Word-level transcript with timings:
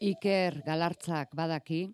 Iker 0.00 0.60
galartzak 0.66 1.32
badaki. 1.36 1.86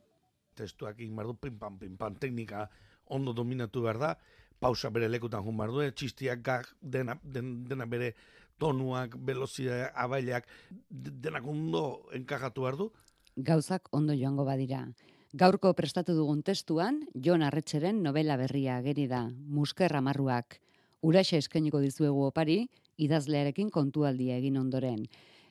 Testuak 0.58 0.98
egin 0.98 1.16
bardu, 1.16 1.36
pim-pam, 1.38 1.78
pim-pam, 1.78 2.16
teknika 2.20 2.66
ondo 3.06 3.32
dominatu 3.32 3.82
behar 3.82 3.98
da, 3.98 4.12
pausa 4.60 4.90
bere 4.90 5.08
lekutan 5.08 5.44
jun 5.44 5.56
bardu, 5.56 5.84
txistiak 5.90 6.42
gag, 6.42 6.68
dena, 6.80 7.16
dena 7.22 7.86
bere 7.86 8.12
tonuak, 8.58 9.16
velozidea, 9.26 9.92
abaileak, 9.94 10.46
denak 10.90 11.46
ondo 11.46 12.08
enkajatu 12.14 12.66
behar 12.66 12.78
du. 12.78 12.90
Gauzak 13.36 13.88
ondo 13.92 14.14
joango 14.14 14.44
badira. 14.44 14.84
Gaurko 15.32 15.72
prestatu 15.72 16.12
dugun 16.12 16.42
testuan, 16.44 17.00
Jon 17.14 17.42
Arretxeren 17.42 18.02
novela 18.04 18.36
berria 18.36 18.80
geri 18.84 19.06
da, 19.08 19.24
Musker 19.30 19.94
Amarruak. 19.96 20.58
Uraxe 21.02 21.38
eskainiko 21.40 21.80
dizuegu 21.80 22.26
opari, 22.26 22.66
idazlearekin 23.00 23.70
kontualdia 23.72 24.36
egin 24.36 24.58
ondoren. 24.60 25.06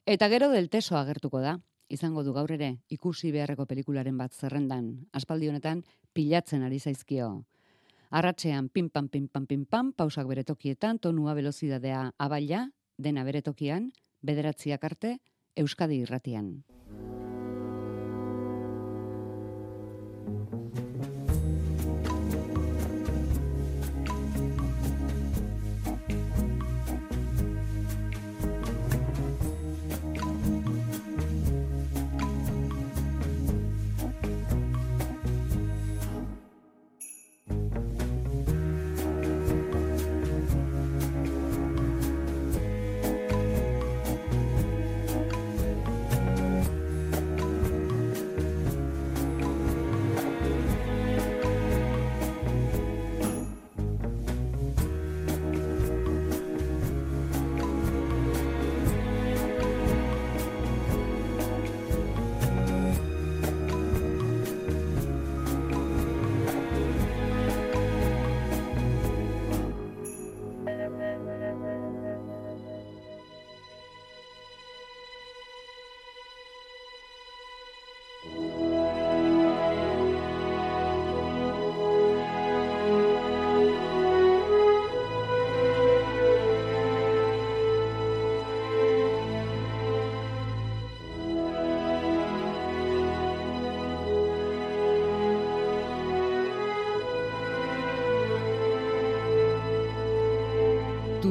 Eta 0.06 0.30
gero 0.30 0.52
del 0.54 0.70
teso 0.70 0.96
agertuko 1.00 1.42
da, 1.42 1.58
izango 1.92 2.24
du 2.24 2.34
gaur 2.34 2.52
ere 2.56 2.72
ikusi 2.90 3.32
beharreko 3.36 3.66
pelikularen 3.68 4.18
bat 4.18 4.34
zerrendan, 4.34 4.92
aspaldi 5.12 5.50
honetan 5.52 5.84
pilatzen 6.14 6.64
ari 6.64 6.80
zaizkio. 6.80 7.32
Arratxean 8.12 8.70
pam 8.70 9.08
pim 9.08 9.66
pam, 9.66 9.92
pausak 9.94 10.28
bere 10.28 10.44
tokietan, 10.44 11.00
tonua 11.00 11.34
velozidadea 11.34 12.12
abaila, 12.18 12.66
dena 12.98 13.24
bere 13.24 13.42
tokian, 13.42 13.92
bederatziak 14.22 14.84
arte, 14.84 15.18
Euskadi 15.56 16.02
irratian. 16.04 16.64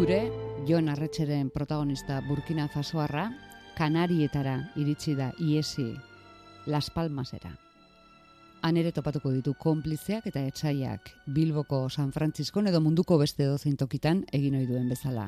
Ture, 0.01 0.33
Jon 0.67 0.89
Arretxeren 0.89 1.51
protagonista 1.51 2.23
Burkina 2.27 2.69
Fasoarra, 2.73 3.27
Kanarietara 3.77 4.71
iritsi 4.81 5.13
da 5.13 5.27
iesi 5.37 5.93
Las 6.65 6.89
Palmasera. 6.89 7.51
Han 8.63 8.79
ere 8.81 8.95
topatuko 8.97 9.29
ditu 9.35 9.53
konplizeak 9.61 10.25
eta 10.31 10.41
etxaiak 10.49 11.11
Bilboko 11.27 11.83
San 11.91 12.15
Francisco 12.17 12.63
edo 12.65 12.81
munduko 12.81 13.19
beste 13.21 13.45
dozein 13.45 13.77
tokitan 13.77 14.23
egin 14.33 14.57
ohi 14.57 14.67
duen 14.71 14.89
bezala. 14.89 15.27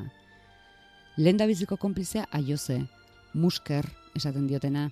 Lehen 1.17 1.37
biziko 1.37 1.77
konplizea 1.77 2.25
aioze, 2.31 2.79
musker, 3.35 3.85
esaten 4.15 4.47
diotena, 4.47 4.89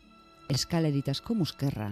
eskaleritasko 0.48 1.34
muskerra. 1.34 1.90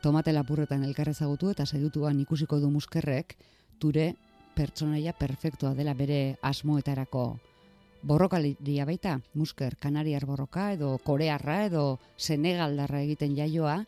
Tomate 0.00 0.32
lapurretan 0.32 0.84
elkarrezagutu 0.84 1.50
eta 1.50 1.66
sedutuan 1.66 2.20
ikusiko 2.20 2.60
du 2.60 2.70
muskerrek, 2.70 3.34
ture 3.80 4.14
pertsonaia 4.54 5.12
perfektua 5.12 5.74
dela 5.74 5.94
bere 5.94 6.36
asmoetarako 6.42 7.26
borrokaliria 8.04 8.84
baita, 8.84 9.18
musker, 9.32 9.76
kanariar 9.80 10.26
borroka 10.28 10.68
edo 10.74 10.98
korearra 11.04 11.64
edo 11.64 11.84
senegaldarra 12.16 13.00
egiten 13.00 13.36
jaioa, 13.36 13.78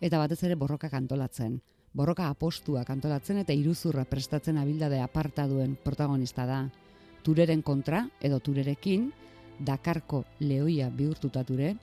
eta 0.00 0.20
batez 0.22 0.44
ere 0.46 0.54
borroka 0.54 0.88
kantolatzen. 0.90 1.58
Borroka 1.92 2.28
apostua 2.30 2.84
kantolatzen 2.86 3.40
eta 3.42 3.56
iruzurra 3.56 4.04
prestatzen 4.06 4.58
abildade 4.62 5.00
aparta 5.02 5.48
duen 5.50 5.74
protagonista 5.82 6.46
da. 6.46 6.60
Tureren 7.26 7.62
kontra 7.62 8.06
edo 8.22 8.38
turerekin, 8.38 9.10
Dakarko 9.58 10.22
lehoia 10.38 10.86
bihurtuta 10.94 11.42
ture, 11.42 11.74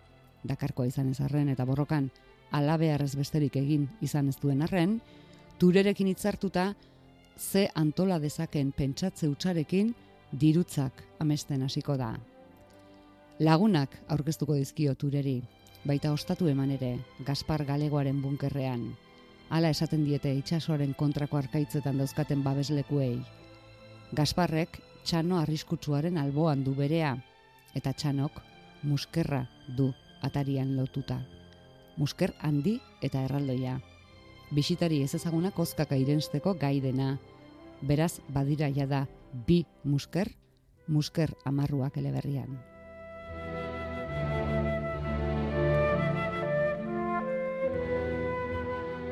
Dakarkoa 0.47 0.87
izan 0.87 1.09
ez 1.11 1.19
arren 1.19 1.49
eta 1.51 1.65
borrokan 1.67 2.07
alabearrez 2.55 3.17
besterik 3.19 3.57
egin 3.59 3.89
izan 4.05 4.29
ez 4.31 4.37
duen 4.39 4.61
arren, 4.63 5.01
turerekin 5.59 6.07
hitzartuta 6.07 6.69
ze 7.37 7.69
antola 7.75 8.19
dezaken 8.19 8.71
pentsatze 8.71 9.27
utxarekin 9.27 9.93
dirutzak 10.31 11.03
amesten 11.19 11.63
hasiko 11.63 11.97
da. 11.97 12.15
Lagunak 13.39 13.95
aurkeztuko 14.07 14.55
dizkio 14.55 14.95
tureri, 14.95 15.41
baita 15.85 16.11
ostatu 16.13 16.47
eman 16.47 16.71
ere, 16.71 16.97
Gaspar 17.25 17.65
Galegoaren 17.65 18.21
bunkerrean. 18.21 18.85
Hala 19.49 19.69
esaten 19.69 20.05
diete 20.05 20.31
itsasoaren 20.33 20.93
kontrako 20.97 21.37
arkaitzetan 21.37 21.97
dauzkaten 21.97 22.43
babeslekuei. 22.43 23.19
Gasparrek 24.15 24.79
txano 25.03 25.37
arriskutsuaren 25.37 26.17
alboan 26.17 26.63
du 26.63 26.73
berea, 26.75 27.15
eta 27.75 27.93
txanok 27.93 28.41
muskerra 28.83 29.45
du 29.77 29.91
atarian 30.21 30.75
lotuta. 30.77 31.19
Musker 31.97 32.33
handi 32.41 32.79
eta 33.03 33.21
erraldoia 33.27 33.79
bisitari 34.51 35.01
ez 35.03 35.15
ezaguna 35.15 35.51
kozkaka 35.51 35.95
irensteko 35.95 36.53
gai 36.59 36.79
dena. 36.81 37.17
Beraz, 37.81 38.19
badira 38.29 38.69
da 38.87 39.07
bi 39.47 39.65
musker, 39.83 40.29
musker 40.87 41.33
amarruak 41.45 41.97
eleberrian. 41.97 42.59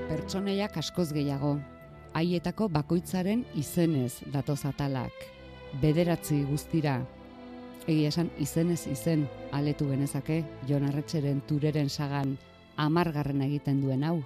Pertsoneiak 0.08 0.78
askoz 0.78 1.12
gehiago, 1.12 1.58
haietako 2.14 2.70
bakoitzaren 2.70 3.44
izenez 3.56 4.22
datoz 4.32 4.64
atalak, 4.66 5.12
bederatzi 5.82 6.44
guztira, 6.46 7.02
egia 7.88 8.12
esan 8.14 8.30
izenez 8.40 8.86
izen 8.88 9.28
aletu 9.52 9.90
genezake, 9.90 10.44
Jon 10.70 10.86
Arretxeren 10.88 11.42
tureren 11.50 11.90
sagan 11.90 12.38
amargarren 12.78 13.42
egiten 13.42 13.82
duen 13.82 14.04
hau, 14.04 14.22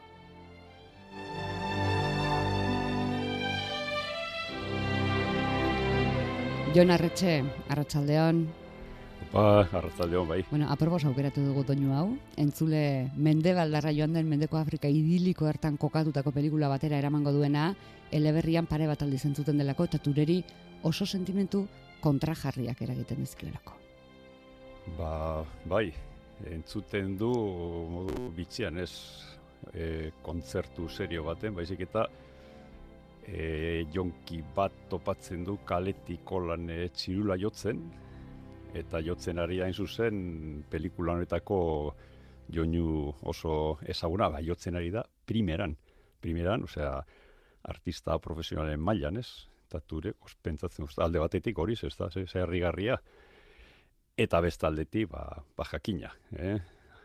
Jon 6.78 6.92
Arretxe, 6.94 7.42
Arratsaldeon. 7.74 8.44
Ba, 9.32 9.62
Arratsaldeon 9.80 10.28
bai. 10.30 10.44
Bueno, 10.52 10.68
aprobos 10.70 11.00
aukeratu 11.10 11.42
dugu 11.42 11.64
doinu 11.66 11.96
hau. 11.98 12.12
Entzule 12.38 13.10
Mendebaldarra 13.18 13.90
joan 13.98 14.14
den 14.14 14.30
Mendeko 14.30 14.60
Afrika 14.60 14.86
idiliko 14.86 15.48
hartan 15.50 15.80
kokatutako 15.82 16.36
pelikula 16.36 16.70
batera 16.70 17.00
eramango 17.02 17.34
duena, 17.34 17.72
eleberrian 18.14 18.70
pare 18.70 18.86
bat 18.86 19.02
aldi 19.02 19.18
zentzuten 19.18 19.58
delako 19.58 19.88
eta 19.90 19.98
tureri 19.98 20.38
oso 20.84 21.08
sentimentu 21.10 21.64
kontrajarriak 22.00 22.86
eragiten 22.86 23.26
dizkiolako. 23.26 23.74
Ba, 25.00 25.42
bai, 25.66 25.88
entzuten 26.46 27.18
du 27.18 27.34
modu 27.90 28.30
bitxian 28.38 28.78
ez 28.78 28.94
e, 29.74 30.12
kontzertu 30.22 30.86
serio 30.94 31.26
baten, 31.26 31.58
baizik 31.58 31.88
eta 31.90 32.06
e, 33.28 33.86
jonki 33.94 34.42
bat 34.56 34.74
topatzen 34.90 35.44
du 35.44 35.58
kaletik 35.66 36.32
lan 36.32 36.70
e, 36.70 36.88
txirula 36.90 37.38
jotzen, 37.38 37.82
eta 38.74 39.02
jotzen 39.02 39.40
ari 39.40 39.62
hain 39.62 39.74
zuzen 39.74 40.64
pelikula 40.70 41.14
honetako 41.14 41.60
joinu 42.50 43.14
oso 43.28 43.78
ezaguna, 43.86 44.30
bai 44.30 44.46
jotzen 44.46 44.76
ari 44.76 44.92
da 44.92 45.04
primeran, 45.26 45.76
primeran, 46.22 46.64
osea, 46.64 47.02
artista 47.68 48.18
profesionalen 48.20 48.80
mailan, 48.80 49.18
ez? 49.18 49.48
Eta 49.68 49.82
ture, 49.84 50.14
pentsatzen 50.42 50.88
alde 51.04 51.20
batetik 51.20 51.58
hori, 51.60 51.76
ez 51.84 51.96
da, 51.98 52.10
ze, 52.10 52.26
ze 52.26 52.98
Eta 54.18 54.40
bestaldetik, 54.42 55.10
ba, 55.12 55.44
ba 55.56 55.64
jakina, 55.64 56.10
eh? 56.40 56.58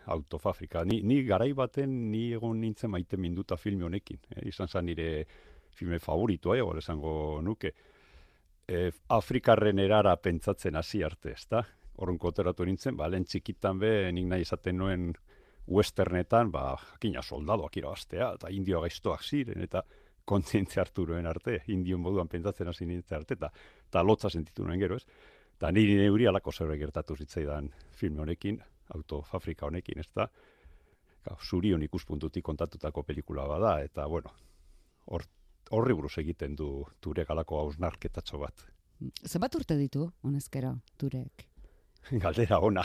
Out 0.06 0.34
of 0.34 0.46
Africa. 0.46 0.84
Ni, 0.84 1.02
ni 1.02 1.22
garai 1.22 1.52
baten 1.52 2.10
ni 2.10 2.32
egon 2.32 2.60
nintzen 2.60 2.90
maite 2.90 3.16
minduta 3.16 3.56
filme 3.56 3.84
honekin. 3.84 4.18
Eh? 4.34 4.48
Izan 4.48 4.68
zen 4.68 4.86
nire 4.86 5.26
filme 5.74 5.98
favoritua, 5.98 6.56
ego 6.58 6.76
esango 6.78 7.40
nuke. 7.42 7.72
E, 8.68 8.90
Afrikarren 9.08 9.78
erara 9.82 10.14
pentsatzen 10.16 10.76
hasi 10.76 11.02
arte, 11.02 11.32
ez 11.32 11.46
da? 11.50 11.62
Horren 11.96 12.18
koteratu 12.18 12.64
nintzen, 12.64 12.96
ba, 12.96 13.08
lehen 13.10 13.24
txikitan 13.28 13.78
be, 13.78 13.92
nik 14.12 14.28
nahi 14.30 14.46
izaten 14.46 14.78
nuen 14.78 15.10
westernetan, 15.68 16.50
ba, 16.50 16.72
jakina 16.92 17.22
soldadoak 17.22 17.76
irabaztea, 17.76 18.32
eta 18.38 18.50
indio 18.50 18.80
gaiztoak 18.82 19.22
ziren, 19.22 19.62
eta 19.62 19.84
kontzientzia 20.24 20.82
hartu 20.82 21.06
nuen 21.06 21.26
arte, 21.26 21.60
indio 21.74 21.98
moduan 21.98 22.30
pentsatzen 22.30 22.70
hasi 22.70 22.86
nintzen 22.86 23.18
arte, 23.20 23.38
eta, 23.38 23.50
eta 23.88 24.02
lotza 24.06 24.30
sentitu 24.30 24.64
nuen 24.66 24.80
gero, 24.80 24.96
ez? 24.96 25.06
Eta 25.56 25.70
niri 25.70 25.98
neuri 25.98 26.26
alako 26.26 26.52
zeure 26.52 26.78
gertatu 26.78 27.16
zitzaidan 27.16 27.68
filme 27.98 28.22
honekin, 28.24 28.58
autofafrika 28.96 29.66
honekin, 29.66 30.00
ez 30.02 30.08
da? 30.14 30.26
Zurion 31.46 31.82
ikuspuntutik 31.86 32.42
kontatutako 32.44 33.04
pelikula 33.06 33.46
bada, 33.46 33.76
eta 33.84 34.06
bueno, 34.10 34.32
hor, 35.06 35.22
horri 35.70 35.94
buruz 35.94 36.16
egiten 36.18 36.56
du 36.56 36.84
Turek 37.00 37.30
alako 37.30 37.60
hausnarketatxo 37.62 38.38
bat. 38.38 38.66
Zenbat 39.26 39.54
urte 39.58 39.76
ditu, 39.78 40.06
honezkero, 40.22 40.76
Turek? 40.98 41.46
Galdera 42.22 42.58
ona. 42.62 42.82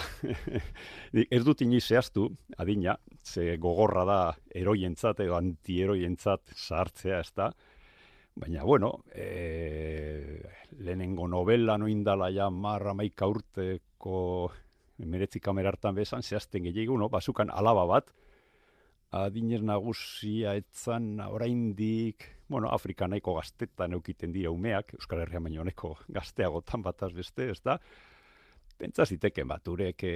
ez 1.38 1.44
dut 1.46 1.62
iniz 1.66 1.84
zehaztu, 1.88 2.28
adina, 2.58 2.98
ze 3.24 3.58
gogorra 3.62 4.06
da 4.06 4.20
eroientzat 4.56 5.24
edo 5.26 5.38
antieroientzat 5.38 6.54
zahartzea, 6.56 7.20
ez 7.20 7.34
da? 7.36 7.50
Baina, 8.38 8.64
bueno, 8.64 8.92
e, 9.16 10.38
lehenengo 10.78 11.28
novela 11.28 11.78
noindala 11.82 12.30
ja 12.30 12.52
marra 12.54 12.94
maika 12.94 13.26
urteko 13.26 14.52
emeretzi 15.02 15.42
kamerartan 15.42 15.96
bezan, 15.98 16.22
zehazten 16.22 16.68
gehiago, 16.70 16.98
no? 17.02 17.10
Bazukan 17.10 17.50
alaba 17.50 17.86
bat, 17.90 18.14
adinez 19.18 19.64
nagusia 19.66 20.54
etzan 20.58 21.16
oraindik, 21.26 22.28
bueno, 22.48 22.70
Afrika 22.72 23.08
nahiko 23.08 23.36
gaztetan 23.36 23.94
eukiten 23.98 24.32
dira 24.32 24.52
umeak, 24.52 24.94
Euskal 25.00 25.22
Herria 25.24 25.42
baino 25.44 25.62
honeko 25.62 25.96
gazteagotan 26.08 26.86
bataz 26.86 27.12
beste, 27.14 27.50
ez 27.52 27.62
da? 27.64 27.78
Pentsa 28.78 29.06
ziteke 29.06 29.44
bat, 29.44 29.68
urek 29.68 30.04
e, 30.04 30.16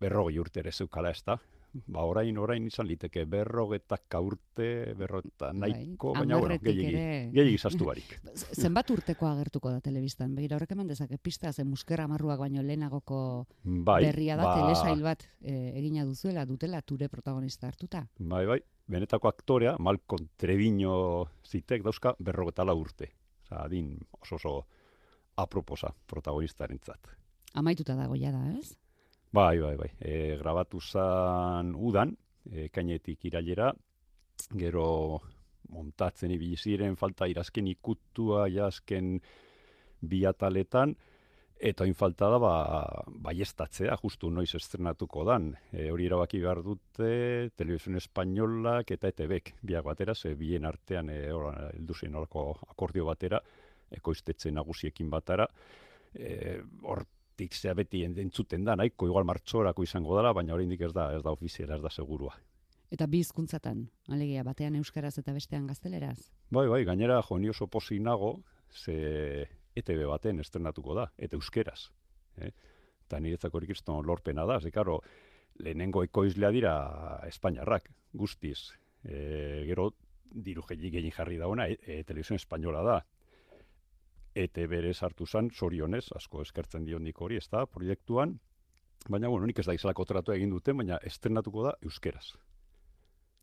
berrogei 0.00 0.38
urte 0.38 0.60
ere 0.60 0.72
zeukala 0.72 1.10
ez 1.10 1.22
da? 1.26 1.38
ba 1.86 2.04
orain 2.08 2.38
orain 2.40 2.64
izan 2.66 2.86
liteke 2.88 3.24
berrogeta 3.28 3.98
urte, 4.24 4.94
berrota 4.98 5.50
bai, 5.52 5.70
nahiko, 5.72 6.12
bai, 6.14 6.22
baina 6.22 6.38
bueno, 6.40 6.56
gehiagi, 6.62 6.94
ere... 6.96 7.84
barik. 7.84 8.14
Zenbat 8.62 8.90
urteko 8.90 9.28
agertuko 9.28 9.70
da 9.70 9.80
telebistan? 9.84 10.34
Begira 10.34 10.56
horrek 10.56 10.72
eman 10.72 10.88
dezake 10.88 11.18
pista, 11.18 11.52
zen 11.52 11.68
muskera 11.68 12.08
marruak 12.08 12.40
baino 12.40 12.62
lehenagoko 12.62 13.20
bai, 13.64 14.02
berria 14.06 14.36
da, 14.36 14.48
ba... 14.48 14.56
telesail 14.62 15.04
bat 15.04 15.28
e, 15.40 15.54
egina 15.78 16.04
duzuela, 16.08 16.46
dutela, 16.46 16.82
ture 16.82 17.08
protagonista 17.08 17.68
hartuta. 17.68 18.06
Bai, 18.18 18.46
bai, 18.46 18.60
benetako 18.88 19.28
aktorea, 19.28 19.76
Malcolm 19.78 20.28
Trebino 20.36 21.28
zitek 21.44 21.84
dauzka 21.84 22.14
berrogeta 22.18 22.64
la 22.64 22.74
urte. 22.74 23.10
Osa, 23.44 23.62
adin 23.64 23.96
oso 24.20 24.36
oso 24.36 24.52
aproposa 25.36 25.92
protagonistaren 26.06 26.80
zat. 26.84 27.08
Amaituta 27.54 27.94
dago 27.96 28.16
ja 28.16 28.32
da, 28.32 28.42
ez? 28.58 28.74
Bai, 29.32 29.58
bai, 29.60 29.76
bai. 29.76 29.90
E, 30.00 30.36
grabatu 30.40 30.80
zan 30.80 31.74
udan, 31.74 32.14
e, 32.50 32.68
kainetik 32.68 33.24
irailera, 33.24 33.72
gero 34.56 35.20
montatzen 35.68 36.32
ibili 36.32 36.56
ziren 36.56 36.96
falta 36.96 37.26
irazken 37.28 37.66
ikutua 37.68 38.48
jazken 38.48 39.18
biataletan, 40.00 40.94
eta 41.58 41.84
oin 41.84 41.94
falta 41.94 42.28
da 42.30 42.38
ba, 42.38 42.52
baiestatzea, 43.26 43.96
justu 44.02 44.30
noiz 44.30 44.52
estrenatuko 44.54 45.24
dan. 45.26 45.50
E, 45.72 45.90
hori 45.90 46.06
erabaki 46.06 46.40
behar 46.42 46.62
dute, 46.62 47.50
Televisión 47.58 47.98
Espainolak 47.98 48.92
eta 48.94 49.10
ETBek 49.10 49.54
biak 49.62 49.84
batera, 49.84 50.14
ze 50.14 50.34
bien 50.34 50.64
artean 50.64 51.10
e, 51.10 51.18
eldu 51.28 51.94
akordio 52.68 53.04
batera, 53.04 53.40
ekoiztetzen 53.90 54.54
nagusiekin 54.54 55.10
batara, 55.10 55.48
e, 56.14 56.60
hor 56.82 57.04
tik 57.36 57.54
zea 57.54 57.74
beti 57.74 58.04
entzuten 58.04 58.64
da, 58.64 58.76
nahiko 58.76 59.06
igual 59.06 59.24
martxorako 59.24 59.82
izango 59.82 60.16
dela, 60.16 60.32
baina 60.32 60.54
oraindik 60.54 60.80
ez 60.80 60.92
da, 60.92 61.12
ez 61.14 61.22
da 61.22 61.30
ofiziera, 61.30 61.76
ez 61.76 61.82
da 61.82 61.90
segurua. 61.90 62.34
Eta 62.90 63.06
bi 63.06 63.20
hizkuntzatan, 63.20 63.84
alegia 64.08 64.42
batean 64.46 64.78
euskaraz 64.78 65.18
eta 65.20 65.34
bestean 65.36 65.66
gazteleraz. 65.66 66.30
Bai, 66.50 66.66
bai, 66.68 66.84
gainera 66.88 67.20
jo 67.22 67.38
ni 67.38 67.50
oso 67.50 67.66
posi 67.66 67.98
nago, 68.00 68.38
ze 68.72 69.48
ETB 69.78 70.04
baten 70.10 70.40
estrenatuko 70.42 70.94
da 70.98 71.08
eta 71.18 71.38
euskeraz, 71.38 71.88
eh? 72.38 72.52
Ta 73.08 73.20
niretzako 73.20 73.60
kriston 73.64 74.06
lorpena 74.06 74.44
da, 74.46 74.60
ze 74.60 74.70
claro, 74.70 75.00
lehenengo 75.58 76.02
ekoizlea 76.04 76.50
dira 76.52 76.74
Espainiarrak, 77.26 77.88
guztiz. 78.12 78.74
E, 79.04 79.64
gero 79.68 79.92
diru 80.28 80.62
gehien 80.68 81.12
jarri 81.14 81.38
dauna, 81.38 81.68
e, 81.68 81.78
e, 81.82 82.02
televisión 82.04 82.36
espainola 82.36 82.82
da, 82.82 82.98
ete 84.34 84.66
bere 84.66 84.92
sartu 84.94 85.26
zan, 85.26 85.50
sorionez, 85.50 86.06
asko 86.14 86.42
eskertzen 86.42 86.84
dion 86.84 87.02
nik 87.02 87.20
hori, 87.20 87.36
ez 87.36 87.48
da, 87.48 87.64
proiektuan, 87.66 88.38
baina, 89.08 89.28
bueno, 89.28 89.46
nik 89.46 89.58
ez 89.58 89.66
da 89.66 89.74
izalako 89.74 90.04
tratu 90.04 90.34
egin 90.34 90.50
duten, 90.50 90.76
baina 90.76 90.98
estrenatuko 91.02 91.64
da 91.64 91.74
euskeraz. 91.82 92.34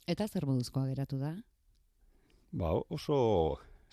Eta 0.07 0.27
zer 0.27 0.45
moduzkoa 0.45 0.85
geratu 0.91 1.17
da? 1.17 1.33
Ba, 2.55 2.71
oso 2.93 3.17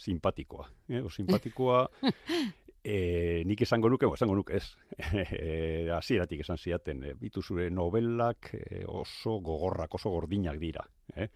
simpatikoa. 0.02 0.66
Eh? 0.90 1.00
Oso 1.00 1.16
simpatikoa, 1.20 1.84
e, 2.84 2.96
nik 3.48 3.62
esango 3.66 3.90
nuke, 3.92 4.10
bo, 4.10 4.18
esango 4.18 4.36
nuke 4.38 4.58
ez, 4.58 4.66
e, 5.38 5.88
azieratik 5.94 6.42
esan 6.44 6.58
ziaten, 6.58 7.06
e, 7.06 7.14
bitu 7.18 7.42
zure 7.42 7.70
novelak 7.70 8.52
e, 8.58 8.84
oso 8.88 9.38
gogorrak, 9.40 9.94
oso 10.00 10.14
gordinak 10.14 10.60
dira. 10.62 10.84
Eh? 11.16 11.30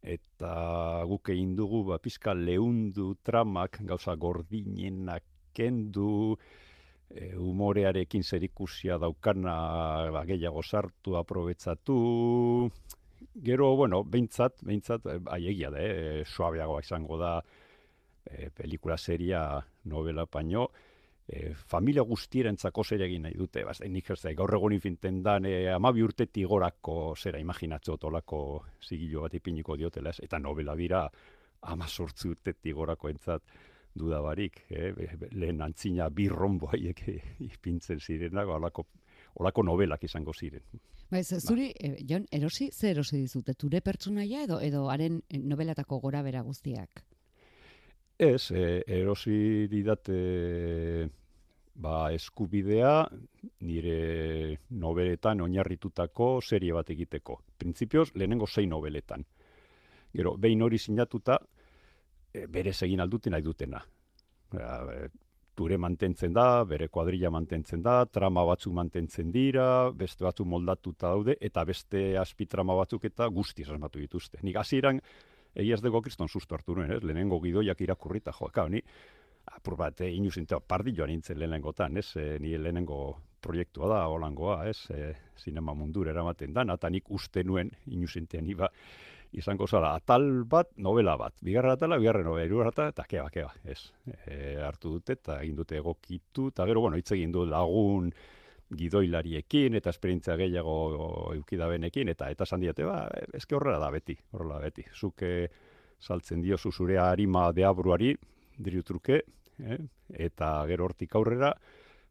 eta 0.00 1.04
guk 1.08 1.28
egin 1.32 1.54
dugu 1.56 1.82
ba, 1.90 1.98
pizka 2.00 2.32
lehundu 2.34 3.14
tramak 3.24 3.80
gauza 3.84 4.14
gordinenak 4.16 5.24
kendu 5.52 6.36
e, 7.10 7.34
umorearekin 7.36 8.22
zerikusia 8.22 8.98
daukana 8.98 10.10
ba, 10.14 10.24
gehiago 10.24 10.62
sartu 10.62 11.16
aprobetsatu 11.20 12.70
gero 13.44 13.74
bueno 13.76 14.02
beintzat 14.04 14.62
beintzat 14.64 15.06
e, 15.06 15.18
egia 15.36 15.70
da 15.70 15.82
eh 15.84 16.24
suabeagoa 16.24 16.80
izango 16.80 17.18
da 17.18 17.40
e, 18.30 18.50
pelikula 18.50 18.96
seria 18.98 19.64
novela 19.84 20.26
paño 20.26 20.68
e, 21.30 21.54
familia 21.54 22.02
guztierentzako 22.02 22.84
zer 22.84 23.04
egin 23.06 23.22
nahi 23.26 23.38
dute. 23.38 23.62
Baz, 23.64 23.80
nik 23.86 24.10
ez 24.10 24.20
da, 24.22 24.32
gaur 24.36 24.54
egon 24.56 24.74
infinten 24.74 25.22
dan, 25.22 25.46
e, 25.46 25.68
amabi 25.70 26.02
urtetik 26.02 26.48
gorako 26.50 27.14
zera 27.16 27.38
imaginatzo 27.38 27.96
tolako 27.96 28.40
zigilo 28.82 29.26
bat 29.26 29.34
ipiniko 29.38 29.76
diotela, 29.76 30.10
ez? 30.10 30.24
eta 30.26 30.38
novela 30.38 30.74
dira 30.76 31.06
ama 31.70 31.86
sortzi 31.86 32.30
urtetik 32.30 32.74
gorako 32.74 33.10
entzat 33.10 33.42
dudabarik, 33.94 34.64
eh? 34.70 34.92
lehen 35.32 35.60
antzina 35.62 36.08
bi 36.10 36.28
rombo 36.28 36.70
haiek 36.72 37.02
ipintzen 37.50 38.00
zirenak, 38.00 38.48
olako, 38.48 38.86
olako 39.42 39.66
novelak 39.66 40.04
izango 40.04 40.34
ziren. 40.34 40.62
Ba, 41.10 41.22
zuri, 41.22 41.72
ba. 41.74 41.88
e, 41.88 42.04
Jon, 42.06 42.26
erosi, 42.32 42.70
zer 42.72 42.96
erosi 42.96 43.18
dizute, 43.18 43.54
ture 43.54 43.80
pertsunaia 43.82 44.44
edo 44.46 44.60
edo 44.62 44.88
haren 44.90 45.22
novelatako 45.30 45.98
gora 46.06 46.22
bera 46.22 46.42
guztiak? 46.46 47.04
Ez, 48.20 48.50
e, 48.50 48.82
erosi 48.84 49.66
didate 49.72 51.08
ba, 51.80 52.10
eskubidea 52.12 53.06
nire 53.64 54.58
nobeletan 54.76 55.40
oinarritutako 55.40 56.26
serie 56.44 56.74
bat 56.76 56.92
egiteko. 56.92 57.38
Printzipioz, 57.56 58.10
lehenengo 58.20 58.44
sei 58.44 58.66
nobeletan. 58.68 59.24
Gero, 60.12 60.34
behin 60.36 60.66
hori 60.66 60.76
sinatuta, 60.76 61.38
e, 62.28 62.44
bere 62.44 62.76
egin 62.76 63.00
alduten 63.00 63.32
nahi 63.32 63.46
dutena. 63.48 63.80
E, 64.52 65.08
ture 65.56 65.80
mantentzen 65.80 66.36
da, 66.36 66.62
bere 66.68 66.90
kuadrilla 66.92 67.32
mantentzen 67.32 67.80
da, 67.80 68.04
trama 68.04 68.44
batzuk 68.52 68.76
mantentzen 68.76 69.32
dira, 69.32 69.66
beste 69.96 70.28
batzuk 70.28 70.46
moldatuta 70.46 71.08
daude, 71.08 71.40
eta 71.40 71.64
beste 71.64 72.18
azpitrama 72.20 72.76
batzuk 72.84 73.08
eta 73.08 73.32
guzti 73.32 73.64
esasmatu 73.64 74.04
dituzte. 74.04 74.44
Nik 74.44 74.60
hasieran 74.60 75.00
egia 75.54 75.74
ez 75.74 75.82
dugu 75.82 76.02
kriston 76.02 76.28
susto 76.28 76.54
hartu 76.54 76.74
nuen, 76.74 76.92
ez? 76.92 77.02
lehenengo 77.02 77.40
gidoiak 77.40 77.80
irakurrita, 77.80 78.32
jo, 78.32 78.68
ni 78.68 78.82
apur 79.56 79.76
bat, 79.76 80.00
eh, 80.00 80.10
inuzinteo, 80.14 80.60
pardi 80.60 80.94
joan 80.96 81.10
nintzen 81.10 81.38
lehenengotan, 81.38 81.96
ez, 81.96 82.08
e, 82.16 82.38
ni 82.42 82.56
lehenengo 82.58 83.00
proiektua 83.42 83.88
da, 83.88 84.00
holangoa, 84.12 84.64
ez, 84.68 84.78
e, 84.94 85.12
sinema 85.36 85.74
mundur 85.74 86.10
eramaten 86.12 86.52
da, 86.52 86.64
eta 86.74 86.90
nik 86.92 87.10
uste 87.10 87.44
nuen, 87.44 87.70
inuzintean 87.90 88.50
iba, 88.52 88.68
izango 89.32 89.66
zala, 89.66 89.94
atal 89.96 90.44
bat, 90.50 90.72
novela 90.76 91.16
bat, 91.18 91.36
bigarra 91.42 91.76
atala, 91.78 91.98
bigarra 91.98 92.24
novela, 92.26 92.46
irugarra 92.46 92.74
atala, 92.74 92.94
eta 92.94 93.06
keba, 93.08 93.30
keba, 93.30 93.54
ez, 93.64 93.80
e, 94.26 94.56
hartu 94.66 94.96
dute, 94.98 95.16
eta 95.18 95.40
egin 95.40 95.56
dute 95.62 95.80
egokitu, 95.80 96.50
eta 96.54 96.66
gero, 96.68 96.84
bueno, 96.86 97.00
hitz 97.00 97.10
egin 97.16 97.32
du 97.34 97.46
lagun, 97.48 98.12
gidoilariekin 98.78 99.74
eta 99.74 99.90
esperientzia 99.90 100.36
gehiago 100.38 100.76
eukidabenekin 101.34 102.08
eta 102.12 102.30
eta 102.30 102.46
esan 102.46 102.60
diate 102.62 102.86
ba 102.86 103.02
eske 103.34 103.56
horrela 103.58 103.78
da 103.82 103.90
beti 103.90 104.16
horrela 104.32 104.60
beti 104.62 104.84
zuke 104.94 105.50
saltzen 106.00 106.42
dio 106.42 106.56
zure 106.56 106.98
arima 106.98 107.50
deabruari 107.52 108.14
diru 108.58 108.82
truke 108.82 109.22
eh? 109.58 109.78
eta 110.28 110.52
gero 110.66 110.84
hortik 110.84 111.14
aurrera 111.14 111.54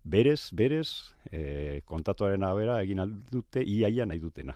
berez, 0.04 0.50
berez, 0.54 1.14
e, 1.32 1.82
kontatuaren 1.86 2.44
abera 2.44 2.80
egin 2.84 3.00
aldute 3.04 3.64
iaia 3.66 4.06
nahi 4.06 4.20
dutena. 4.20 4.56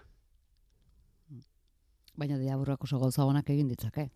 Baina 2.15 2.37
diaburrak 2.37 2.83
oso 2.83 2.99
gauzagonak 3.01 3.49
egin 3.49 3.71
ditzake. 3.71 4.09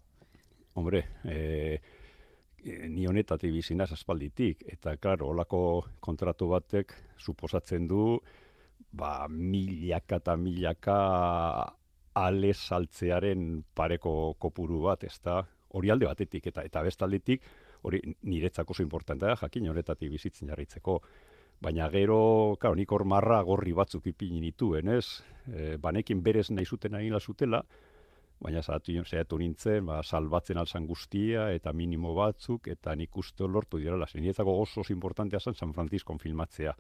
Hombre, 0.78 1.04
e, 1.26 1.80
ni 2.66 3.06
honetatik 3.08 3.52
bizinaz 3.54 3.92
aspalditik, 3.94 4.64
eta 4.74 4.98
klaro, 4.98 5.30
olako 5.34 5.62
kontratu 6.00 6.50
batek 6.52 6.94
suposatzen 7.18 7.88
du, 7.88 8.18
ba, 8.92 9.28
milaka 9.30 10.20
eta 10.22 10.36
milaka 10.38 10.98
ale 12.18 12.54
saltzearen 12.54 13.64
pareko 13.76 14.36
kopuru 14.42 14.82
bat, 14.88 15.04
ez 15.04 15.20
da, 15.24 15.44
hori 15.78 15.92
alde 15.94 16.10
batetik, 16.10 16.48
eta 16.50 16.64
eta 16.66 16.82
bestaldetik, 16.84 17.44
hori 17.86 18.02
niretzako 18.24 18.74
oso 18.74 18.84
importantea, 18.84 19.36
jakin 19.44 19.70
horretatik 19.70 20.12
bizitzen 20.12 20.50
jarritzeko. 20.50 21.02
Baina 21.62 21.88
gero, 21.90 22.56
karo, 22.62 22.76
nik 22.78 22.92
hor 22.94 23.04
marra 23.06 23.40
gorri 23.46 23.74
batzuk 23.74 24.06
ipini 24.10 24.42
nituen, 24.42 24.90
ez? 24.94 25.24
E, 25.50 25.78
banekin 25.82 26.22
berez 26.24 26.50
nahi 26.52 26.66
zuten 26.66 26.98
egin 27.00 27.18
zutela, 27.20 27.64
baina 28.44 28.62
zatu 28.62 28.94
zehatu 29.04 29.38
nintzen, 29.38 29.86
ba, 29.86 30.02
salbatzen 30.04 30.58
alzan 30.58 30.86
guztia, 30.88 31.50
eta 31.52 31.74
minimo 31.74 32.14
batzuk, 32.14 32.68
eta 32.68 32.96
nik 32.96 33.18
uste 33.18 33.48
lortu 33.48 33.78
dira, 33.78 33.98
niretzako 33.98 34.62
oso 34.62 34.82
oso 34.82 34.94
importantea 34.94 35.40
zen 35.40 35.56
San 35.56 35.74
Francisco 35.74 36.18
filmatzea. 36.18 36.76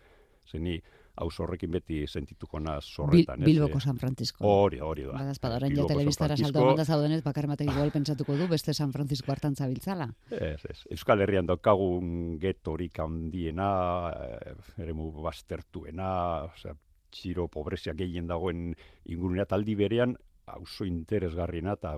Zeni, 0.47 0.77
hau 1.19 1.27
horrekin 1.43 1.71
beti 1.73 1.97
sentituko 2.07 2.59
naz 2.63 2.85
zorretan. 2.85 3.41
Bil, 3.41 3.57
Bilboko 3.57 3.81
San 3.83 3.97
Francisco. 3.97 4.45
Hori, 4.47 4.79
hori 4.79 5.03
da. 5.03 5.17
Badaz, 5.17 5.37
orain 5.43 5.75
ja 5.75 5.85
telebistara 5.89 6.37
salto 6.37 6.61
emanda 6.61 6.85
zaudenez, 6.85 7.21
bakar 7.25 7.49
ematek 7.49 7.71
igual 7.73 7.91
pentsatuko 7.91 8.37
du, 8.39 8.47
beste 8.47 8.73
San 8.73 8.93
Francisco 8.93 9.33
hartan 9.33 9.55
zabiltzala. 9.55 10.07
Ez, 10.31 10.61
ez. 10.69 10.77
Euskal 10.95 11.25
Herrian 11.25 11.49
daukagun 11.49 12.37
getorik 12.39 12.99
handiena, 13.03 13.69
eh, 14.13 14.55
eremu 14.85 15.09
bastertuena, 15.25 16.11
osea, 16.53 16.77
txiro 17.11 17.47
pobrezia 17.51 17.95
gehien 17.97 18.27
dagoen 18.29 18.71
ingurunea 19.05 19.47
taldi 19.49 19.75
berean, 19.79 20.15
auzo 20.47 20.85
interesgarriena 20.85 21.73
eta 21.73 21.93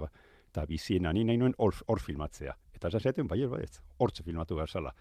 eta 0.50 0.65
biziena 0.65 1.13
ni 1.13 1.24
nahi 1.24 1.38
nuen 1.38 1.53
hor 1.58 2.00
filmatzea. 2.01 2.56
Eta 2.74 2.88
ez 2.88 3.03
zaten, 3.03 3.27
bai, 3.27 3.46
bai, 3.46 3.65
hortze 4.00 4.24
filmatu 4.24 4.56
behar 4.56 4.70
zala 4.70 4.94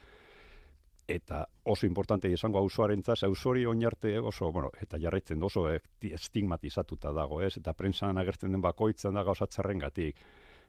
eta 1.09 1.47
oso 1.65 1.87
importante 1.87 2.29
izango 2.29 2.61
auzoarentza, 2.61 3.15
ausori 3.25 3.65
oinarte 3.67 4.19
oso, 4.19 4.53
bueno, 4.53 4.71
eta 4.81 5.01
jarraitzen 5.01 5.43
oso 5.43 5.65
estigmatizatuta 5.71 7.13
dago, 7.17 7.41
ez? 7.43 7.57
Eta 7.57 7.73
prentsan 7.73 8.21
agertzen 8.21 8.53
den 8.53 8.63
bakoitzan 8.63 9.17
da 9.17 9.25
gauza 9.25 9.49
txarrengatik. 9.49 10.21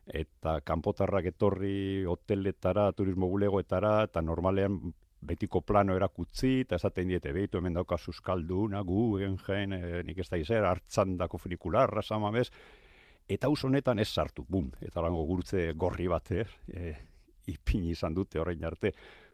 Eta 0.07 0.61
kanpotarrak 0.65 1.27
etorri 1.33 2.05
hoteletara, 2.07 2.87
turismo 2.95 3.27
bulegoetara, 3.29 4.05
eta 4.07 4.23
normalean 4.23 4.79
betiko 5.21 5.61
plano 5.61 5.95
erakutzi, 5.95 6.61
eta 6.63 6.77
esaten 6.79 7.09
diete, 7.11 7.33
behitu 7.35 7.59
hemen 7.59 7.75
dauka 7.75 7.97
suskalduna, 7.97 8.81
gu, 8.87 9.01
egen 9.19 9.37
jen, 9.43 9.73
e, 9.73 10.03
nik 10.07 10.21
ez 10.23 10.29
da 10.29 10.39
izer, 10.39 10.65
hartzan 10.65 11.17
dako 11.19 11.37
frikularra, 11.41 12.01
samamez, 12.01 12.47
eta 13.29 13.49
us 13.51 13.63
honetan 13.67 13.99
ez 13.99 14.07
sartu, 14.09 14.45
bum, 14.47 14.71
eta 14.81 15.03
lango 15.03 15.25
gurtze 15.27 15.71
gorri 15.75 16.07
bat, 16.07 16.31
eh? 16.31 16.45
E, 16.71 16.93
ipini 17.51 17.91
izan 17.91 18.15
dute 18.15 18.39
horrein 18.39 18.63
arte, 18.65 18.93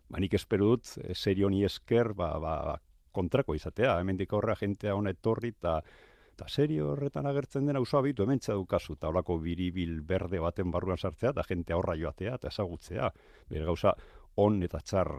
ba, 0.10 0.20
nik 0.20 0.34
espero 0.34 0.74
dut, 0.74 0.89
serio 1.13 1.50
ni 1.50 1.63
esker, 1.68 2.13
ba, 2.18 2.34
ba, 2.42 2.58
kontrako 3.15 3.56
izatea, 3.56 4.00
hemen 4.01 4.20
horra 4.32 4.56
jentea 4.60 4.96
hona 4.96 5.15
etorri, 5.15 5.54
eta 5.56 5.80
eta 6.36 6.50
serio 6.51 6.89
horretan 6.92 7.30
agertzen 7.30 7.70
dena 7.70 7.80
usoa 7.80 8.01
bitu 8.04 8.25
hemen 8.25 8.42
txadukazu, 8.44 8.98
eta 8.98 9.08
horako 9.08 9.38
biribil 9.39 10.01
berde 10.04 10.42
baten 10.44 10.68
barruan 10.72 11.00
sartzea, 11.00 11.32
eta 11.32 11.46
jentea 11.48 11.77
horra 11.80 11.96
joatea, 11.96 12.34
eta 12.36 12.51
ezagutzea, 12.51 13.08
bere 13.48 13.63
gauza 13.70 13.94
on 14.44 14.60
eta 14.68 14.82
txar 14.84 15.13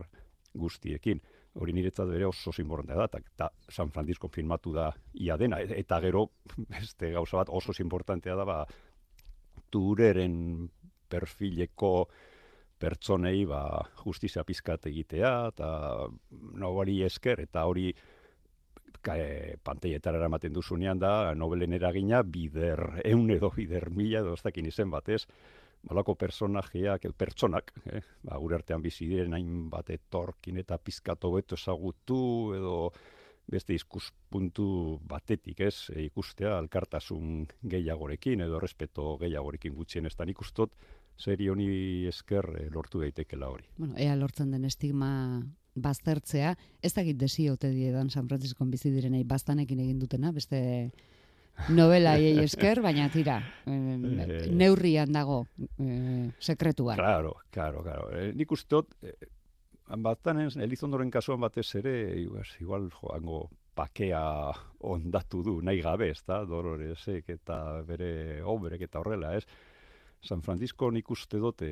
guztiekin. 0.56 1.20
Hori 1.56 1.72
niretzat 1.72 2.08
bere 2.10 2.26
oso 2.28 2.52
zinborrentea 2.52 2.96
da, 3.00 3.20
eta 3.20 3.50
San 3.72 3.90
Francisco 3.92 4.28
filmatu 4.28 4.74
da 4.76 4.90
ia 5.14 5.38
dena, 5.40 5.60
e, 5.62 5.80
eta 5.80 6.00
gero, 6.04 6.26
beste 6.72 7.12
gauza 7.14 7.40
bat 7.42 7.52
oso 7.52 7.76
importantea 7.80 8.36
da, 8.36 8.44
ba, 8.44 8.58
tureren 9.72 10.68
perfileko 11.08 12.08
pertsonei 12.78 13.46
ba, 13.48 13.62
justizia 14.02 14.44
pizkat 14.44 14.86
egitea, 14.90 15.32
eta 15.54 15.70
nobari 16.60 17.00
esker, 17.06 17.40
eta 17.46 17.64
hori 17.68 17.88
e, 19.14 19.56
panteietara 19.64 20.20
eramaten 20.20 20.52
duzunean 20.52 21.00
da, 21.00 21.32
nobelen 21.34 21.76
eragina 21.78 22.22
bider, 22.22 23.00
eun 23.04 23.30
edo 23.32 23.52
bider 23.54 23.88
mila 23.90 24.20
edo 24.20 24.34
ez 24.34 24.52
izen 24.66 24.90
batez, 24.90 25.24
malako 25.90 26.14
personajeak, 26.18 27.06
pertsonak, 27.16 27.72
eh? 27.92 28.02
ba, 28.26 28.38
gure 28.42 28.58
artean 28.58 28.82
bizi 28.82 29.08
diren 29.10 29.36
hain 29.36 29.68
bat 29.70 29.90
etorkin 29.90 30.58
eta 30.62 30.78
pizkato 30.78 31.30
beto 31.34 31.58
ezagutu 31.58 32.18
edo 32.56 32.76
beste 33.46 33.76
ikuspuntu 33.78 34.98
batetik, 35.06 35.60
ez, 35.62 35.90
e, 35.94 36.08
ikustea 36.08 36.56
alkartasun 36.58 37.44
gehiagorekin 37.62 38.42
edo 38.42 38.58
respeto 38.58 39.14
gehiagorekin 39.20 39.74
gutxien 39.74 40.06
ez 40.06 40.16
da 40.18 40.26
ikustot, 40.26 40.74
seri 41.16 41.48
honi 41.48 41.68
esker 42.10 42.48
eh, 42.60 42.66
lortu 42.72 43.00
daitekela 43.00 43.48
hori. 43.48 43.68
Bueno, 43.78 43.94
ea 43.96 44.16
lortzen 44.18 44.50
den 44.52 44.66
estigma 44.68 45.10
baztertzea, 45.76 46.54
ez 46.82 46.92
dakit 46.96 47.18
desi 47.20 47.48
ote 47.52 47.70
diedan 47.70 48.10
San 48.10 48.28
Francisco 48.28 48.64
bizi 48.66 48.90
direnei 48.90 49.24
bastanekin 49.24 49.80
egin 49.84 50.00
dutena, 50.00 50.32
beste 50.32 50.90
novela 51.68 52.16
hiei 52.18 52.42
esker, 52.44 52.80
baina 52.84 53.08
tira, 53.12 53.38
eh, 53.66 54.46
neurrian 54.50 55.12
dago 55.12 55.46
eh, 55.78 56.30
sekretuan. 56.38 56.98
Claro, 56.98 57.36
claro, 57.50 57.82
claro. 57.82 58.10
Eh, 58.16 58.32
nik 58.36 58.52
usteot, 58.52 58.94
eh, 59.02 59.14
batanen, 60.02 60.50
Elizondoren 60.62 61.10
kasuan 61.10 61.40
batez 61.40 61.68
ere, 61.80 61.94
igual, 62.20 62.46
igual 62.60 62.88
joango 62.90 63.46
pakea 63.76 64.22
ondatu 64.88 65.42
du, 65.42 65.58
nahi 65.62 65.82
gabe, 65.84 66.10
ez 66.10 66.22
da, 66.26 66.42
Doloresek 66.48 67.28
eta 67.36 67.82
bere 67.86 68.42
obrek 68.42 68.86
eta 68.88 69.02
horrela, 69.02 69.34
ez? 69.36 69.44
San 70.22 70.40
Francisco 70.42 70.88
nik 70.90 71.10
uste 71.12 71.38
dut 71.38 71.62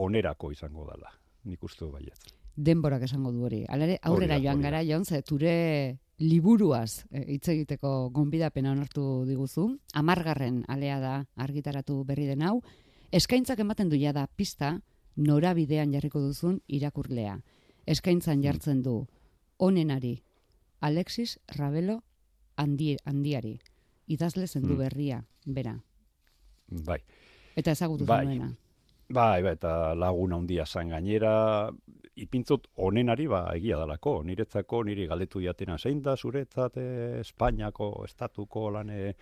onerako 0.00 0.50
izango 0.50 0.88
dela, 0.88 1.12
nik 1.44 1.62
uste 1.62 1.84
dut 1.84 1.98
baiet. 1.98 2.32
Denborak 2.56 3.02
esango 3.04 3.32
du 3.32 3.44
hori. 3.44 3.64
Alare, 3.68 3.98
aurrera 4.02 4.38
joan 4.40 4.62
gara, 4.64 4.82
joan, 4.84 5.04
ze, 5.04 5.20
ture 5.22 5.98
liburuaz 6.18 7.04
e, 7.10 7.22
hitz 7.34 7.48
egiteko 7.52 8.10
gonbidapena 8.10 8.72
onartu 8.72 9.24
diguzu. 9.28 9.68
Amargarren 9.94 10.62
alea 10.68 10.98
da 11.00 11.14
argitaratu 11.36 12.02
berri 12.04 12.26
den 12.26 12.42
hau. 12.42 12.62
Eskaintzak 13.12 13.60
ematen 13.60 13.88
du 13.88 13.96
da 14.12 14.26
pista 14.26 14.80
norabidean 15.16 15.92
jarriko 15.92 16.20
duzun 16.20 16.60
irakurlea. 16.66 17.40
Eskaintzan 17.86 18.38
mm. 18.38 18.42
jartzen 18.42 18.82
du 18.82 19.06
onenari 19.58 20.22
Alexis 20.80 21.38
Rabelo 21.48 22.02
handiari. 22.56 23.58
Idazle 24.06 24.46
zendu 24.46 24.74
mm. 24.74 24.78
berria, 24.78 25.24
bera. 25.44 25.76
Bai. 26.68 27.00
Eta 27.56 27.72
ezagutu 27.72 28.06
bai. 28.06 28.24
zenuena. 28.24 28.56
Bai, 29.08 29.42
bai, 29.42 29.52
eta 29.54 29.94
laguna 29.94 30.34
handia 30.40 30.64
zan 30.66 30.88
gainera, 30.90 31.70
ipintzot 32.18 32.64
onenari 32.82 33.28
ba 33.30 33.44
egia 33.54 33.76
dalako, 33.78 34.22
niretzako 34.26 34.82
niri 34.88 35.06
galdetu 35.06 35.38
diatena 35.44 35.76
zein 35.78 36.00
da 36.02 36.16
zuretzat 36.16 36.78
eh, 36.82 37.20
Espainiako 37.20 37.90
estatuko 38.08 38.64
lan 38.74 38.90
eh, 38.90 39.12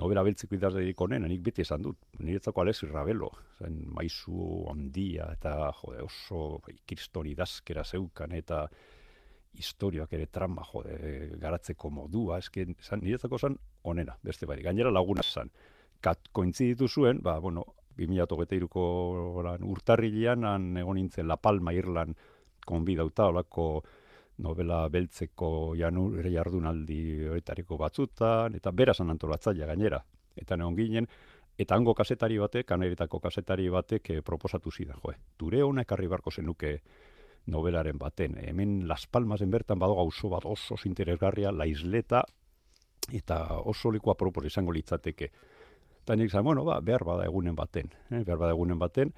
nobera 0.00 0.24
beltzeko 0.26 0.56
idazlerik 0.56 1.00
onena, 1.06 1.28
nik 1.28 1.44
beti 1.44 1.62
esan 1.62 1.86
dut, 1.86 2.00
niretzako 2.18 2.64
Alexis 2.64 2.90
Rabelo, 2.90 3.30
zen 3.60 3.78
maizu 3.94 4.66
handia 4.72 5.30
eta 5.38 5.70
jode, 5.78 6.02
oso 6.02 6.58
bai, 6.66 6.74
idazkera 7.30 7.84
zeukan 7.84 8.32
eta 8.32 8.66
historioak 9.54 10.12
ere 10.12 10.26
trama 10.26 10.66
jode, 10.72 10.98
garatzeko 11.38 11.90
modua, 11.90 12.38
eske 12.38 12.66
niretzako 12.66 13.38
zen 13.38 13.56
onena, 13.84 14.18
beste 14.22 14.46
bai, 14.46 14.60
gainera 14.66 14.90
laguna 14.90 15.22
zan 15.22 15.54
kat 16.00 16.28
kointziditu 16.32 16.88
zuen, 16.88 17.22
ba, 17.22 17.38
bueno, 17.38 17.64
2008ko 17.98 18.86
urtarrilean, 19.66 20.44
han 20.44 20.76
egon 20.76 20.98
nintzen 21.00 21.28
La 21.28 21.36
Palma 21.36 21.72
Irlan 21.72 22.14
konbidauta, 22.66 23.30
olako 23.32 23.68
novela 24.44 24.82
beltzeko 24.92 25.74
janur 25.78 26.26
jardunaldi 26.28 27.00
horretariko 27.30 27.78
batzutan, 27.80 28.54
eta 28.54 28.72
berazan 28.72 29.10
antolatzaia 29.14 29.66
gainera. 29.66 30.02
Eta 30.36 30.56
neon 30.56 30.76
ginen, 30.76 31.06
eta 31.56 31.76
hango 31.76 31.94
kasetari 31.96 32.36
batek, 32.38 32.66
kaneritako 32.68 33.20
kasetari 33.20 33.68
batek 33.72 34.10
eh, 34.10 34.22
proposatu 34.22 34.70
zidan, 34.70 35.00
joe, 35.02 35.16
dure 35.38 35.62
hona 35.64 35.86
ekarri 35.86 36.08
barko 36.12 36.30
zenuke 36.30 36.80
novelaren 37.46 37.98
baten. 37.98 38.36
Hemen 38.42 38.82
Las 38.88 39.06
Palmasen 39.06 39.50
bertan 39.50 39.78
badago 39.78 40.04
oso 40.10 40.28
bat 40.28 40.44
oso 40.44 40.76
interesgarria, 40.84 41.52
la 41.52 41.66
isleta, 41.66 42.24
eta 43.12 43.60
oso 43.64 43.90
likua 43.90 44.16
propos 44.16 44.44
izango 44.44 44.72
litzateke. 44.72 45.30
Eta 46.06 46.14
nik 46.14 46.30
zan, 46.30 46.44
bueno, 46.46 46.62
ba, 46.62 46.78
behar 46.78 47.02
bada 47.02 47.24
egunen 47.26 47.56
baten, 47.58 47.88
eh? 48.12 48.20
behar 48.22 48.38
bada 48.38 48.52
egunen 48.54 48.78
baten, 48.78 49.08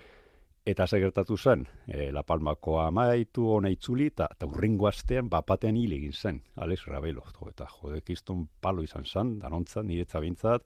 eta 0.64 0.86
ze 0.86 0.96
gertatu 1.02 1.36
zen, 1.36 1.66
e, 1.86 2.06
La 2.16 2.22
Palmako 2.22 2.78
amaitu 2.80 3.44
hona 3.52 3.68
itzuli, 3.68 4.06
eta 4.08 4.46
urrengo 4.46 4.88
astean 4.88 5.28
bapatean 5.28 5.76
hil 5.76 5.92
egin 5.92 6.14
zen, 6.16 6.40
Alex 6.56 6.86
Rabelo, 6.88 7.26
eta 7.50 7.66
jode, 7.68 8.00
kiston 8.00 8.46
palo 8.60 8.82
izan 8.82 9.04
zen, 9.04 9.34
danontzat, 9.42 9.84
niretza 9.84 10.24
bintzat, 10.24 10.64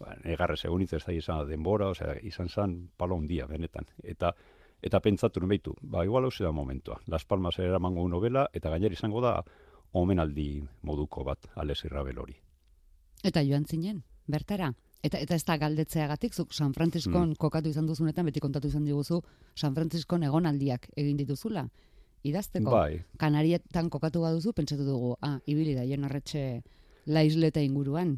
ba, 0.00 0.16
negarrez 0.24 0.64
egun 0.64 0.82
ez 0.82 1.04
da 1.06 1.14
izan 1.14 1.46
denbora, 1.46 1.92
osea, 1.94 2.18
izan 2.22 2.48
zen 2.48 2.76
palo 2.96 3.14
handia 3.14 3.46
benetan. 3.46 3.86
Eta 4.02 4.34
Eta 4.84 4.98
pentsatu 5.00 5.40
behitu, 5.40 5.72
ba, 5.80 6.04
igual 6.04 6.24
hau 6.24 6.32
da 6.38 6.50
momentua. 6.52 7.00
Las 7.06 7.24
Palmas 7.24 7.58
eramango 7.58 8.06
novela, 8.06 8.50
eta 8.52 8.68
gainer 8.68 8.92
izango 8.92 9.22
da, 9.22 9.42
omenaldi 9.92 10.62
moduko 10.82 11.24
bat, 11.24 11.46
Ales 11.54 11.84
Irrabel 11.86 12.18
hori. 12.18 12.36
Eta 13.22 13.40
joan 13.40 13.64
zinen, 13.64 14.02
bertara? 14.26 14.74
Eta 15.04 15.20
eta 15.20 15.36
ez 15.36 15.44
da 15.44 15.56
galdetzeagatik, 15.60 16.32
zuk 16.32 16.54
San 16.56 16.72
Franciscon 16.72 17.34
mm. 17.34 17.40
kokatu 17.40 17.68
izan 17.68 17.88
duzunetan, 17.88 18.24
beti 18.30 18.40
kontatu 18.40 18.70
izan 18.70 18.86
diguzu, 18.88 19.20
San 19.54 19.74
Franciscon 19.76 20.24
egonaldiak 20.24 20.88
egin 20.96 21.18
dituzula. 21.20 21.66
Idazteko, 22.24 22.70
bai. 22.72 23.02
kanarietan 23.20 23.90
kokatu 23.92 24.22
baduzu, 24.24 24.54
pentsatu 24.56 24.86
dugu, 24.86 25.10
ah, 25.20 25.36
ibili 25.44 25.74
da, 25.76 25.84
jon 25.84 26.06
arretxe 26.08 26.62
laisleta 27.12 27.60
inguruan. 27.60 28.14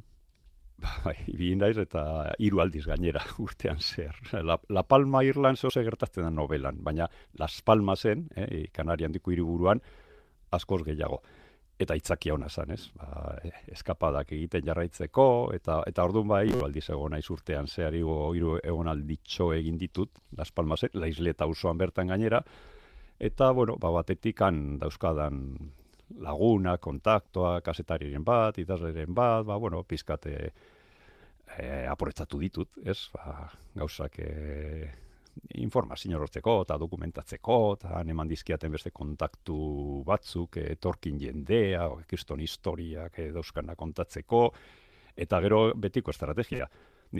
Bai, 0.78 1.16
ibili 1.32 1.56
naiz 1.58 1.74
eta 1.82 2.04
hiru 2.38 2.60
aldiz 2.62 2.84
gainera 2.86 3.24
urtean 3.42 3.82
zer. 3.82 4.14
La, 4.46 4.60
La 4.70 4.84
Palma 4.86 5.24
Irland 5.26 5.58
zehose 5.58 5.82
gertatzen 5.82 6.22
da 6.22 6.30
novelan, 6.30 6.78
baina 6.86 7.10
Las 7.40 7.62
Palmasen, 7.66 8.28
eh, 8.36 8.68
Kanarian 8.72 9.16
diku 9.16 9.34
hiriburuan 9.34 9.82
askoz 10.54 10.84
gehiago 10.86 11.22
eta 11.78 11.94
itzakia 11.98 12.34
ona 12.34 12.48
zan, 12.48 12.70
ez? 12.72 12.88
Ba, 12.96 13.36
eskapadak 13.72 14.32
egiten 14.32 14.64
jarraitzeko, 14.66 15.26
eta 15.56 15.82
eta 15.86 16.04
orduan 16.08 16.28
bai, 16.30 16.44
aldiz 16.64 16.86
egon 16.90 17.12
naiz 17.12 17.26
urtean 17.30 17.68
zehar 17.68 17.94
hiru 17.94 18.56
egon 18.62 18.88
alditxo 18.88 19.50
egin 19.56 19.78
ditut, 19.78 20.22
Las 20.38 20.52
Palmasek, 20.52 20.94
la 20.94 21.08
isleta 21.12 21.46
usoan 21.46 21.78
bertan 21.78 22.08
gainera, 22.12 22.42
eta, 23.18 23.50
bueno, 23.52 23.76
ba, 23.80 23.92
batetik 23.98 24.40
han 24.42 24.78
dauzkadan 24.80 25.42
laguna, 26.22 26.76
kontaktoa, 26.78 27.60
kasetariren 27.66 28.24
bat, 28.24 28.58
idazleren 28.58 29.14
bat, 29.14 29.44
ba, 29.46 29.56
bueno, 29.56 29.82
pizkate 29.82 30.36
e, 31.58 31.88
ditut, 32.38 32.68
ez? 32.84 33.10
Ba, 33.12 33.50
gauzak 33.74 34.18
e, 34.18 35.05
informazio 35.54 36.18
hortzeko 36.20 36.60
eta 36.64 36.78
dokumentatzeko 36.80 37.58
eta 37.76 38.00
eman 38.06 38.28
dizkiaten 38.28 38.72
beste 38.72 38.90
kontaktu 38.90 39.56
batzuk 40.06 40.58
etorkin 40.62 41.20
jendea, 41.20 41.88
kriston 42.08 42.40
historiak 42.40 43.20
dauzkana 43.34 43.76
kontatzeko 43.76 44.42
eta 45.16 45.40
gero 45.40 45.72
betiko 45.74 46.12
estrategia. 46.12 46.68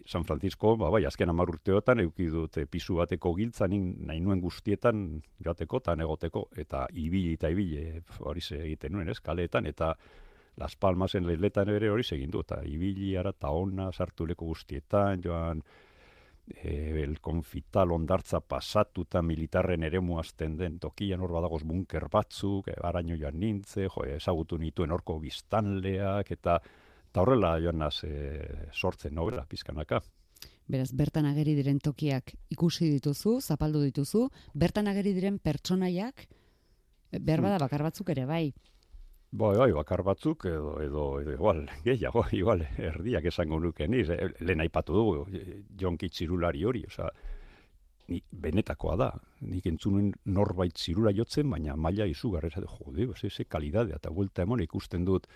San 0.04 0.25
Francisco, 0.25 0.75
ba, 0.76 0.90
bai, 0.90 1.04
azken 1.06 1.30
amar 1.30 1.49
urteotan 1.49 2.00
euki 2.02 2.26
dut 2.28 2.58
pisu 2.70 2.99
bateko 2.99 3.32
giltza 3.37 3.68
nahi 3.70 4.20
nuen 4.20 4.40
guztietan 4.42 5.23
joateko 5.44 5.78
eta 5.82 5.94
negoteko 5.96 6.49
eta 6.58 6.87
ibili 6.92 7.35
eta 7.38 7.49
ibili 7.54 8.02
hori 8.18 8.40
ze 8.40 8.58
egiten 8.64 8.92
nuen, 8.92 9.08
ez, 9.08 9.20
kaleetan 9.20 9.66
eta 9.66 9.94
Las 10.56 10.75
Palmasen 10.76 11.26
lehletan 11.26 11.68
ere 11.68 11.90
hori 11.92 12.02
segin 12.02 12.30
du 12.30 12.40
eta 12.40 12.62
ibili 12.64 13.16
ara 13.16 13.30
eta 13.30 13.50
ona 13.52 13.90
sartu 13.92 14.26
leko 14.26 14.46
guztietan, 14.46 15.23
joan 15.23 15.62
e, 16.47 17.03
el 17.03 17.21
konfital 17.21 17.93
ondartza 17.93 18.41
pasatuta 18.41 19.23
militarren 19.23 19.83
ere 19.87 20.00
muazten 20.00 20.57
den 20.57 20.79
tokian 20.79 21.21
hor 21.21 21.35
badagoz 21.37 21.62
bunker 21.65 22.09
batzuk, 22.12 22.69
e, 22.69 22.76
araño 22.83 23.17
joan 23.19 23.41
nintze, 23.41 23.88
jo, 23.88 24.05
ezagutu 24.05 24.59
nituen 24.59 24.95
horko 24.95 25.19
biztanleak, 25.21 26.31
eta, 26.38 26.61
eta 27.11 27.25
horrela 27.25 27.57
joan 27.62 27.83
naz 27.85 27.99
e, 28.05 28.12
sortzen 28.73 29.15
novela 29.15 29.47
pizkanaka. 29.49 30.03
Beraz, 30.67 30.91
bertan 30.99 31.29
ageri 31.29 31.55
diren 31.55 31.79
tokiak 31.79 32.33
ikusi 32.50 32.91
dituzu, 32.97 33.38
zapaldu 33.41 33.85
dituzu, 33.85 34.26
bertan 34.55 34.88
ageri 34.91 35.12
diren 35.15 35.38
pertsonaiak, 35.38 36.26
behar 37.21 37.43
bada 37.45 37.61
bakar 37.62 37.87
batzuk 37.87 38.11
ere, 38.11 38.26
bai. 38.26 38.50
Bai, 39.37 39.52
bai, 39.59 39.73
bakar 39.76 40.00
batzuk 40.00 40.47
edo, 40.49 40.76
edo, 40.81 41.02
edo 41.21 41.33
igual, 41.35 41.59
gehiago, 41.85 42.23
igual, 42.33 42.62
erdiak 42.81 43.26
esango 43.28 43.59
nuke 43.61 43.88
niz, 43.88 44.07
eh, 44.14 44.31
lehen 44.40 44.62
aipatu 44.64 44.95
dugu, 44.97 45.43
jonki 45.83 46.09
txirulari 46.09 46.64
hori, 46.64 46.85
oza, 46.88 47.11
ni, 48.09 48.23
benetakoa 48.47 48.95
da, 48.97 49.11
nik 49.50 49.69
entzunen 49.69 50.09
norbait 50.38 50.81
zirula 50.81 51.12
jotzen, 51.12 51.50
baina 51.52 51.76
maila 51.76 52.07
izugarri, 52.09 52.49
ez 52.49 52.64
jode, 52.78 53.11
ez 53.12 53.33
ze 53.33 53.45
kalidade, 53.45 53.93
eta 54.00 54.14
vuelta 54.21 54.47
emon 54.47 54.64
ikusten 54.64 55.05
dut, 55.05 55.28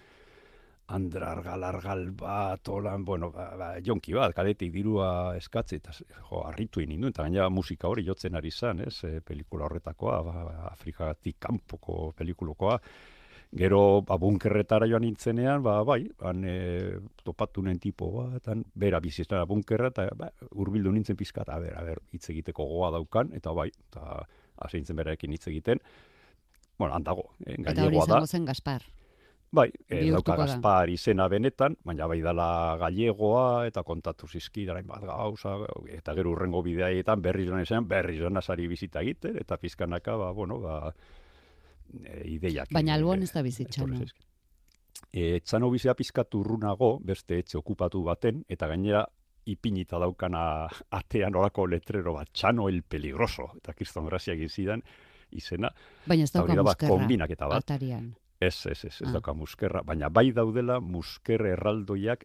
andrargal, 0.96 1.68
argal 1.68 2.06
bat, 2.24 2.72
olan, 2.72 3.04
bueno, 3.04 3.30
ba, 3.36 3.50
ba, 3.58 3.70
jonki 3.84 4.16
bat, 4.16 4.32
kadetik 4.34 4.72
dirua 4.80 5.36
eskatzi, 5.36 5.76
eta 5.76 5.92
jo, 6.00 6.40
arritu 6.46 6.80
inindu, 6.80 7.12
eta 7.12 7.28
gaina 7.28 7.52
musika 7.52 7.92
hori 7.92 8.08
jotzen 8.08 8.40
ari 8.40 8.50
zan, 8.50 8.80
ez, 8.88 8.96
e, 9.04 9.20
pelikula 9.20 9.68
horretakoa, 9.68 10.20
ba, 10.24 10.50
Afrikatik 10.72 11.36
kanpoko 11.38 12.14
pelikulokoa, 12.16 12.80
Gero, 13.50 14.02
ba, 14.06 14.14
bunkerretara 14.14 14.86
joan 14.86 15.02
nintzenean, 15.02 15.62
ba, 15.62 15.80
bai, 15.82 16.04
han 16.22 16.44
e, 16.46 16.52
topatu 17.26 17.64
nuen 17.66 17.80
tipo 17.82 18.06
bat, 18.14 18.46
han, 18.52 18.62
bera 18.78 19.00
bizizena 19.02 19.42
bunkerra, 19.50 19.90
eta 19.90 20.06
ba, 20.14 20.28
urbildu 20.54 20.92
nintzen 20.94 21.18
pizka, 21.18 21.42
eta 21.42 21.58
ber, 21.58 21.74
ber, 21.88 22.02
hitz 22.14 22.28
egiteko 22.30 22.68
goa 22.70 22.92
daukan, 22.94 23.32
eta 23.34 23.50
bai, 23.56 23.66
eta 23.88 24.22
asintzen 24.68 25.00
berarekin 25.00 25.34
hitz 25.34 25.48
egiten, 25.50 25.82
bueno, 26.78 26.94
handago, 26.94 27.32
eh, 27.44 27.58
Eta 27.58 27.88
hori 27.88 27.98
izango 27.98 28.26
zen 28.30 28.46
Gaspar. 28.46 28.86
Bai, 29.50 29.66
e, 29.88 30.04
dauka 30.14 30.36
Gaspar 30.38 30.92
izena 30.94 31.26
benetan, 31.28 31.74
baina 31.82 32.06
bai 32.06 32.20
dala 32.22 32.76
gallegoa, 32.78 33.66
eta 33.66 33.82
kontatu 33.82 34.30
zizki, 34.30 34.62
dara 34.68 34.84
bat 34.86 35.02
gauza, 35.02 35.56
eta 35.90 36.14
gero 36.14 36.36
urrengo 36.36 36.62
bideaietan 36.62 37.18
berri 37.20 37.48
zonan 37.48 37.66
esan, 37.66 37.90
berri 37.90 38.20
zonan 38.20 38.38
azari 38.38 38.70
bizita 38.70 39.02
egiten, 39.02 39.42
eta 39.42 39.58
pizkanaka, 39.58 40.14
ba, 40.22 40.30
bueno, 40.30 40.60
ba, 40.62 40.94
e, 42.04 42.22
ideiak. 42.36 42.72
Baina 42.72 42.94
alboan 42.94 43.22
ez 43.22 43.32
da 43.32 43.42
bizitzano. 43.42 44.00
E, 45.10 45.40
txano 45.40 45.70
bizia 45.72 45.94
pizkatu 45.98 46.44
urrunago, 46.44 46.98
beste 47.02 47.40
etxe 47.42 47.58
okupatu 47.58 48.02
baten, 48.06 48.44
eta 48.48 48.68
gainera 48.70 49.04
ipinita 49.50 49.98
daukana 49.98 50.42
atean 51.00 51.36
orako 51.36 51.66
letrero 51.66 52.14
bat, 52.18 52.30
txano 52.32 52.68
el 52.68 52.82
peligroso, 52.82 53.50
eta 53.56 53.74
kriston 53.74 54.06
grazia 54.06 54.36
zidan 54.48 54.82
izena. 55.30 55.70
Baina 56.06 56.24
ez 56.24 56.32
dauka 56.32 56.54
muskerra, 56.54 57.26
eta 57.28 57.48
bat. 57.48 57.64
atarian. 57.64 58.12
Ez, 58.40 58.66
ez, 58.66 58.84
ez, 58.84 58.94
ez 59.02 59.08
ah. 59.08 59.12
dauka 59.18 59.34
muskerra, 59.34 59.82
baina 59.82 60.08
bai 60.08 60.30
daudela 60.32 60.80
muskerre 60.80 61.52
erraldoiak 61.56 62.24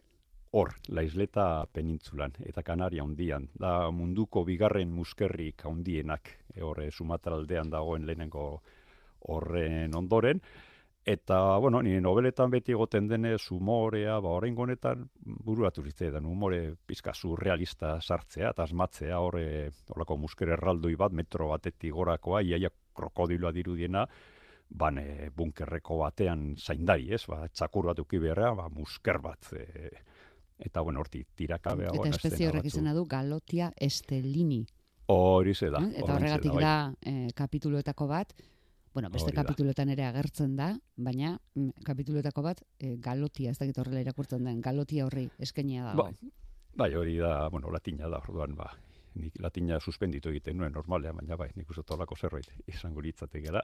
hor, 0.56 0.72
laisleta 0.88 1.66
penintzulan, 1.72 2.32
eta 2.48 2.62
Kanaria 2.64 3.04
hondian. 3.04 3.48
Da 3.60 3.90
munduko 3.92 4.44
bigarren 4.46 4.92
muskerrik 4.94 5.66
handienak, 5.68 6.30
e, 6.54 6.62
horre 6.64 6.90
Sumatra 6.90 7.36
aldean 7.36 7.70
dagoen 7.70 8.06
lehenengo 8.06 8.62
horren 9.20 9.94
ondoren, 9.94 10.40
eta, 11.06 11.56
bueno, 11.62 11.80
nire 11.86 12.00
nobeletan 12.02 12.50
beti 12.50 12.74
egoten 12.74 13.06
denez 13.06 13.44
umorea, 13.54 14.18
ba, 14.18 14.32
horrein 14.34 14.56
gonetan, 14.58 15.04
buruatu 15.46 15.84
zitzen, 15.86 16.24
umore 16.26 16.74
pizka 16.86 17.14
surrealista 17.14 18.00
sartzea, 18.00 18.50
eta 18.50 18.64
asmatzea 18.66 19.20
horre, 19.22 19.46
horako 19.94 20.16
musker 20.24 20.50
erraldoi 20.56 20.96
bat, 20.98 21.14
metro 21.14 21.52
batetik 21.52 21.94
gorakoa, 21.94 22.42
iaia 22.42 22.72
krokodiloa 22.96 23.52
dirudiena, 23.54 24.02
bane 24.66 25.30
bunkerreko 25.36 26.00
batean 26.00 26.56
zaindari, 26.58 27.12
ez, 27.14 27.22
ba, 27.30 27.44
txakur 27.54 27.92
bat 27.92 28.02
uki 28.02 28.18
beharra, 28.18 28.50
ba, 28.58 28.66
musker 28.68 29.22
bat, 29.22 29.52
e, 29.54 29.90
eta, 30.58 30.82
bueno, 30.82 31.04
horti, 31.04 31.22
tirakabea. 31.38 31.94
Eta 31.94 32.10
espezie 32.16 32.50
horrek 32.50 32.66
izena 32.72 32.96
du, 32.98 33.06
galotia 33.06 33.70
estelini. 33.78 34.64
Hori 35.06 35.54
da. 35.70 35.86
Eta 35.86 36.16
horregatik 36.16 36.50
da, 36.50 36.58
bai. 36.58 36.64
da 36.64 36.76
eh, 37.12 37.28
kapituloetako 37.38 38.08
bat, 38.10 38.32
Bueno, 38.96 39.10
beste 39.12 39.34
kapituloetan 39.36 39.90
ere 39.92 40.06
agertzen 40.08 40.54
da, 40.56 40.70
baina 40.96 41.34
mm, 41.36 41.82
kapituloetako 41.84 42.44
bat 42.46 42.62
e, 42.80 42.94
galotia, 43.04 43.50
ez 43.52 43.58
dakit 43.58 43.76
horrela 43.82 44.00
irakurtzen 44.00 44.48
den, 44.48 44.62
galotia 44.64 45.04
horri 45.04 45.26
eskenia 45.46 45.84
dago. 45.90 46.06
Bai, 46.06 46.30
bai 46.80 46.88
hori 46.96 47.18
da, 47.20 47.34
bueno, 47.52 47.68
latina 47.74 48.08
da, 48.08 48.22
orduan, 48.24 48.56
ba, 48.56 48.70
nik 49.20 49.36
latina 49.44 49.76
suspenditu 49.84 50.32
egiten 50.32 50.56
nuen 50.56 50.72
normalea, 50.72 51.12
baina 51.12 51.36
bai, 51.36 51.50
nik 51.60 51.68
uste 51.74 51.84
tolako 51.84 52.16
zerbait 52.16 52.48
izango 52.72 53.04
litzatek 53.04 53.44
gara. 53.50 53.60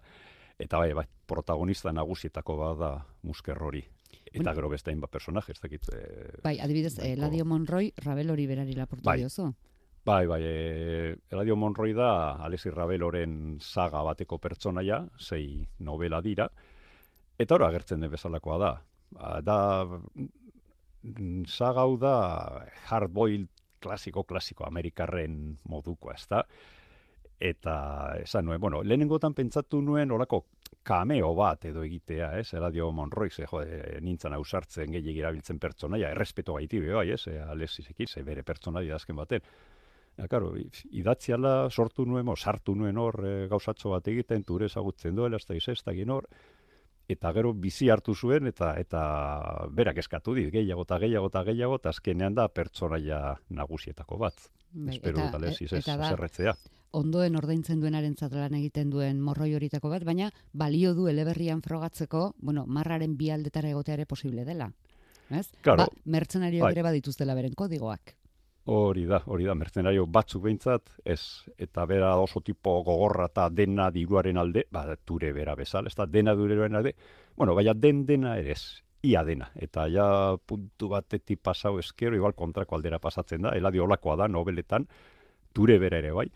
Eta 0.61 0.85
bai, 0.85 0.93
bai, 1.01 1.07
protagonista 1.27 1.97
nagusietako 1.97 2.59
bada 2.61 2.93
musker 3.25 3.57
hori. 3.57 3.87
Eta 4.27 4.37
bueno, 4.37 4.55
gero 4.61 4.75
beste 4.77 4.93
hainbat 4.93 5.17
personaje, 5.17 5.57
ez 5.57 5.65
dakit. 5.65 5.89
E, 5.97 6.41
bai, 6.45 6.59
adibidez, 6.61 6.99
bai, 6.99 7.15
Eladio 7.17 7.49
Monroy, 7.49 7.95
Rabel 8.05 8.37
hori 8.37 8.51
berari 8.53 8.77
lapurtu 8.77 9.09
bai, 9.09 9.23
diozu. 9.25 9.49
Bai, 10.05 10.27
bai, 10.27 10.43
e, 10.43 11.17
Eladio 11.31 11.55
Monroy 11.55 11.93
da 11.95 12.35
Alesi 12.43 12.71
Rabeloren 12.71 13.59
saga 13.61 14.01
bateko 14.03 14.39
pertsonaia, 14.43 14.97
sei 15.17 15.63
novela 15.79 16.19
dira, 16.21 16.49
eta 17.39 17.55
hori 17.55 17.69
agertzen 17.69 18.01
den 18.03 18.11
bezalakoa 18.11 18.57
da. 18.59 18.71
Ba, 19.15 19.37
da, 19.47 19.59
saga 21.47 21.85
hau 21.85 21.95
da 22.03 22.15
hardboiled 22.89 23.47
klasiko, 23.83 24.25
klasiko, 24.27 24.67
amerikarren 24.67 25.37
moduko, 25.71 26.11
ez 26.11 26.27
da? 26.31 26.43
Eta, 27.39 27.75
esan 28.23 28.47
nuen, 28.47 28.59
bueno, 28.63 28.83
lehenengotan 28.83 29.35
pentsatu 29.39 29.81
nuen 29.83 30.11
olako 30.11 30.41
kameo 30.83 31.31
bat 31.39 31.69
edo 31.71 31.85
egitea, 31.87 32.33
ez? 32.41 32.49
Eladio 32.59 32.91
Monroy, 32.91 33.31
ze, 33.31 33.47
jode, 33.47 33.79
nintzen 34.03 34.35
ausartzen 34.35 34.91
gehiagir 34.99 35.23
erabiltzen 35.23 35.63
pertsonaia, 35.63 36.11
errespeto 36.11 36.59
gaiti 36.59 36.83
bai, 36.89 37.13
ez? 37.15 37.23
Alesi 37.47 37.87
zekin, 37.87 38.11
ze 38.11 38.25
bere 38.27 38.43
pertsonaia 38.43 38.99
azken 38.99 39.23
baten. 39.23 39.47
Ja, 40.23 40.29
karo, 40.31 40.53
idatziala 40.95 41.69
sortu 41.71 42.05
nuen, 42.07 42.29
o, 42.31 42.37
sartu 42.39 42.77
nuen 42.79 42.99
hor 43.03 43.17
e, 43.27 43.31
gauzatxo 43.51 43.91
bat 43.91 44.07
egiten, 44.07 44.45
ture 44.47 44.69
ezagutzen 44.71 45.17
duela, 45.19 45.41
ez 45.41 45.49
da 45.49 45.57
izestak 45.59 45.99
hor, 46.15 46.29
eta 47.11 47.33
gero 47.35 47.51
bizi 47.59 47.89
hartu 47.91 48.15
zuen, 48.15 48.47
eta 48.47 48.69
eta 48.79 49.01
berak 49.75 49.99
eskatu 49.99 50.37
dit, 50.39 50.53
gehiago 50.55 50.85
eta 50.87 51.01
gehiago 51.03 51.27
eta 51.33 51.43
gehiago, 51.51 51.81
eta 51.83 51.91
azkenean 51.91 52.39
da 52.39 52.47
pertsonaia 52.49 53.19
nagusietako 53.51 54.21
bat. 54.23 54.47
Bai, 54.73 54.95
Espero 54.95 55.19
eta, 55.19 55.43
dut, 55.43 55.49
ez, 55.51 55.73
eta 55.81 55.99
da, 55.99 56.13
zerretzea. 56.15 56.55
ondoen 56.93 57.37
ordaintzen 57.37 57.81
duenaren 57.81 58.15
lan 58.31 58.55
egiten 58.55 58.91
duen 58.91 59.21
morroi 59.21 59.55
horitako 59.55 59.89
bat, 59.89 60.05
baina 60.05 60.31
balio 60.53 60.95
du 60.95 61.09
eleberrian 61.09 61.63
frogatzeko, 61.63 62.35
bueno, 62.39 62.65
marraren 62.67 63.17
bi 63.17 63.31
aldetara 63.31 63.71
egotea 63.71 63.95
ere 63.95 64.07
posible 64.07 64.45
dela. 64.45 64.71
Ez? 65.31 65.51
Claro. 65.63 65.79
Ba, 65.79 65.89
mertzenario 66.05 66.63
Bai. 66.63 66.73
ere 66.73 66.83
badituztela 66.83 67.35
beren 67.35 67.55
kodigoak. 67.55 68.22
Hori 68.65 69.05
da, 69.11 69.19
hori 69.27 69.45
da, 69.45 69.57
mercenario 69.59 70.05
batzuk 70.07 70.45
behintzat, 70.45 70.93
ez, 71.05 71.43
eta 71.59 71.83
bera 71.91 72.13
oso 72.23 72.41
tipo 72.47 72.77
gogorra 72.87 73.27
eta 73.27 73.49
dena 73.51 73.89
diruaren 73.91 74.39
alde, 74.39 74.63
ba, 74.71 74.85
ture 75.05 75.33
bera 75.35 75.57
bezala, 75.59 75.91
ez 75.91 75.99
da, 75.99 76.07
dena 76.07 76.37
durearen 76.39 76.79
alde, 76.79 76.93
bueno, 77.37 77.57
baina 77.59 77.75
den 77.75 78.05
dena 78.07 78.37
ere 78.39 78.55
ez, 78.55 78.63
ia 79.03 79.25
dena, 79.27 79.51
eta 79.59 79.89
ja 79.91 80.07
puntu 80.47 80.93
batetik 80.95 81.43
pasau 81.43 81.75
eskero, 81.81 82.15
igual 82.15 82.37
kontrako 82.39 82.79
aldera 82.79 83.01
pasatzen 83.03 83.43
da, 83.43 83.57
eladi 83.59 83.83
olakoa 83.83 84.17
da, 84.23 84.29
nobeletan, 84.29 84.87
ture 85.53 85.81
bera 85.83 85.99
ere 85.99 86.13
bai, 86.15 86.29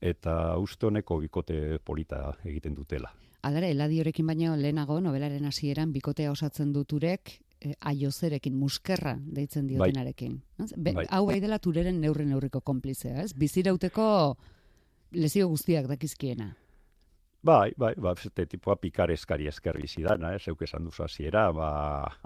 eta 0.00 0.56
uste 0.56 0.88
honeko 0.88 1.20
bikote 1.20 1.78
polita 1.84 2.30
egiten 2.44 2.74
dutela. 2.74 3.12
Alare, 3.44 3.74
eladiorekin 3.76 4.26
baino 4.26 4.56
lehenago, 4.56 5.02
nobelaren 5.04 5.44
hasieran 5.44 5.92
bikotea 5.92 6.32
osatzen 6.32 6.72
duturek, 6.72 7.42
e, 7.64 7.74
aiozerekin, 7.80 8.56
muskerra 8.58 9.16
deitzen 9.18 9.66
Bai. 9.66 9.74
diotenarekin. 9.74 10.42
Be, 10.76 10.92
Bai. 10.92 11.06
Hau 11.10 11.24
bai 11.26 11.40
dela 11.40 11.58
tureren 11.58 12.00
neurri 12.00 12.26
neurriko 12.28 12.60
konplizea, 12.60 13.22
ez? 13.22 13.32
Bizirauteko 13.34 14.06
lezio 15.14 15.48
guztiak 15.48 15.88
dakizkiena. 15.90 16.52
Bai, 17.44 17.74
bai, 17.76 17.92
ba, 18.00 18.14
beste 18.16 18.46
tipoa 18.48 18.78
pikar 18.80 19.10
eskari 19.12 19.50
esker 19.50 19.76
bizidana, 19.76 20.30
eh, 20.32 20.38
zeuk 20.40 20.62
esan 20.64 20.86
duzu 20.88 21.02
hasiera, 21.04 21.42
ba, 21.52 21.66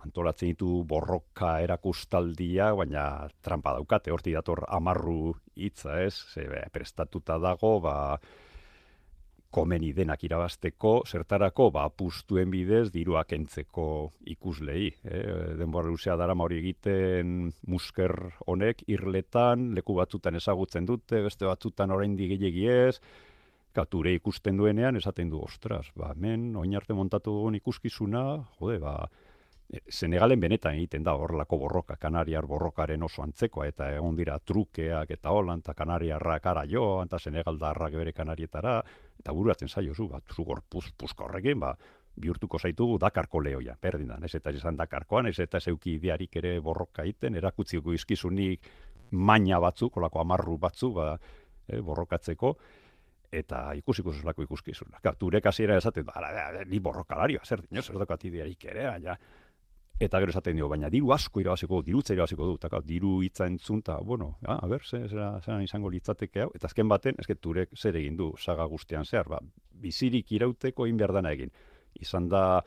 antolatzen 0.04 0.52
ditu 0.52 0.84
borroka 0.86 1.56
erakustaldia, 1.64 2.68
baina 2.78 3.02
trampa 3.42 3.72
daukate, 3.74 4.12
horti 4.14 4.36
dator 4.36 4.62
amarru 4.68 5.32
hitza, 5.58 5.96
ez, 6.04 6.14
ze, 6.14 6.46
prestatuta 6.70 7.34
dago, 7.42 7.80
ba, 7.82 7.96
komeni 9.50 9.94
denak 9.96 10.22
irabasteko, 10.26 11.02
zertarako, 11.08 11.70
ba, 11.72 11.86
pustuen 11.88 12.50
bidez, 12.52 12.90
diruak 12.92 13.32
entzeko 13.32 13.86
ikuslei. 14.28 14.90
Eh? 15.08 15.22
Denbora 15.58 15.88
luzea 15.88 16.16
dara 16.20 16.36
hori 16.36 16.58
egiten 16.60 17.52
musker 17.66 18.14
honek, 18.46 18.84
irletan, 18.86 19.72
leku 19.74 19.96
batzutan 19.96 20.36
ezagutzen 20.36 20.86
dute, 20.86 21.22
beste 21.24 21.48
batzutan 21.48 21.90
oraindik 21.90 22.36
gehiegi 22.36 22.68
ez, 22.68 23.00
kature 23.72 24.12
ikusten 24.18 24.56
duenean, 24.58 24.96
esaten 24.96 25.30
du, 25.30 25.40
ostras, 25.44 25.86
ba, 25.96 26.12
hemen, 26.12 26.50
oin 26.56 26.76
arte 26.76 26.96
montatu 26.96 27.32
dugun 27.38 27.56
ikuskizuna, 27.56 28.24
jode, 28.60 28.78
ba, 28.82 28.94
e, 29.06 29.27
Senegalen 29.68 30.40
benetan 30.40 30.78
egiten 30.78 31.02
da 31.04 31.12
horrelako 31.12 31.58
borroka, 31.60 31.98
Kanariar 32.00 32.46
borrokaren 32.48 33.02
oso 33.04 33.20
antzekoa, 33.22 33.66
eta 33.68 33.90
egon 33.92 34.16
dira 34.16 34.38
trukeak 34.40 35.10
eta 35.12 35.30
holan, 35.30 35.60
eta 35.60 35.74
Kanariarrak 35.76 36.46
ara 36.46 36.62
joan, 36.64 37.10
eta 37.10 37.18
Senegaldarrak 37.20 37.98
bere 38.00 38.14
Kanarietara, 38.16 38.78
eta 39.20 39.34
bururatzen 39.36 39.68
zaio 39.68 39.94
zu, 39.94 40.08
bat, 40.08 40.24
zu 40.32 40.44
gorpuz, 40.44 40.86
puzka 40.96 41.26
ba, 41.56 41.76
bihurtuko 42.16 42.58
zaitugu 42.58 42.98
Dakarko 42.98 43.40
lehoia, 43.40 43.76
berdin 43.80 44.08
da, 44.08 44.18
ez 44.24 44.34
eta 44.34 44.50
izan 44.50 44.76
Dakarkoan, 44.76 45.26
ez 45.26 45.38
eta 45.38 45.60
zeuki 45.60 45.94
idearik 45.94 46.36
ere 46.36 46.58
borroka 46.60 47.02
egiten, 47.02 47.34
erakutziko 47.36 47.92
izkizunik 47.92 48.70
maina 49.10 49.58
batzuk, 49.60 49.96
olako 49.96 50.20
amarru 50.20 50.56
batzuk, 50.58 50.94
ba, 50.94 51.18
e, 51.68 51.80
borrokatzeko, 51.80 52.54
eta 53.30 53.74
ikusiko 53.76 54.12
zelako 54.12 54.42
ikuskizuna. 54.42 55.02
Ka, 55.02 55.12
turek 55.12 55.46
hasiera 55.46 55.76
esaten, 55.76 56.06
ba, 56.08 56.64
ni 56.66 56.80
borrokalario, 56.80 57.40
zer 57.44 57.66
dino, 57.68 57.82
zer 57.82 57.98
dokat 58.00 58.24
idearik 58.24 58.64
ere, 58.64 58.86
baina, 58.88 59.18
eta 59.98 60.20
gero 60.22 60.30
esaten 60.30 60.56
dio, 60.56 60.68
baina 60.70 60.88
diru 60.92 61.10
asko 61.14 61.42
irabaziko, 61.42 61.80
dirutza 61.82 62.14
irabaziko 62.14 62.46
du, 62.46 62.54
eta 62.60 62.80
diru 62.86 63.18
hitza 63.26 63.48
entzun, 63.50 63.80
eta, 63.82 63.98
bueno, 63.98 64.36
ja, 64.44 64.58
a 64.62 64.70
ber, 64.70 64.84
ze, 64.86 65.02
zera, 65.08 65.32
zera 65.42 65.58
izango 65.62 65.90
litzateke 65.90 66.44
hau, 66.44 66.50
eta 66.54 66.70
azken 66.70 66.88
baten, 66.88 67.18
eske 67.18 67.34
turek 67.34 67.74
zer 67.76 67.98
egin 67.98 68.16
du, 68.16 68.30
saga 68.38 68.66
guztian 68.70 69.04
zehar, 69.04 69.28
ba, 69.28 69.40
bizirik 69.82 70.30
irauteko 70.38 70.86
egin 70.86 71.02
behar 71.02 71.16
dana 71.18 71.34
egin. 71.34 71.50
Izan 71.98 72.28
da, 72.30 72.62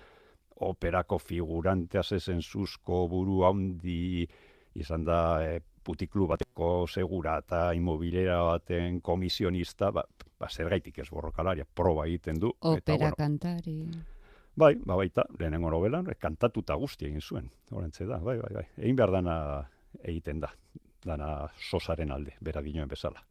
operako 0.62 1.18
figurante 1.20 2.00
asezen 2.02 2.42
zuzko 2.42 3.06
buru 3.10 3.46
handi, 3.48 4.28
izan 4.76 5.08
da, 5.08 5.22
e, 5.44 5.60
putiklu 5.82 6.28
bateko 6.30 6.86
segura 6.86 7.40
eta 7.42 7.72
inmobiliera 7.74 8.42
baten 8.46 9.00
komisionista, 9.02 9.90
ba, 9.96 10.04
ba 10.38 10.50
zer 10.50 10.70
gaitik 10.70 11.00
ez 11.02 11.10
borrokalaria, 11.10 11.66
proba 11.66 12.06
egiten 12.12 12.40
du. 12.40 12.52
eta, 12.60 12.76
Opera 12.76 12.98
bueno, 13.08 13.18
kantari. 13.18 13.80
Bai, 14.56 14.76
ba 14.86 14.98
baita, 15.00 15.24
lehenengo 15.40 15.72
novelan, 15.72 16.10
eh, 16.12 16.18
kantatuta 16.20 16.76
guzti 16.76 17.08
egin 17.08 17.22
zuen. 17.22 17.50
Horentze 17.72 18.06
da, 18.06 18.20
bai, 18.20 18.38
bai, 18.38 18.54
bai. 18.54 18.66
Egin 18.78 18.96
behar 18.96 19.12
dana 19.12 19.36
egiten 20.04 20.40
da. 20.40 20.52
Dana 21.06 21.48
sosaren 21.70 22.12
alde, 22.12 22.36
bera 22.42 22.62
dinoen 22.62 22.90
bezala. 22.90 23.24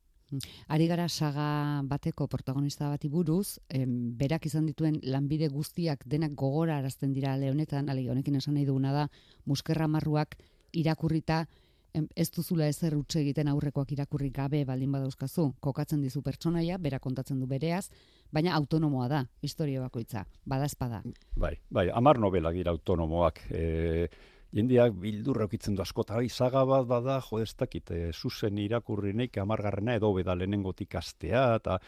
Ari 0.70 0.87
gara 0.87 1.09
saga 1.09 1.83
bateko 1.83 2.28
protagonista 2.30 2.88
bati 2.88 3.09
buruz, 3.09 3.59
em, 3.68 4.16
berak 4.16 4.46
izan 4.46 4.66
dituen 4.66 5.00
lanbide 5.02 5.48
guztiak 5.48 6.04
denak 6.06 6.37
gogora 6.38 6.78
arazten 6.78 7.12
dira 7.12 7.33
ale 7.35 7.50
honetan, 7.50 7.88
ale 7.90 8.09
honekin 8.11 8.37
esan 8.37 8.54
nahi 8.54 8.64
duguna 8.64 8.92
da, 8.92 9.09
muskerra 9.44 9.88
marruak 9.88 10.37
irakurrita 10.72 11.48
ez 11.94 12.29
duzula 12.35 12.68
ezer 12.70 12.94
utxe 12.96 13.20
egiten 13.20 13.48
aurrekoak 13.50 13.92
irakurri 13.94 14.31
gabe 14.35 14.62
baldin 14.68 14.92
badauzkazu, 14.92 15.46
kokatzen 15.61 16.03
dizu 16.03 16.22
pertsonaia, 16.22 16.79
bera 16.79 16.98
kontatzen 16.98 17.40
du 17.40 17.46
bereaz, 17.50 17.88
baina 18.33 18.55
autonomoa 18.57 19.09
da, 19.09 19.24
historia 19.42 19.81
bakoitza, 19.81 20.24
bada 20.44 20.68
espada. 20.70 21.03
Bai, 21.37 21.57
bai, 21.70 21.88
amar 21.94 22.20
novelak 22.22 22.55
dira 22.55 22.74
autonomoak. 22.74 23.42
E, 23.50 24.09
jendeak 24.55 24.94
bildurra 24.98 25.46
ukitzen 25.46 25.76
du 25.79 25.83
askota, 25.83 26.20
saga 26.29 26.64
bat 26.66 26.87
bada, 26.87 27.20
jo, 27.29 27.40
ez 27.42 27.55
dakit, 27.57 27.90
e, 27.90 28.12
zuzen 28.12 28.59
irakurri 28.59 29.12
neik 29.14 29.38
amargarrena 29.38 29.94
edo 29.98 30.12
beda 30.14 30.35
lehenengotik 30.35 30.94
astea, 30.94 31.55
eta 31.57 31.79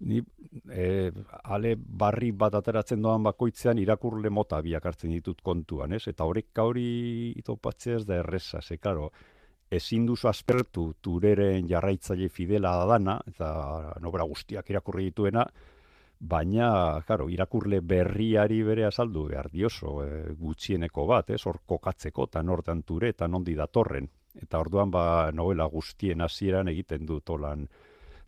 ni 0.00 0.20
e, 0.72 1.10
ale 1.44 1.74
barri 1.76 2.30
bat 2.32 2.54
ateratzen 2.56 3.02
doan 3.02 3.22
bakoitzean 3.22 3.78
irakurle 3.78 4.30
mota 4.30 4.60
biak 4.64 4.86
hartzen 4.86 5.12
ditut 5.12 5.42
kontuan, 5.42 5.92
ez? 5.92 6.06
Eta 6.08 6.24
horrek 6.24 6.62
hori 6.62 6.86
itopatzea 7.40 8.00
ez 8.00 8.06
da 8.08 8.20
erreza, 8.22 8.62
ze, 8.62 8.78
karo, 8.78 9.10
ezin 9.70 10.06
duzu 10.06 10.28
aspertu 10.28 10.86
tureren 11.00 11.68
jarraitzaile 11.68 12.28
fidela 12.28 12.72
da 12.80 12.86
dana, 12.94 13.18
eta 13.28 13.50
nobera 14.00 14.24
guztiak 14.26 14.70
irakurri 14.72 15.10
dituena, 15.10 15.44
baina, 16.20 17.02
karo, 17.08 17.28
irakurle 17.32 17.80
berriari 17.80 18.62
bere 18.62 18.84
azaldu 18.88 19.26
behar 19.28 19.48
dioso, 19.52 20.00
e, 20.04 20.34
gutxieneko 20.36 21.06
bat, 21.08 21.30
ez, 21.30 21.40
hor 21.46 21.62
kokatzeko, 21.66 22.26
eta 22.28 22.42
nortan 22.42 22.82
ture, 22.82 23.12
eta 23.14 23.28
nondi 23.28 23.54
datorren. 23.56 24.08
Eta 24.40 24.60
orduan, 24.60 24.90
ba, 24.90 25.04
novela 25.32 25.66
guztien 25.66 26.20
hasieran 26.20 26.68
egiten 26.68 27.06
dut 27.06 27.30
holan, 27.30 27.64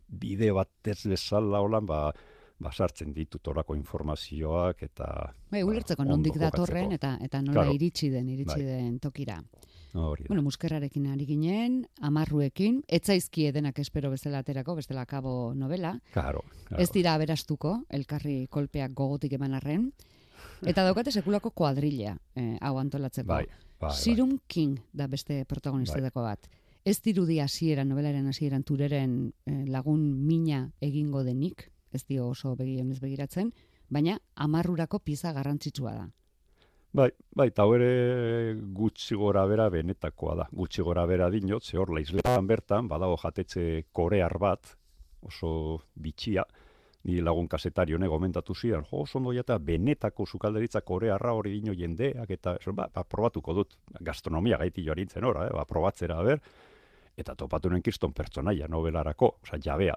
bide 0.07 0.51
bat 0.51 0.87
ez 0.87 1.01
bezala 1.09 1.61
holan, 1.63 1.85
ba, 1.85 2.11
ba 2.59 2.71
sartzen 2.71 3.13
ditut 3.13 3.47
horako 3.47 3.75
informazioak, 3.75 4.83
eta... 4.83 5.07
Bai, 5.51 5.61
ba, 5.61 5.67
ulertzeko 5.67 6.01
ondo 6.03 6.15
nondik 6.17 6.37
datorren 6.39 6.91
eta 6.95 7.17
eta 7.21 7.41
nola 7.41 7.63
Claro. 7.63 7.75
iritsi 7.75 8.09
den, 8.09 8.29
iritsi 8.29 8.59
Bai. 8.61 8.65
den 8.65 8.99
tokira. 8.99 9.41
Hori 9.93 10.23
da. 10.23 10.27
Bueno, 10.31 10.41
muskerrarekin 10.41 11.05
ari 11.13 11.27
ginen, 11.29 11.83
amarruekin, 12.01 12.81
etzaizkie 12.87 13.51
denak 13.53 13.77
espero 13.79 14.09
bezala 14.09 14.39
aterako, 14.41 14.75
bestela 14.79 15.05
kabo 15.05 15.53
novela. 15.53 15.99
Claro, 16.13 16.41
claro. 16.65 16.81
Ez 16.81 16.89
dira 16.91 17.13
aberastuko, 17.13 17.83
elkarri 17.89 18.47
kolpeak 18.49 18.95
gogotik 18.97 19.33
eman 19.37 19.53
arren. 19.53 19.91
Eta 20.65 20.83
daukate 20.87 21.11
sekulako 21.11 21.51
kuadrilla, 21.51 22.17
eh, 22.35 22.57
hau 22.61 22.79
antolatzeko. 22.81 23.27
Bai, 23.27 23.45
bai, 23.45 23.89
bai. 23.89 23.95
Sirum 23.95 24.39
King 24.47 24.79
da 24.91 25.07
beste 25.07 25.43
protagonistetako 25.45 26.25
bat. 26.25 26.49
Ez 26.83 26.99
dirudi 26.99 27.37
hasieran 27.39 27.87
nobelaren 27.87 28.25
hasieran 28.27 28.63
tureren 28.67 29.13
eh, 29.47 29.63
lagun 29.71 30.01
mina 30.27 30.65
egingo 30.83 31.21
denik, 31.23 31.69
ez 31.95 32.01
dio 32.09 32.27
oso 32.27 32.57
begionez 32.59 32.97
begiratzen, 32.99 33.53
baina 33.87 34.17
amarrurako 34.35 34.99
pieza 34.99 35.31
garrantzitsua 35.31 35.93
da. 35.95 36.09
Bai, 36.93 37.07
bai, 37.31 37.47
eta 37.49 37.63
hor 37.65 37.81
ere 37.81 38.55
gutxi 38.75 39.15
gora 39.15 39.45
bera 39.47 39.69
benetakoa 39.71 40.35
da. 40.41 40.47
Gutxi 40.51 40.83
gora 40.83 41.05
bera 41.09 41.29
dinot, 41.31 41.63
ze 41.63 41.79
hor 41.79 41.93
laizletan 41.95 42.47
bertan, 42.51 42.91
badago 42.91 43.15
jatetxe 43.21 43.85
korear 43.95 44.35
bat, 44.37 44.75
oso 45.23 45.53
bitxia, 45.95 46.43
ni 47.07 47.21
lagun 47.23 47.47
kasetari 47.47 47.95
honek 47.95 48.11
gomentatu 48.11 48.53
zidan, 48.53 48.83
jo, 48.91 49.05
oso 49.07 49.17
ondo 49.21 49.31
jata 49.33 49.57
benetako 49.57 50.27
sukalderitza 50.27 50.83
korearra 50.83 51.31
hori 51.33 51.55
dino 51.55 51.73
jendeak, 51.73 52.29
eta 52.29 52.57
ba, 52.75 52.89
ba, 52.93 53.07
probatuko 53.07 53.55
dut, 53.55 53.73
gastronomia 54.01 54.59
gaiti 54.59 54.83
joarintzen 54.83 55.23
ora, 55.31 55.47
eh, 55.47 55.55
ba, 55.55 55.65
probatzera, 55.65 56.21
ber, 56.23 56.43
eta 57.17 57.35
topatu 57.35 57.69
nuen 57.69 57.83
kiston 57.83 58.13
pertsonaia 58.13 58.67
nobelarako, 58.69 59.37
osea, 59.43 59.59
jabea. 59.63 59.95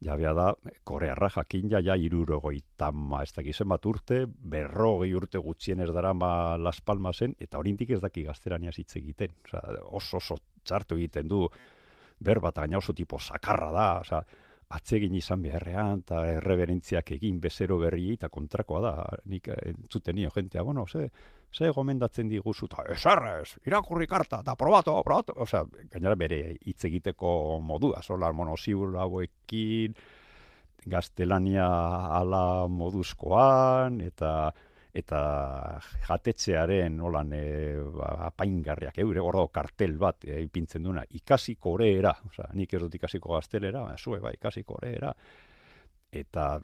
Jabea 0.00 0.30
da, 0.32 0.46
korearra 0.84 1.28
jakin 1.34 1.68
ja, 1.68 1.80
ja 1.84 1.94
irurogoita 2.00 2.88
ma, 2.92 3.20
ez 3.22 3.34
dakiz 3.36 3.58
zenbat 3.60 3.84
urte, 3.86 4.22
berrogei 4.26 5.12
urte 5.14 5.38
gutxienez 5.44 5.90
darama 5.92 6.56
Las 6.56 6.80
Palmasen, 6.80 7.34
eta 7.38 7.58
horintik 7.60 7.90
ez 7.90 8.00
daki 8.00 8.24
gazteraniaz 8.24 8.78
hitz 8.80 8.94
egiten. 8.96 9.34
Osea, 9.44 9.82
oso 10.00 10.16
oso 10.16 10.38
txartu 10.64 10.96
egiten 10.96 11.28
du, 11.28 11.44
berba 12.20 12.48
eta 12.48 12.64
gaina 12.64 12.80
oso 12.80 12.96
tipo 12.96 13.18
sakarra 13.20 13.68
da, 13.76 13.90
osea, 14.00 14.22
atsegin 14.70 15.14
izan 15.18 15.42
beharrean, 15.42 16.04
eta 16.04 16.22
erreberentziak 16.36 17.12
egin 17.16 17.40
bezero 17.42 17.78
berri 17.80 18.12
eta 18.14 18.30
kontrakoa 18.32 18.80
da. 18.84 18.94
Nik 19.28 19.50
entzuten 19.52 20.16
nio 20.16 20.30
jentea, 20.34 20.62
bueno, 20.62 20.86
ze, 20.86 21.10
ze 21.52 21.70
gomendatzen 21.74 22.28
diguzu, 22.30 22.68
eta 22.70 22.84
esarrez, 22.94 23.56
irakurri 23.66 24.06
karta, 24.06 24.40
eta 24.44 24.54
probatu, 24.56 24.94
probatu. 25.04 25.34
Osea, 25.42 25.64
gainera 25.90 26.14
bere 26.14 26.40
hitz 26.60 26.84
egiteko 26.86 27.58
modua, 27.62 28.02
solar 28.02 28.32
monoziul 28.32 28.96
hauekin, 28.96 29.94
gaztelania 30.86 31.68
ala 32.20 32.66
moduzkoan, 32.68 34.00
eta 34.00 34.52
eta 34.90 35.18
jatetzearen 36.02 36.96
nolan 36.98 37.28
e, 37.36 37.42
ba, 37.94 38.08
apaingarriak 38.26 38.96
eure 38.98 39.22
gordo 39.22 39.44
kartel 39.54 39.94
bat 39.98 40.26
e, 40.26 40.40
ipintzen 40.42 40.82
duna 40.82 41.04
ikasi 41.14 41.54
koreera, 41.62 42.10
osea 42.26 42.48
nik 42.58 42.74
ez 42.74 42.80
dut 42.82 42.96
ikasiko 42.98 43.36
gaztelera, 43.36 43.84
zue 43.98 44.18
bai 44.18 44.34
ikasi 44.34 44.64
koreera 44.66 45.12
eta 46.12 46.60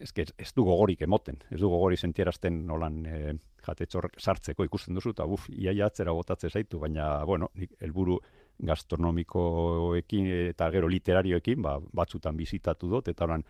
eske 0.00 0.26
ez 0.36 0.50
du 0.56 0.64
gogorik 0.64 1.02
emoten, 1.06 1.38
ez 1.50 1.60
du 1.60 1.68
gogori 1.72 1.96
sentierazten 1.96 2.58
nolan 2.68 2.98
e, 3.06 3.20
jatetxor 3.66 4.10
sartzeko 4.20 4.64
ikusten 4.66 4.96
duzu 4.96 5.14
eta 5.14 5.24
uf 5.24 5.48
iaia 5.50 5.88
atzera 5.88 6.12
botatze 6.12 6.50
zaitu, 6.50 6.80
baina 6.82 7.24
bueno, 7.24 7.48
helburu 7.80 8.18
gastronomikoekin 8.66 10.28
eta 10.50 10.68
gero 10.72 10.88
literarioekin, 10.92 11.62
ba, 11.62 11.78
batzutan 11.80 12.36
bizitatu 12.36 12.90
dut, 12.92 13.08
eta 13.12 13.24
oran 13.24 13.44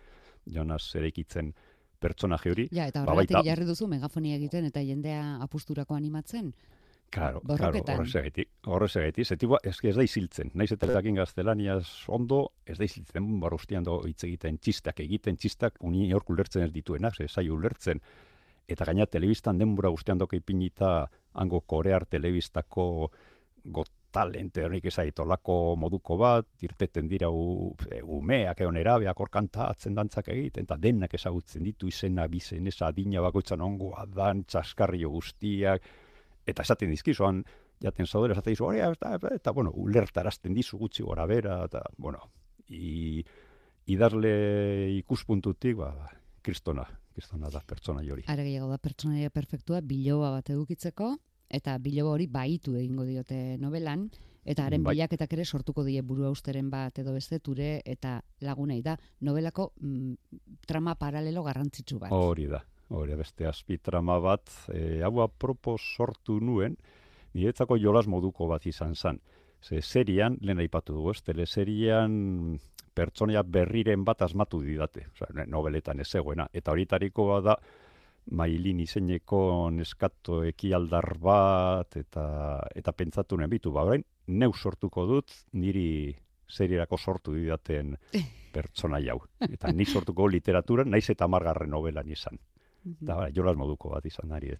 Jonas 0.47 0.83
erekitzen 0.95 1.53
pertsonaje 1.99 2.51
hori. 2.51 2.67
Ja, 2.71 2.87
eta 2.87 3.03
ba, 3.03 3.11
horregatik 3.13 3.39
ba, 3.39 3.43
jarri 3.47 3.67
duzu 3.67 3.87
megafonia 3.91 4.37
egiten 4.39 4.67
eta 4.69 4.83
jendea 4.83 5.37
apusturako 5.43 5.97
animatzen. 5.97 6.51
Claro, 7.09 7.39
claro, 7.41 7.79
horrezagatik, 8.65 9.25
zetiba, 9.25 9.57
ez, 9.63 9.77
ez 9.83 9.95
da 9.95 10.03
iziltzen, 10.03 10.51
naiz 10.59 10.73
eta 10.75 10.89
dakin 10.91 11.15
gaztelaniaz 11.15 12.03
ondo, 12.11 12.41
ez 12.65 12.75
da 12.77 12.83
iziltzen, 12.83 13.29
barostian 13.39 13.85
do 13.87 14.01
hitz 14.05 14.25
egiten, 14.27 14.57
txistak 14.59 14.99
egiten, 15.05 15.37
txistak, 15.39 15.79
uni 15.87 16.11
horku 16.13 16.35
ulertzen 16.35 16.65
ez 16.65 16.73
dituena, 16.73 17.11
ze 17.15 17.29
zai 17.29 17.47
ulertzen, 17.49 18.01
eta 18.67 18.85
gaina 18.89 19.07
telebistan 19.07 19.57
denbora 19.57 19.89
guztian 19.93 20.19
doke 20.19 20.41
ipinita, 20.41 21.07
hango 21.39 21.61
korear 21.61 22.05
telebistako 22.05 22.87
got 23.63 23.91
talente 24.11 24.63
honik 24.65 24.87
ezaitolako 24.89 25.75
moduko 25.79 26.17
bat, 26.19 26.47
irteten 26.63 27.07
dira 27.07 27.29
u, 27.29 27.73
e, 27.91 28.01
umeak 28.01 28.61
egon 28.63 28.79
erabeak 28.79 29.19
orkanta 29.23 29.67
atzen 29.71 29.95
dantzak 29.95 30.31
egiten, 30.33 30.67
eta 30.67 30.77
denak 30.81 31.13
ezagutzen 31.13 31.63
ditu 31.63 31.87
izena, 31.87 32.27
bizen, 32.27 32.67
adina 32.81 33.23
bakoitzan 33.23 33.61
ongoa 33.61 34.05
dan, 34.11 34.43
txaskarrio 34.43 35.11
guztiak, 35.13 35.87
eta 36.47 36.63
esaten 36.63 36.91
dizkizuan, 36.93 37.43
jaten 37.83 38.07
zaudera, 38.07 38.37
esaten 38.37 38.55
dizu, 38.55 38.69
hori, 38.69 38.79
eta, 38.83 39.17
eta, 39.35 39.53
bueno, 39.53 39.73
ulertarazten 39.75 40.55
dizu 40.55 40.79
gutxi 40.79 41.03
gora 41.03 41.27
bera, 41.29 41.59
eta, 41.67 41.83
bueno, 41.97 42.29
i, 42.69 43.23
idarle 43.91 44.33
ikuspuntutik, 44.97 45.75
ba, 45.81 45.91
kristona, 46.41 46.85
kristona 47.13 47.51
da 47.51 47.61
pertsona 47.67 48.05
jori. 48.05 48.23
Are 48.31 48.45
gehiago 48.45 48.69
da 48.71 48.79
pertsonaia 48.79 49.33
perfektua, 49.33 49.81
biloa 49.83 50.31
bat 50.37 50.53
edukitzeko, 50.53 51.15
eta 51.47 51.77
biloba 51.83 52.15
hori 52.15 52.27
baitu 52.31 52.75
egingo 52.79 53.05
diote 53.07 53.57
novelan, 53.59 54.07
eta 54.47 54.65
haren 54.65 54.83
bai. 54.83 54.95
bilaketak 54.95 55.33
ere 55.35 55.45
sortuko 55.45 55.83
die 55.83 56.01
buru 56.01 56.25
austeren 56.29 56.69
bat 56.71 56.99
edo 56.99 57.13
beste 57.15 57.39
ture 57.43 57.81
eta 57.85 58.21
lagunei 58.41 58.79
da 58.81 58.95
novelako 59.27 59.73
mm, 59.81 60.13
trama 60.67 60.95
paralelo 60.95 61.43
garrantzitsu 61.43 61.99
bat. 61.99 62.15
Hori 62.15 62.47
da, 62.51 62.63
hori 62.89 63.15
beste 63.15 63.47
azpi 63.47 63.77
trama 63.83 64.19
bat, 64.23 64.49
e, 64.73 65.01
hau 65.03 65.21
apropos 65.23 65.81
sortu 65.81 66.39
nuen, 66.39 66.77
niretzako 67.33 67.77
jolas 67.81 68.07
moduko 68.07 68.47
bat 68.47 68.65
izan 68.65 68.95
zan. 68.95 69.19
Ze 69.61 69.81
serian, 69.81 70.37
lehen 70.41 70.59
aipatu 70.59 70.93
dugu, 70.93 71.11
ez, 71.11 71.21
teleserian 71.25 72.57
pertsonia 72.93 73.43
berriren 73.43 74.03
bat 74.05 74.21
asmatu 74.21 74.61
didate, 74.61 75.07
Osa, 75.13 75.27
nobeletan 75.45 75.99
ez 75.99 76.07
zegoena, 76.07 76.47
eta 76.53 76.71
horitariko 76.71 77.41
da, 77.41 77.57
mailin 78.31 78.79
izeneko 78.83 79.69
neskato 79.71 80.41
ekialdar 80.47 81.13
bat 81.21 81.95
eta 81.95 82.25
eta 82.75 82.91
pentsatu 82.91 83.37
nuen 83.37 83.49
bitu. 83.49 83.71
Ba 83.71 83.85
orain 83.87 84.03
neu 84.27 84.51
sortuko 84.53 85.05
dut 85.07 85.31
niri 85.53 86.15
serierako 86.47 86.97
sortu 86.97 87.33
didaten 87.35 87.95
pertsona 88.55 88.99
jau 89.03 89.21
eta 89.47 89.71
ni 89.71 89.85
sortuko 89.85 90.27
literatura 90.27 90.83
naiz 90.83 91.09
eta 91.09 91.27
margarren 91.27 91.69
novelan 91.71 92.09
izan 92.11 92.39
da 92.99 93.15
bai 93.15 93.31
jolas 93.35 93.57
moduko 93.57 93.89
bat 93.95 94.05
izan 94.05 94.31
ari 94.31 94.53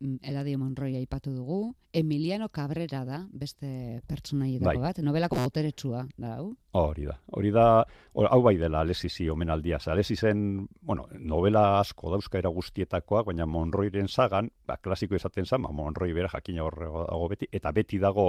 Mm, 0.00 0.20
Eladio 0.22 0.58
Monroy 0.60 0.94
aipatu 0.94 1.32
dugu, 1.34 1.74
Emiliano 1.92 2.48
Cabrera 2.54 3.00
da, 3.04 3.24
beste 3.32 4.00
pertsonaietako 4.06 4.68
bai. 4.70 4.76
bat, 4.78 5.00
novelako 5.02 5.40
boteretsua 5.42 6.04
da, 6.14 6.36
hau? 6.36 6.52
Hori 6.78 7.08
da, 7.08 7.16
hori 7.34 7.50
da, 7.50 7.64
hau 8.14 8.38
bai 8.44 8.54
dela 8.60 8.84
Alesisi 8.86 9.26
omenaldia, 9.28 9.80
Alesisen, 9.90 10.68
bueno, 10.82 11.08
novela 11.18 11.80
asko 11.80 12.12
dauzkaera 12.14 12.52
guztietakoak, 12.54 13.26
baina 13.32 13.46
Monroyren 13.50 14.06
sagan, 14.06 14.52
ba, 14.66 14.78
klasiko 14.78 15.18
esaten 15.18 15.50
zan, 15.50 15.66
ba, 15.66 15.74
Monroy 15.74 16.14
bera 16.14 16.30
jakina 16.30 16.62
horrego 16.62 17.02
dago 17.08 17.28
beti, 17.34 17.50
eta 17.50 17.74
beti 17.74 17.98
dago 17.98 18.28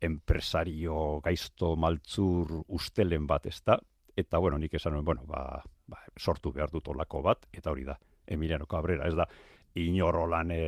empresario 0.00 1.20
gaizto 1.22 1.76
maltzur 1.76 2.64
ustelen 2.66 3.30
bat, 3.30 3.46
ezta? 3.46 3.78
Eta, 4.16 4.42
bueno, 4.42 4.58
nik 4.58 4.74
esan, 4.74 4.98
bueno, 5.04 5.22
ba, 5.30 5.62
ba, 5.86 6.02
sortu 6.18 6.50
behar 6.50 6.74
dut 6.74 6.88
olako 6.90 7.22
bat, 7.22 7.46
eta 7.54 7.70
hori 7.70 7.86
da, 7.86 7.94
Emiliano 8.30 8.66
Cabrera, 8.70 9.08
ez 9.08 9.16
da, 9.18 9.26
inorolan 9.74 10.50
e, 10.50 10.62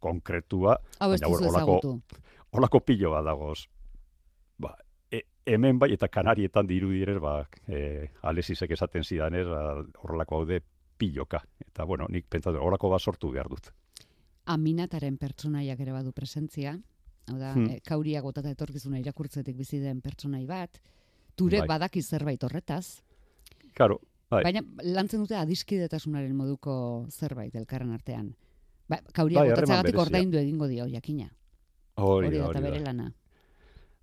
konkretua. 0.00 0.76
Hau 1.00 1.12
ez 1.14 1.20
duzu 1.22 1.48
ezagutu. 1.50 1.94
Olako 2.54 2.80
pilo 2.86 3.12
bat 3.14 3.24
dagoz. 3.26 3.64
Ba, 4.58 4.74
e, 5.10 5.22
hemen 5.46 5.78
bai 5.78 5.92
eta 5.94 6.08
kanarietan 6.08 6.66
diru 6.66 6.90
direz, 6.94 7.18
ba, 7.22 7.40
e, 7.66 8.08
alesizek 8.22 8.74
esaten 8.76 9.04
zidan 9.04 9.36
horrelako 10.02 10.42
haude 10.42 10.60
piloka. 10.98 11.42
Eta, 11.66 11.84
bueno, 11.84 12.06
nik 12.10 12.28
pentsatu, 12.30 12.58
horrelako 12.58 12.90
bat 12.94 13.02
sortu 13.02 13.30
behar 13.34 13.50
dut. 13.50 13.70
Aminataren 14.54 15.16
pertsonaiak 15.16 15.80
ere 15.80 15.94
badu 15.94 16.12
presentzia, 16.12 16.74
hau 17.30 17.38
da, 17.38 17.54
hmm. 17.54 17.70
e, 17.70 17.80
kauria 17.86 18.20
gotata 18.22 18.52
etorkizuna 18.52 19.00
irakurtzetik 19.00 19.56
bizi 19.56 19.80
den 19.80 20.02
pertsonai 20.04 20.44
bat, 20.46 20.80
turek 21.34 21.64
bai. 21.64 21.74
badaki 21.76 22.02
zerbait 22.02 22.42
horretaz. 22.44 23.00
Claro, 23.74 24.00
Bai. 24.34 24.42
Baina 24.48 24.62
lantzen 24.96 25.22
dute 25.24 25.36
adiskidetasunaren 25.38 26.34
moduko 26.36 26.76
zerbait 27.10 27.54
elkarren 27.54 27.92
artean. 27.94 28.32
Ba, 28.88 29.00
kauria 29.16 29.40
bai, 29.40 29.50
botatzagatik 29.52 29.98
ordaindu 29.98 30.38
egingo 30.40 30.68
dio, 30.68 30.86
jakina. 30.92 31.30
Hori, 31.96 32.28
hori, 32.28 32.40
hori. 32.42 32.64
bere 32.64 32.80
lana. 32.84 33.12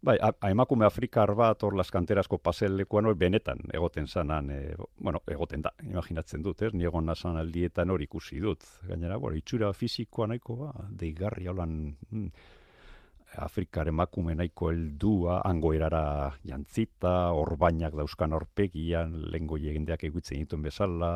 Bai, 0.01 0.15
emakume 0.49 0.87
afrikar 0.87 1.35
bat 1.37 1.61
hor 1.61 1.75
laskanterazko 1.77 2.39
paselekuan 2.41 3.05
hori 3.05 3.19
benetan 3.21 3.59
egoten 3.77 4.07
zanan, 4.07 4.49
e, 4.49 4.73
bueno, 4.97 5.21
egoten 5.29 5.61
da, 5.61 5.69
imaginatzen 5.85 6.41
dut, 6.41 6.63
ez? 6.65 6.71
Niegon 6.73 7.05
nasan 7.05 7.37
aldietan 7.37 7.93
hori 7.93 8.07
ikusi 8.09 8.41
dut. 8.41 8.65
Gainera, 8.89 9.19
bueno, 9.21 9.37
itxura 9.37 9.69
fisikoa 9.77 10.31
nahiko 10.31 10.57
ba, 10.63 10.71
deigarri 11.03 11.45
holan, 11.51 11.75
mm, 12.09 12.49
Afrikar 13.39 13.87
emakume 13.87 14.35
nahiko 14.35 14.71
heldua 14.71 15.41
angoerara 15.47 16.33
jantzita, 16.47 17.31
orbainak 17.31 17.95
dauzkan 17.95 18.33
orpegian, 18.33 19.13
lengo 19.31 19.57
jendeak 19.57 20.03
egutzen 20.03 20.43
dituen 20.43 20.65
bezala, 20.67 21.11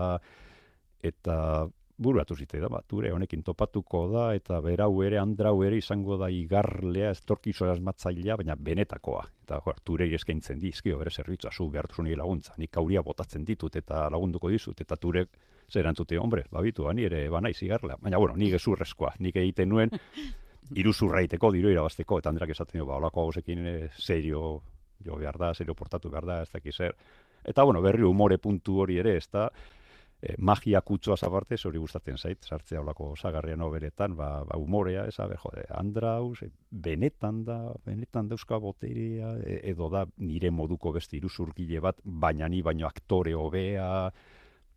eta 1.04 1.68
buruatu 1.98 2.36
zitea 2.36 2.62
da, 2.66 2.70
bat, 2.70 2.92
honekin 2.92 3.44
topatuko 3.44 4.02
da, 4.12 4.26
eta 4.36 4.60
berau 4.62 5.02
ere, 5.04 5.18
andrau 5.20 5.62
ere 5.64 5.78
izango 5.80 6.18
da 6.20 6.30
igarlea, 6.30 7.12
estorkizo 7.16 7.70
asmatzailea, 7.72 8.36
baina 8.42 8.56
benetakoa. 8.56 9.24
Eta 9.46 9.62
jo, 9.64 9.74
turei 9.84 10.10
eskaintzen 10.16 10.60
dizkio 10.60 11.00
bere 11.00 11.12
zerbitzua, 11.12 11.52
zu 11.52 11.70
behar 11.72 11.88
nire 12.04 12.18
laguntza, 12.20 12.54
nik 12.58 12.72
kauria 12.72 13.02
botatzen 13.02 13.46
ditut 13.46 13.76
eta 13.76 14.10
lagunduko 14.10 14.50
dizut, 14.50 14.82
eta 14.82 14.98
turek 14.98 15.30
zer 15.72 15.88
antzute, 15.88 16.18
hombre, 16.18 16.46
babitu, 16.52 16.92
ni 16.94 17.04
ere 17.04 17.30
banaiz 17.30 17.62
igarlea. 17.64 17.98
Baina, 18.02 18.18
bueno, 18.18 18.36
nik 18.36 18.54
ezurrezkoa, 18.60 19.16
nik 19.20 19.36
egiten 19.36 19.70
nuen, 19.70 19.96
iruzurraiteko, 20.74 21.52
diru 21.54 21.70
irabazteko, 21.74 22.20
eta 22.20 22.32
handrak 22.32 22.56
esaten 22.56 22.82
du, 22.82 22.88
ba, 22.90 22.98
olako 22.98 23.28
hausekin 23.28 23.66
e, 23.68 23.78
serio 23.98 24.62
jo 25.06 25.18
behar 25.20 25.38
da, 25.38 25.54
serio 25.54 25.76
portatu 25.76 26.10
behar 26.10 26.26
da, 26.26 26.42
ez 26.44 26.52
dakiz 26.52 26.76
zer. 26.76 26.96
Eta, 27.46 27.64
bueno, 27.64 27.82
berri 27.82 28.04
umore 28.04 28.38
puntu 28.42 28.80
hori 28.82 28.98
ere, 28.98 29.18
ez 29.20 29.28
da, 29.32 29.50
e, 30.22 30.34
magia 30.38 30.82
kutsua 30.82 31.18
zabarte, 31.18 31.58
hori 31.68 31.82
gustatzen 31.82 32.18
zait, 32.18 32.42
sartzea 32.44 32.82
olako 32.82 33.12
zagarria 33.16 33.58
noberetan, 33.60 34.16
ba, 34.18 34.30
ba 34.48 34.58
umorea, 34.58 35.06
ez 35.06 35.20
abe, 35.20 35.38
jode, 35.42 35.66
andraus, 35.78 36.42
e, 36.42 36.50
benetan 36.72 37.44
da, 37.46 37.60
benetan 37.86 38.32
dauzka 38.32 38.58
boteria, 38.62 39.36
e, 39.44 39.60
edo 39.72 39.90
da 39.94 40.06
nire 40.18 40.52
moduko 40.52 40.96
beste 40.96 41.20
iruzurgile 41.20 41.84
bat, 41.84 42.02
baina 42.04 42.50
ni 42.50 42.64
baino 42.66 42.88
aktore 42.88 43.36
hobea, 43.36 43.92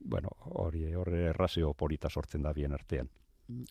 bueno, 0.01 0.31
hori 0.63 0.93
horre 0.95 1.25
errazio 1.33 1.73
polita 1.75 2.11
sortzen 2.11 2.43
da 2.43 2.53
bien 2.53 2.73
artean. 2.73 3.09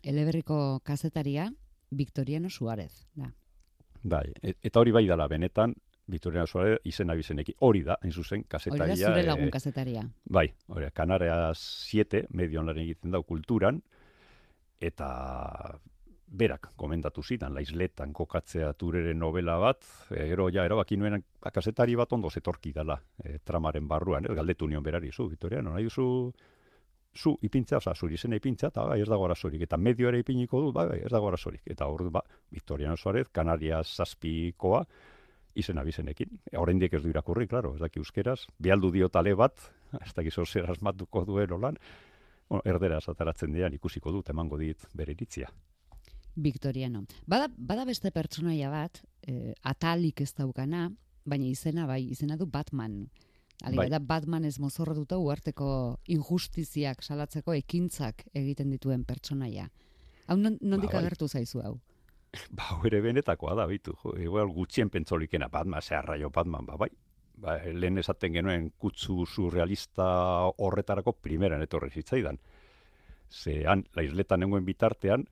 Eleberriko 0.03 0.81
kazetaria, 0.83 1.51
Victoriano 1.89 2.49
Suárez, 2.49 3.07
da. 3.15 3.31
Bai, 4.03 4.31
e, 4.41 4.55
eta 4.61 4.79
hori 4.79 4.91
bai 4.91 5.05
dala 5.07 5.27
benetan, 5.27 5.73
Victoriano 6.07 6.47
Suárez 6.47 6.79
izena 6.87 7.15
bizeneki. 7.15 7.55
Hori 7.59 7.83
da, 7.83 7.97
hain 8.01 8.13
zuzen, 8.13 8.43
kasetaria. 8.47 8.93
Hori 8.93 9.01
da 9.01 9.11
zure 9.11 9.23
lagun 9.27 9.51
kasetaria. 9.51 10.05
bai, 10.23 10.47
hori, 10.67 10.87
Kanarea 10.93 11.53
7, 11.53 12.27
medion 12.29 12.65
lan 12.65 12.77
egiten 12.77 13.11
dau 13.11 13.23
kulturan, 13.23 13.81
eta 14.79 15.79
berak 16.27 16.73
komendatu 16.75 17.23
zidan, 17.23 17.53
laizletan 17.55 18.11
kokatzea 18.13 18.73
turere 18.73 19.13
novela 19.13 19.57
bat, 19.57 19.83
e, 20.11 20.27
gero 20.27 20.49
ja, 20.51 20.65
erabaki 20.65 20.97
nuen 20.97 21.23
kasetari 21.39 21.95
bat 21.95 22.13
ondo 22.13 22.29
zetorki 22.29 22.73
dala 22.75 22.99
e, 23.23 23.39
tramaren 23.39 23.87
barruan, 23.87 24.27
galdetu 24.35 24.67
nion 24.67 24.83
berari 24.83 25.11
zu, 25.11 25.29
Victoriano, 25.31 25.73
nahi 25.73 25.87
duzu 25.87 26.07
zu 27.17 27.37
ipintza, 27.41 27.77
oza, 27.81 27.93
zuri 27.95 28.17
zen 28.17 28.33
ipintza, 28.37 28.69
eta 28.71 28.85
bai, 28.85 29.01
ez 29.01 29.09
dago 29.09 29.25
arazorik. 29.25 29.61
Eta 29.67 29.77
medio 29.77 30.09
ere 30.09 30.21
ipiniko 30.21 30.61
du, 30.61 30.71
bai, 30.71 30.87
bai, 30.91 30.99
ez 31.05 31.11
dago 31.11 31.27
arazorik. 31.27 31.63
Eta 31.65 31.87
hor, 31.89 32.09
ba, 32.13 32.21
Victoriano 32.51 32.97
Suarez, 32.97 33.27
Kanaria 33.33 33.81
zazpikoa, 33.83 34.85
izena 35.57 35.83
bizenekin. 35.83 36.37
E, 36.51 36.57
Oraindik 36.57 36.93
ez 36.93 37.01
du 37.03 37.09
irakurri, 37.09 37.47
claro, 37.49 37.73
ez 37.75 37.81
daki 37.81 38.01
euskeraz, 38.01 38.39
bialdu 38.61 38.91
dio 38.93 39.09
tale 39.09 39.33
bat, 39.35 39.71
ez 40.05 40.13
daki 40.15 40.31
zer 40.31 40.69
asmatuko 40.71 41.25
duen 41.25 41.51
olan, 41.57 41.79
bueno, 42.49 42.61
erderaz 42.65 43.07
ataratzen 43.09 43.53
dian 43.53 43.73
ikusiko 43.73 44.11
dut, 44.11 44.29
emango 44.29 44.57
dit 44.57 44.87
bere 44.93 45.11
iritzia. 45.17 45.49
Victoriano. 46.37 47.03
Bada, 47.25 47.49
bada 47.57 47.83
beste 47.85 48.11
pertsonaia 48.13 48.69
bat, 48.69 49.01
eh, 49.25 49.53
atalik 49.63 50.21
ez 50.21 50.33
daukana, 50.37 50.91
baina 51.25 51.47
izena 51.49 51.87
bai, 51.89 52.03
izena 52.11 52.37
du 52.37 52.45
Batman. 52.45 53.07
Bai. 53.65 53.89
da 53.89 53.99
Batman 53.99 54.45
ez 54.45 54.59
mozorrotuta 54.61 55.17
uarteko 55.17 55.97
injustiziak 56.13 57.01
salatzeko 57.03 57.55
ekintzak 57.57 58.23
egiten 58.33 58.69
dituen 58.69 59.03
pertsonaia. 59.03 59.67
Hau 60.27 60.37
nondik 60.37 60.91
ba, 60.91 60.99
bai. 60.99 61.01
agertu 61.01 61.27
zaizu 61.27 61.63
hau? 61.63 61.77
Ba, 62.51 62.75
ere 62.85 62.99
benetakoa 63.01 63.55
da, 63.55 63.65
bitu. 63.65 63.93
Igual 64.19 64.51
gutxien 64.53 64.89
pentsolikena 64.93 65.47
Batman, 65.49 65.81
zeharra 65.81 66.17
jo 66.19 66.29
Batman, 66.29 66.65
ba, 66.67 66.75
bai. 66.77 66.89
Ba, 67.37 67.55
lehen 67.71 67.97
esaten 67.97 68.33
genuen 68.35 68.69
kutsu 68.77 69.25
surrealista 69.25 70.05
horretarako 70.57 71.13
primeran 71.23 71.63
etorri 71.63 71.89
zitzaidan. 71.89 72.37
Zehan, 73.31 73.85
la 73.95 74.03
isleta 74.03 74.37
nengoen 74.37 74.65
bitartean, 74.67 75.23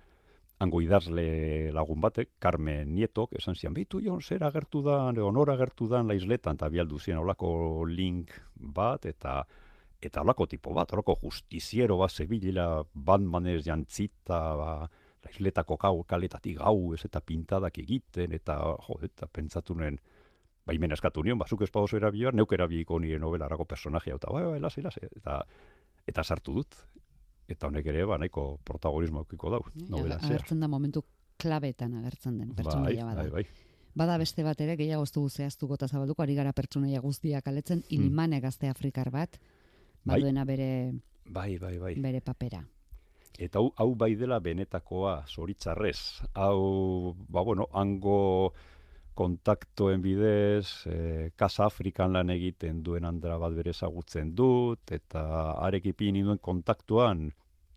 hango 0.59 0.81
idazle 0.81 1.71
lagun 1.75 2.01
batek, 2.01 2.35
Carmen 2.39 2.93
Nietok, 2.95 3.35
esan 3.39 3.57
zian, 3.59 3.73
bitu 3.75 3.99
jon, 4.03 4.21
zer 4.21 4.43
agertu 4.47 4.81
da, 4.85 4.97
honor 5.25 5.51
agertu 5.51 5.87
da 5.91 6.01
la 6.03 6.15
isletan, 6.15 6.55
eta 6.55 6.69
bialdu 6.71 6.99
zien 6.99 7.19
olako 7.19 7.85
link 7.89 8.31
bat, 8.55 9.05
eta 9.05 9.43
eta 10.05 10.21
olako 10.21 10.45
tipo 10.45 10.73
bat, 10.73 10.91
olako 10.93 11.15
justiziero 11.21 11.97
bat, 11.97 12.11
zebilela, 12.11 12.83
Batmanez 12.93 13.63
jantzita, 13.65 14.39
ba, 14.55 14.71
la 15.25 15.31
isletako 15.31 15.77
gau, 15.81 16.03
kaletatik 16.07 16.59
gau, 16.59 16.93
ez 16.93 17.01
eta 17.07 17.21
pintadak 17.21 17.79
egiten, 17.81 18.35
eta, 18.37 18.59
jo, 18.85 18.99
eta 19.03 19.27
pentsatu 19.27 19.75
nuen, 19.75 19.97
baimen 20.65 20.93
eskatu 20.93 21.23
nion, 21.23 21.39
bazuk 21.41 21.65
ez 21.65 21.71
padozu 21.73 21.97
erabioa, 21.97 22.31
neuk 22.33 22.53
erabiko 22.53 22.99
nire 22.99 23.19
novelarako 23.19 23.65
personajea, 23.65 24.19
eta 24.21 24.31
bai, 24.33 24.45
bai, 24.51 24.59
lasi, 24.61 24.85
lasi, 24.85 25.03
eta, 25.09 25.41
eta 26.05 26.23
sartu 26.23 26.59
dut, 26.59 26.77
eta 27.47 27.67
honek 27.67 27.85
ere, 27.91 28.05
ba, 28.09 28.17
nahiko 28.21 28.45
protagonismo 28.65 29.23
eukiko 29.25 29.51
dau, 29.53 29.61
novela 29.89 30.19
zer. 30.19 30.33
Agertzen 30.33 30.63
da 30.63 30.69
momentu 30.71 31.03
klabetan 31.41 31.95
agertzen 31.99 32.39
den 32.41 32.53
pertsonaia 32.57 33.05
bai, 33.05 33.15
bada. 33.15 33.23
Bai, 33.29 33.43
bai. 33.43 33.73
Bada 33.95 34.17
beste 34.19 34.43
bat 34.43 34.59
ere, 34.59 34.75
gehiago 34.75 35.05
ztu 35.07 35.27
zehaztuko 35.29 35.77
eta 35.77 35.87
zabalduko, 35.87 36.23
ari 36.23 36.35
gara 36.35 36.51
pertsonaia 36.53 37.01
guztiak 37.03 37.47
aletzen, 37.47 37.83
hmm. 37.85 37.97
ilimane 37.97 38.41
gazte 38.43 38.69
afrikar 38.69 39.11
bat, 39.11 39.37
bai. 40.03 40.15
baduena 40.15 40.45
bere, 40.45 40.69
bai, 41.25 41.57
bai, 41.59 41.77
bai. 41.79 41.93
bere 42.01 42.21
papera. 42.21 42.63
Eta 43.35 43.59
hau, 43.59 43.71
hau 43.75 43.89
bai 43.99 44.13
dela 44.15 44.39
benetakoa, 44.39 45.25
zoritzarrez. 45.27 46.23
Hau, 46.33 47.15
ba, 47.27 47.43
bueno, 47.43 47.67
hango 47.73 48.53
kontaktoen 49.15 50.01
bidez, 50.03 50.85
e, 50.91 51.31
Casa 51.39 51.65
Afrikan 51.65 52.13
lan 52.13 52.29
egiten 52.33 52.81
duen 52.83 53.07
andra 53.07 53.37
bat 53.41 53.55
bere 53.55 53.71
ezagutzen 53.71 54.33
dut, 54.35 54.91
eta 54.91 55.23
arekipin 55.65 56.19
duen 56.23 56.41
kontaktuan, 56.43 57.29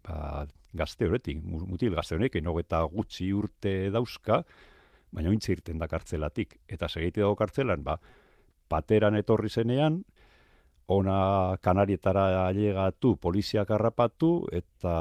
ba, 0.07 0.47
gazte 0.75 1.07
horretik, 1.07 1.41
mutil 1.43 1.95
gazte 1.95 2.17
horretik, 2.17 2.43
eta 2.65 2.83
gutxi 2.93 3.33
urte 3.33 3.91
dauzka, 3.95 4.43
baina 5.13 5.31
ointze 5.31 5.53
irten 5.55 5.79
da 5.79 5.89
kartzelatik. 5.89 6.59
Eta 6.69 6.89
segeite 6.89 7.23
dago 7.23 7.37
kartzelan, 7.37 7.83
ba, 7.85 7.99
pateran 8.69 9.17
etorri 9.17 9.49
zenean, 9.49 10.03
ona 10.89 11.57
kanarietara 11.63 12.47
ailegatu, 12.47 13.17
poliziak 13.21 13.71
harrapatu, 13.71 14.49
eta 14.53 14.95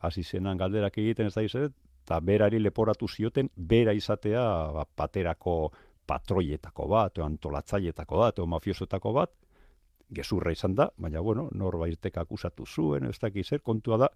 hasi 0.00 0.24
zenan 0.24 0.60
galderak 0.60 0.96
egiten 0.98 1.28
ez 1.28 1.34
da 1.34 1.44
izet, 1.44 1.72
eta 2.10 2.18
berari 2.26 2.58
leporatu 2.58 3.06
zioten, 3.06 3.46
bera 3.54 3.92
izatea 3.94 4.42
ba, 4.74 4.82
paterako 4.82 5.70
patroietako 6.10 6.88
bat, 6.90 7.20
o 7.22 7.24
antolatzaietako 7.24 8.18
bat, 8.18 8.40
o 8.42 8.46
mafiosoetako 8.50 9.12
bat, 9.14 9.30
gezurra 10.10 10.50
izan 10.50 10.74
da, 10.74 10.88
baina, 10.98 11.22
bueno, 11.22 11.46
norbaitek 11.54 12.18
akusatu 12.18 12.66
zuen, 12.66 13.06
ez 13.06 13.18
dakiz 13.22 13.46
zer, 13.46 13.62
kontua 13.62 14.00
da, 14.02 14.08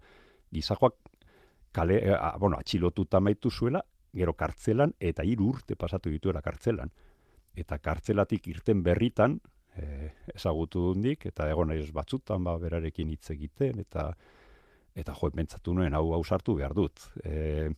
gizajoak 0.50 0.96
kale, 1.70 2.00
eh, 2.02 2.10
a, 2.18 2.34
bueno, 2.36 2.58
atxilotuta 2.58 3.20
maitu 3.22 3.52
zuela, 3.54 3.84
gero 4.14 4.34
kartzelan, 4.34 4.96
eta 4.98 5.22
hiru 5.22 5.52
urte 5.54 5.78
pasatu 5.78 6.10
dituela 6.10 6.42
kartzelan. 6.42 6.90
Eta 7.54 7.78
kartzelatik 7.78 8.48
irten 8.50 8.82
berritan, 8.82 9.38
e, 9.78 10.10
ezagutu 10.34 10.82
dundik, 10.88 11.26
eta 11.30 11.46
egon 11.50 11.70
ez 11.70 11.92
batzutan, 11.94 12.42
ba, 12.42 12.58
berarekin 12.58 13.14
hitz 13.14 13.30
egiten, 13.30 13.78
eta 13.86 14.10
eta 14.94 15.14
jo, 15.14 15.30
mentzatu 15.34 15.74
nuen 15.74 15.94
hau 15.94 16.12
hau 16.14 16.22
sartu 16.24 16.54
behar 16.58 16.74
dut. 16.74 17.00
E, 17.24 17.70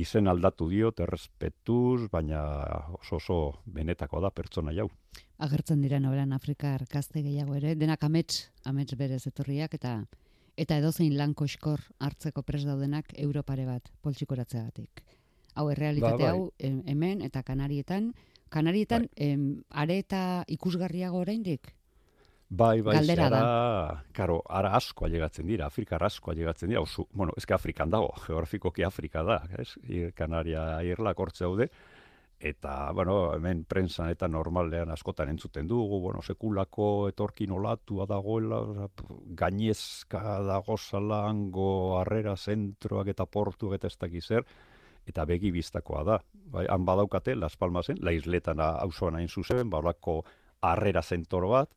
izen 0.00 0.28
aldatu 0.30 0.68
dio, 0.70 0.92
errespetuz, 0.96 2.08
baina 2.12 2.40
oso 3.00 3.16
oso 3.16 3.38
benetako 3.66 4.20
da 4.20 4.30
pertsona 4.30 4.72
jau. 4.72 4.88
Agertzen 5.38 5.80
dira 5.82 6.00
nobelan 6.00 6.32
Afrikar 6.32 6.84
gazte 6.90 7.22
gehiago 7.22 7.56
ere, 7.56 7.74
denak 7.74 8.02
amets, 8.04 8.50
amets 8.64 8.96
berez 8.96 9.26
etorriak, 9.26 9.74
eta 9.74 10.00
eta 10.60 10.76
edozein 10.76 11.14
lanko 11.16 11.46
eskor 11.48 11.80
hartzeko 12.04 12.42
pres 12.44 12.66
daudenak 12.66 13.14
Europare 13.16 13.64
bat 13.64 13.86
poltsikoratzeagatik. 14.04 15.04
Hau 15.56 15.70
errealitate 15.72 16.20
ba, 16.20 16.32
bai. 16.32 16.32
hau 16.34 16.82
hemen 16.92 17.22
eta 17.26 17.42
Kanarietan, 17.42 18.12
Kanarietan 18.50 19.06
bai. 19.06 19.30
em, 19.30 19.44
are 19.70 19.96
eta 19.98 20.44
ikusgarriago 20.48 21.22
oraindik? 21.22 21.74
Bai, 22.50 22.80
bai, 22.82 22.96
Galdera 22.96 23.28
zara, 23.28 24.04
karo, 24.12 24.40
ara 24.50 24.72
asko 24.74 25.04
alegatzen 25.06 25.46
dira, 25.46 25.68
Afrika 25.70 26.00
asko 26.02 26.32
alegatzen 26.32 26.72
dira, 26.72 26.80
osu, 26.82 27.04
bueno, 27.14 27.32
ezke 27.38 27.54
Afrikan 27.54 27.90
dago, 27.90 28.10
geografikoki 28.26 28.82
Afrika 28.82 29.22
da, 29.22 29.36
ez? 29.56 29.76
Kanaria 30.18 30.64
irla 30.82 31.12
kortze 31.14 31.44
daude, 31.44 31.68
eta, 32.40 32.90
bueno, 32.96 33.14
hemen 33.36 33.62
prensan 33.70 34.10
eta 34.10 34.26
normalean 34.26 34.90
askotan 34.90 35.30
entzuten 35.30 35.68
dugu, 35.70 36.00
bueno, 36.02 36.24
sekulako 36.26 36.88
etorkin 37.12 37.54
olatua 37.54 38.08
dagoela, 38.10 38.88
gainezka 39.38 40.40
dago 40.48 40.76
zalango, 40.76 41.68
harrera 42.00 42.34
zentroak 42.34 43.12
eta 43.14 43.28
portuak 43.30 43.78
eta 43.78 43.86
ez 43.86 43.98
dakiz 44.00 44.26
eta 45.06 45.24
begi 45.24 45.54
biztakoa 45.54 46.02
da. 46.04 46.18
Bai, 46.50 46.66
han 46.66 46.84
badaukate, 46.84 47.36
Las 47.36 47.56
Palmasen, 47.56 48.02
la 48.02 48.10
isletan 48.12 48.58
hau 48.58 48.90
hain 49.14 49.28
zuzen, 49.28 49.70
baulako 49.70 50.24
harrera 50.60 51.02
zentoro 51.02 51.54
bat, 51.54 51.70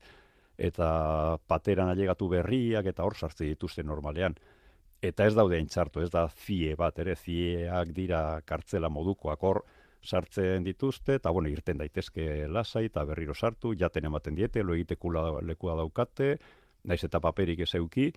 eta 0.58 1.38
pateran 1.48 1.90
ailegatu 1.90 2.28
berriak 2.30 2.86
eta 2.86 3.04
hor 3.04 3.16
sartze 3.16 3.46
dituzte 3.46 3.84
normalean. 3.84 4.36
Eta 5.04 5.26
ez 5.28 5.34
daude 5.36 5.60
entzartu, 5.60 6.02
ez 6.02 6.10
da 6.12 6.28
zie 6.30 6.76
bat, 6.80 7.00
ere 7.00 7.16
zieak 7.16 7.92
dira 7.94 8.42
kartzela 8.46 8.90
modukoak 8.90 9.44
hor 9.44 9.64
sartzen 10.04 10.64
dituzte, 10.64 11.16
eta 11.16 11.32
bueno, 11.32 11.50
irten 11.50 11.80
daitezke 11.80 12.48
lasai 12.48 12.86
eta 12.90 13.04
berriro 13.08 13.34
sartu, 13.34 13.74
jaten 13.80 14.06
ematen 14.06 14.36
diete, 14.36 14.64
lo 14.64 14.76
egitekula 14.76 15.42
lekua 15.42 15.76
daukate, 15.80 16.38
naiz 16.84 17.04
eta 17.04 17.20
paperik 17.24 17.64
ez 17.64 17.74
euki, 17.80 18.10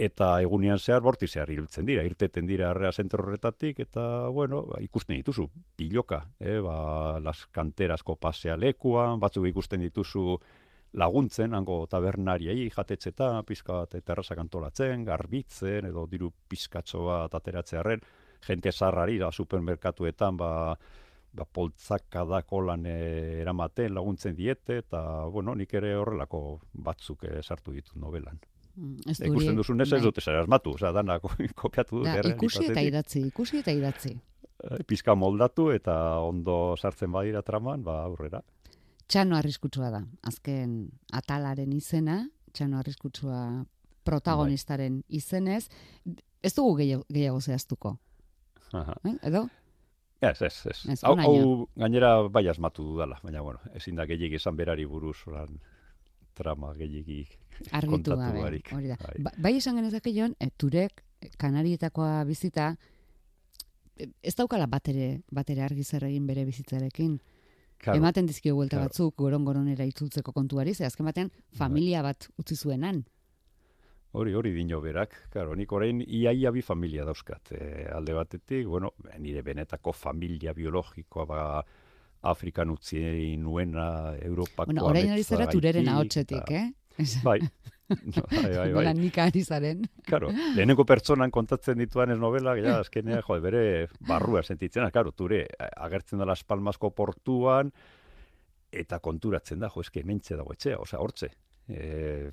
eta 0.00 0.28
egunean 0.40 0.80
zehar 0.80 1.02
borti 1.04 1.28
zehar 1.28 1.50
irutzen 1.52 1.86
dira, 1.86 2.02
irteten 2.08 2.46
dira 2.48 2.70
arrea 2.70 2.92
zentro 2.92 3.22
horretatik, 3.22 3.80
eta 3.84 4.28
bueno, 4.32 4.62
ba, 4.70 4.80
ikusten 4.80 5.16
dituzu, 5.20 5.48
piloka, 5.76 6.24
eh, 6.40 6.58
ba, 6.64 7.20
las 7.20 7.46
kanterazko 7.52 8.16
pasea 8.16 8.56
lekuan, 8.56 9.20
batzuk 9.20 9.46
ikusten 9.52 9.84
dituzu 9.84 10.38
laguntzen, 10.92 11.54
hango 11.54 11.86
tabernariei 11.90 12.68
jatetzeta, 12.72 13.30
pizka 13.48 13.82
bat 13.82 13.96
terrazak 14.04 14.40
antolatzen, 14.42 15.04
garbitzen, 15.04 15.88
edo 15.88 16.04
diru 16.10 16.30
pizkatxo 16.48 17.06
bat 17.08 17.34
ateratzearen, 17.38 18.02
jente 18.46 18.72
zarrari 18.72 19.18
da 19.22 19.30
supermerkatuetan, 19.32 20.36
ba, 20.36 20.52
ba 21.32 21.46
poltzaka 21.48 22.26
da 22.28 22.42
kolan 22.44 22.84
eh, 22.86 23.40
eramaten 23.40 23.94
laguntzen 23.94 24.36
diete, 24.36 24.82
eta, 24.84 25.02
bueno, 25.32 25.54
nik 25.56 25.72
ere 25.80 25.94
horrelako 25.96 26.42
batzuk 26.72 27.24
eh, 27.30 27.38
sartu 27.42 27.72
ditu 27.72 27.96
novelan. 28.00 28.40
Mm, 28.76 29.08
ez 29.12 29.20
Ikusten 29.28 29.56
duzu 29.56 29.76
ez 29.80 29.90
bai. 29.90 30.00
dute 30.00 30.20
zer 30.20 30.42
asmatu, 30.42 30.76
oza, 30.76 30.92
dana 30.92 31.18
kopiatu 31.62 32.02
dut. 32.02 32.28
ikusi 32.34 32.68
eta 32.68 32.84
idatzi, 32.84 33.26
ikusi 33.32 33.64
eta 33.64 33.72
idatzi. 33.72 34.16
Eh, 34.62 34.84
pizka 34.86 35.14
moldatu 35.14 35.70
eta 35.72 36.18
ondo 36.20 36.76
sartzen 36.76 37.12
badira 37.12 37.42
traman, 37.42 37.82
ba, 37.82 38.02
aurrera 38.04 38.42
txano 39.08 39.36
arriskutsua 39.36 39.90
da. 39.90 40.02
Azken 40.28 40.90
atalaren 41.12 41.72
izena, 41.72 42.22
txano 42.52 42.78
arriskutsua 42.78 43.64
protagonistaren 44.04 45.00
bai. 45.02 45.18
izenez, 45.18 45.66
ez 46.42 46.54
dugu 46.54 46.76
gehiago, 46.82 47.40
zehaztuko. 47.40 47.96
Eh? 48.72 49.16
Edo? 49.22 49.46
Ez, 50.22 50.40
ez, 50.42 50.54
ez. 50.70 51.00
Hau, 51.02 51.16
hau 51.18 51.68
gainera 51.76 52.14
bai 52.30 52.46
asmatu 52.48 52.84
dudala, 52.92 53.18
baina 53.22 53.42
bueno, 53.42 53.60
ezin 53.74 53.98
da 53.98 54.06
gehiagi 54.06 54.38
esan 54.38 54.56
berari 54.56 54.86
buruz 54.86 55.16
oran 55.26 55.58
trama 56.34 56.72
gehiagi 56.78 57.24
Argitu 57.70 58.16
gabe, 58.16 58.40
hori 58.42 58.88
da. 58.88 58.96
Bai, 59.02 59.18
ba, 59.22 59.32
bai 59.38 59.56
esan 59.58 59.76
genezake 59.78 60.12
joan, 60.14 60.34
e, 60.40 60.48
turek 60.58 61.02
kanarietakoa 61.38 62.22
bizita, 62.26 62.72
e, 63.96 64.08
ez 64.22 64.34
daukala 64.38 64.66
batere, 64.66 65.22
batere 65.30 65.62
argi 65.66 65.84
zer 65.84 66.08
egin 66.08 66.26
bere 66.26 66.46
bizitzarekin. 66.48 67.18
Claro. 67.82 67.98
Ematen 67.98 68.28
dizkio 68.30 68.54
vuelta 68.54 68.76
claro. 68.76 68.90
batzuk 68.90 69.16
goron 69.18 69.44
goronera 69.44 69.84
itzultzeko 69.84 70.32
kontuari, 70.32 70.74
ze 70.74 70.86
azken 70.86 71.06
batean 71.06 71.32
bai. 71.32 71.58
familia 71.58 72.02
bat 72.02 72.28
utzi 72.38 72.56
zuenan. 72.56 73.02
Hori, 74.12 74.34
hori 74.34 74.52
dino 74.52 74.80
berak. 74.80 75.16
Claro, 75.32 75.54
nik 75.56 75.72
orain 75.72 76.02
iaia 76.04 76.52
bi 76.52 76.62
familia 76.62 77.04
dauzkat. 77.08 77.52
E, 77.56 77.86
alde 77.90 78.14
batetik, 78.14 78.66
bueno, 78.68 78.92
nire 79.18 79.42
benetako 79.42 79.92
familia 79.92 80.52
biologikoa 80.54 81.26
ba 81.26 81.40
Afrikan 82.22 82.70
utzi 82.70 83.36
nuena 83.36 84.14
Europako 84.22 84.70
Bueno, 84.70 84.84
orain 84.86 85.10
hori 85.10 85.24
zera 85.24 85.48
tureren 85.50 85.88
ahotsetik, 85.88 86.50
eh? 86.50 86.68
Bai, 87.24 87.38
bai, 88.30 88.50
bai, 88.56 88.56
bai. 88.56 88.68
Nola 88.72 88.92
nik 88.96 89.18
ari 89.22 89.42
zaren. 89.44 89.84
Claro, 90.06 90.30
lehenengo 90.56 90.84
pertsonan 90.88 91.32
kontatzen 91.34 91.80
dituan 91.80 92.14
ez 92.14 92.18
novelak, 92.20 92.60
ja, 92.64 92.78
azkenean, 92.80 93.22
jo, 93.26 93.38
bere 93.44 93.62
barrua 94.08 94.42
sentitzen, 94.42 94.88
claro, 94.94 95.12
ture, 95.12 95.46
agertzen 95.76 96.22
da 96.22 96.28
Las 96.28 96.44
Palmasko 96.44 96.92
portuan, 96.96 97.72
eta 98.72 99.00
konturatzen 99.04 99.60
da, 99.62 99.70
jo, 99.72 99.84
eske 99.84 100.02
hementxe 100.02 100.38
dago 100.38 100.54
etxea, 100.56 100.78
osea, 100.82 101.00
hortze. 101.02 101.32
E, 101.72 102.30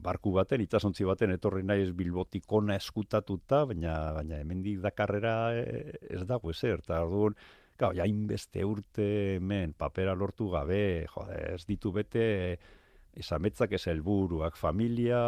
barku 0.00 0.32
baten, 0.32 0.62
itsasontzi 0.64 1.04
baten, 1.04 1.34
etorri 1.34 1.62
naiz 1.66 1.90
bilbotikona 1.96 2.78
eskutatuta, 2.80 3.64
baina, 3.68 3.96
baina 4.16 4.38
hemendik 4.40 4.80
dakarrera 4.84 5.34
e, 5.58 5.96
ez 6.16 6.22
dago 6.28 6.54
ezer, 6.54 6.84
eta 6.84 7.02
orduan, 7.06 7.38
Gau, 7.80 7.94
ja, 7.96 8.04
inbeste 8.04 8.60
urte 8.68 9.04
hemen, 9.38 9.72
papera 9.72 10.12
lortu 10.12 10.50
gabe, 10.52 11.06
jo, 11.08 11.22
ez 11.32 11.62
ditu 11.64 11.88
bete, 11.96 12.58
esametzak 13.16 13.72
ez 13.72 13.86
helburuak, 13.90 14.56
familia, 14.56 15.18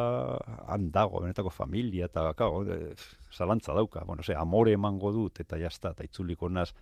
han 0.68 0.90
dago, 0.94 1.20
benetako 1.20 1.50
familia, 1.50 2.06
eta 2.06 2.32
kao, 2.38 2.62
e, 2.64 2.94
zalantza 3.32 3.74
dauka, 3.74 4.04
bueno, 4.06 4.22
ze, 4.22 4.36
amore 4.38 4.72
emango 4.72 5.12
dut, 5.12 5.40
eta 5.40 5.58
jazta, 5.58 5.90
eta 5.96 6.04
itzuliko 6.04 6.48
naz 6.48 6.72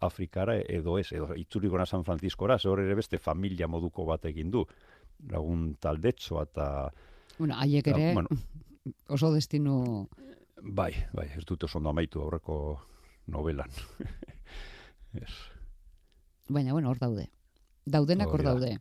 Afrikara 0.00 0.54
edo 0.60 0.98
ez, 0.98 1.10
edo 1.12 1.34
itzuliko 1.34 1.78
naz 1.78 1.88
San 1.90 2.04
Franciscora, 2.04 2.58
ze 2.58 2.68
hor 2.68 2.80
ere 2.80 2.94
beste 2.94 3.18
familia 3.18 3.66
moduko 3.66 4.04
bat 4.06 4.24
egin 4.30 4.50
du, 4.50 4.64
lagun 5.30 5.72
taldetxoa 5.80 6.44
eta, 6.46 6.68
Bueno, 7.38 7.54
haiek 7.54 7.86
ere 7.86 8.12
bueno, 8.14 8.28
oso 9.14 9.30
destinu... 9.32 10.08
bai, 10.62 10.90
bai, 11.14 11.28
ez 11.38 11.44
dut 11.46 11.64
oso 11.64 11.78
ondo 11.78 11.90
amaitu 11.90 12.22
aurreko 12.22 12.80
novelan. 13.30 13.70
ez. 15.22 15.32
Baina, 16.48 16.72
bueno, 16.72 16.90
hor 16.90 16.98
daude. 16.98 17.28
Daudenak 17.86 18.32
hor 18.32 18.42
daude. 18.42 18.78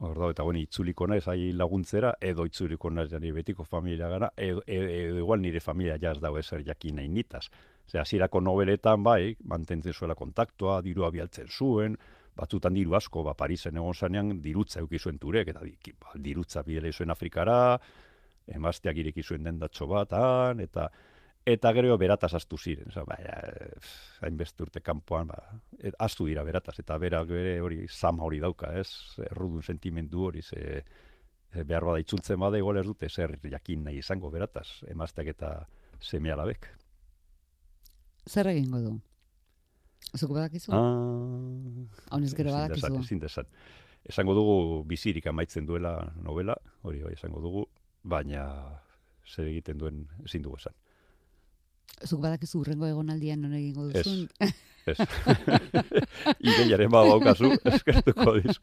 Hor 0.00 0.16
da, 0.16 0.30
eta 0.32 0.44
bueno, 0.46 0.60
itzuliko 0.64 1.04
naiz 1.10 1.26
hai 1.28 1.50
laguntzera, 1.52 2.14
edo 2.24 2.46
itzuliko 2.48 2.88
naiz 2.90 3.10
jani 3.12 3.32
betiko 3.36 3.66
familia 3.68 4.08
gara, 4.08 4.30
edo, 4.36 4.62
edo, 4.66 4.86
edo 4.88 5.18
igual 5.20 5.42
nire 5.42 5.60
familia 5.60 5.98
jaz 6.00 6.14
dago 6.22 6.38
ezer 6.40 6.64
jakin 6.64 6.96
nahi 6.96 7.08
nitaz. 7.12 7.42
Ose, 7.84 7.98
hasierako 8.00 8.40
nobeletan 8.40 9.04
bai, 9.04 9.34
mantentzen 9.44 9.92
zuela 9.92 10.16
kontaktua, 10.16 10.78
dirua 10.86 11.10
bialtzen 11.12 11.52
zuen, 11.52 11.98
batzutan 12.36 12.78
diru 12.78 12.96
asko, 12.96 13.26
ba, 13.26 13.34
Parisen 13.36 13.76
egon 13.76 13.94
zanean, 13.94 14.32
dirutza 14.40 14.80
euki 14.80 14.98
zuen 14.98 15.18
turek, 15.20 15.52
eta 15.52 15.66
di, 15.68 15.92
ba, 16.00 16.16
dirutza 16.16 16.64
bidele 16.64 16.94
zuen 16.96 17.12
Afrikara, 17.12 17.58
emazteak 18.48 19.04
ireki 19.04 19.22
zuen 19.22 19.44
dendatxo 19.44 19.90
bat, 19.90 20.16
han, 20.16 20.64
eta 20.64 20.88
eta 21.46 21.72
gero 21.72 21.96
berataz 21.98 22.34
astu 22.34 22.58
ziren, 22.58 22.88
Osa, 22.88 23.04
ba, 23.08 23.16
hainbeste 24.26 24.62
urte 24.62 24.80
kanpoan, 24.84 25.30
ba, 25.32 25.38
et, 25.78 25.94
astu 25.98 26.26
dira 26.28 26.44
berataz, 26.44 26.78
eta 26.82 26.98
berak 26.98 27.28
bere 27.28 27.60
hori 27.60 27.86
sama 27.88 28.24
hori 28.24 28.40
dauka, 28.40 28.72
ez, 28.78 28.88
errudun 29.30 29.62
sentimendu 29.62 30.26
hori, 30.28 30.42
ze, 30.42 30.84
behar 31.64 31.84
bada 31.84 32.00
itzultzen 32.02 32.38
bada, 32.40 32.58
igual 32.58 32.78
ez 32.78 32.86
dute 32.86 33.08
zer 33.08 33.38
jakin 33.42 33.84
nahi 33.84 33.98
izango 33.98 34.30
berataz, 34.30 34.82
emazteak 34.88 35.32
eta 35.34 35.54
seme 36.00 36.32
alabek. 36.32 36.68
Zer 38.28 38.46
egingo 38.52 38.80
du? 38.84 38.92
Zuko 40.16 40.34
badakizu? 40.34 40.72
Ah, 40.74 42.14
Honez 42.16 42.34
gero 42.34 42.52
badakizu. 42.52 43.00
ezin 43.00 43.18
desan. 43.20 43.48
Esango 44.04 44.34
dugu 44.34 44.84
bizirik 44.88 45.26
amaitzen 45.26 45.66
duela 45.66 46.12
novela, 46.22 46.54
hori 46.82 47.02
bai 47.02 47.12
esango 47.12 47.40
dugu, 47.40 47.66
baina 48.02 48.44
zer 49.26 49.46
egiten 49.50 49.78
duen 49.78 50.06
ezin 50.24 50.42
dugu 50.42 50.56
esan. 50.56 50.74
Zuk 52.06 52.20
badakizu 52.22 52.62
urrengo 52.62 52.86
egonaldian 52.88 53.42
non 53.42 53.54
egingo 53.54 53.90
Ez. 53.90 54.04
duzun? 54.04 54.28
Ez. 54.40 54.54
Ideiaren 56.48 56.90
bada 56.90 57.10
daukazu, 57.12 57.50
eskertuko 57.68 58.34
dizu. 58.38 58.60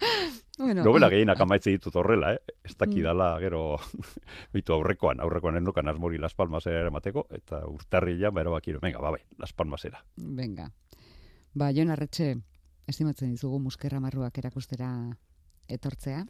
bueno, 0.57 0.83
Novela 0.83 1.09
gehienak 1.13 1.39
amaitzen 1.45 1.77
ditut 1.77 1.95
horrela, 2.01 2.33
eh? 2.33 2.55
Ez 2.65 2.73
dakidala, 2.79 3.29
gero, 3.43 3.77
bitu 4.55 4.73
aurrekoan, 4.73 5.21
aurrekoan 5.21 5.59
endokan 5.61 5.87
asmori 5.93 6.17
Las 6.17 6.33
Palmasera 6.33 6.81
eramateko, 6.81 7.27
eta 7.37 7.61
urtarrilan, 7.69 8.33
ba, 8.33 8.41
erabakiro, 8.41 8.81
venga, 8.81 9.01
ba, 9.03 9.13
bai, 9.13 9.21
Las 9.37 9.53
Palmasera. 9.53 10.01
Venga. 10.17 10.71
Ba, 11.53 11.69
Jon 11.75 11.93
Arretxe, 11.93 12.33
estimatzen 12.87 13.31
dizugu 13.35 13.59
muskerra 13.61 14.01
marruak 14.01 14.37
erakustera 14.41 14.89
etortzea. 15.69 16.25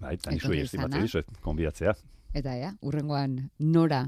Bai, 0.00 0.16
eta 0.16 0.32
nizuei 0.32 0.64
estimatzen 0.64 1.04
dizuet, 1.04 1.28
konbidatzea. 1.44 1.94
Eta 2.34 2.56
ea, 2.56 2.72
urrengoan 2.80 3.50
nora 3.60 4.06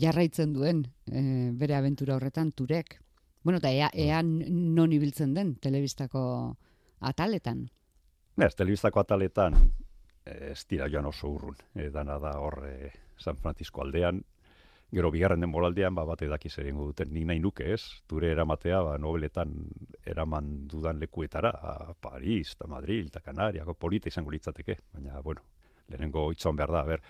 jarraitzen 0.00 0.52
duen 0.54 0.84
e, 1.06 1.50
bere 1.56 1.76
abentura 1.76 2.16
horretan 2.16 2.52
turek. 2.52 2.98
Bueno, 3.42 3.58
eta 3.62 3.70
ea, 3.70 3.90
ea 3.94 4.20
non 4.22 4.92
ibiltzen 4.92 5.34
den 5.34 5.54
telebistako 5.62 6.22
ataletan. 7.00 7.66
Ez, 8.36 8.54
telebistako 8.54 9.00
ataletan 9.00 9.56
eh, 10.26 10.52
ez 10.52 10.64
dira 10.68 10.88
joan 10.92 11.08
oso 11.12 11.30
urrun. 11.32 11.58
E, 11.74 11.90
dana 11.94 12.18
da 12.22 12.36
hor 12.42 12.62
eh, 12.68 12.90
San 13.16 13.38
Francisco 13.40 13.82
aldean, 13.84 14.22
gero 14.92 15.10
bigarren 15.10 15.42
den 15.42 15.50
moraldean, 15.50 15.94
ba, 15.94 16.04
bate 16.06 16.28
daki 16.30 16.50
zer 16.50 16.68
duten, 16.74 17.10
nik 17.12 17.26
nahi 17.26 17.40
nuke 17.40 17.72
ez, 17.74 17.82
ture 18.06 18.30
eramatea, 18.30 18.82
ba, 18.82 18.98
nobeletan 18.98 19.54
eraman 20.06 20.66
dudan 20.68 21.00
lekuetara, 21.00 21.50
a 21.50 21.94
Paris, 22.00 22.54
eta 22.54 22.68
Madrid, 22.70 23.08
eta 23.10 23.20
Kanariako, 23.20 23.74
polita 23.74 24.08
izango 24.08 24.30
litzateke, 24.30 24.78
baina, 24.92 25.20
bueno, 25.20 25.42
lehenengo 25.88 26.30
itzon 26.32 26.56
behar 26.56 26.72
da, 26.72 26.84
ber, 26.86 27.02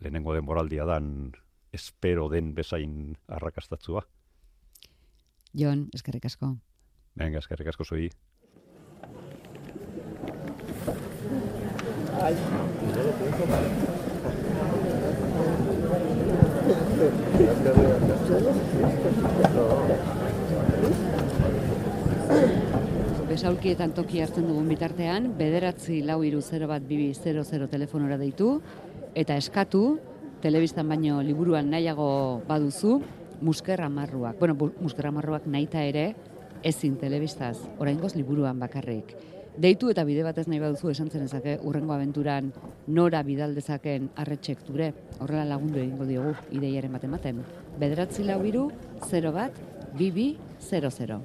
lehenengo 0.00 0.34
den 0.34 0.44
moraldia 0.44 0.86
dan, 0.86 1.32
espero 1.72 2.28
den 2.28 2.54
bezain 2.54 3.16
arrakastatzua. 3.26 4.06
Jon, 5.54 5.88
eskerrik 5.94 6.26
asko. 6.28 6.56
Venga, 7.18 7.40
eskerrik 7.42 7.72
asko 7.72 7.84
zoi. 7.84 8.08
Besaulkietan 23.28 23.92
toki 23.94 24.20
hartzen 24.22 24.48
dugun 24.48 24.68
bitartean, 24.70 25.32
bederatzi 25.38 26.00
lau 26.02 26.20
iru 26.26 26.40
0 26.42 26.68
bat 26.70 26.82
bibi 26.82 27.12
00 27.14 27.68
telefonora 27.70 28.18
deitu, 28.18 28.56
eta 29.14 29.36
eskatu, 29.38 29.98
telebistan 30.42 30.88
baino 30.88 31.22
liburuan 31.22 31.70
nahiago 31.70 32.42
baduzu, 32.48 33.00
muskerra 33.40 33.88
marruak. 33.88 34.38
Bueno, 34.38 34.54
bu- 34.54 34.72
muskerra 34.80 35.10
marruak 35.12 35.46
nahita 35.46 35.82
ere, 35.84 36.14
ezin 36.62 36.96
telebistaz, 36.96 37.56
oraingoz 37.78 38.14
liburuan 38.16 38.58
bakarrik. 38.58 39.14
Deitu 39.58 39.90
eta 39.90 40.04
bide 40.06 40.22
batez 40.22 40.46
nahi 40.46 40.60
baduzu 40.62 40.90
esan 40.92 41.10
zenezake 41.10 41.56
urrengo 41.66 41.92
abenturan 41.92 42.52
nora 42.86 43.24
bidal 43.26 43.56
dezaken 43.58 44.10
arretxek 44.14 44.62
dure, 44.68 44.92
horrela 45.18 45.44
lagundu 45.44 45.80
egingo 45.82 46.06
diogu 46.06 46.34
ideiaren 46.54 46.92
bat 46.94 47.04
ematen. 47.04 47.42
Bederatzi 47.78 48.22
lau 48.22 48.38
iru, 48.46 48.68
0 49.10 49.32
bat, 49.34 49.52
bibi 49.98 50.36
00. 50.62 51.20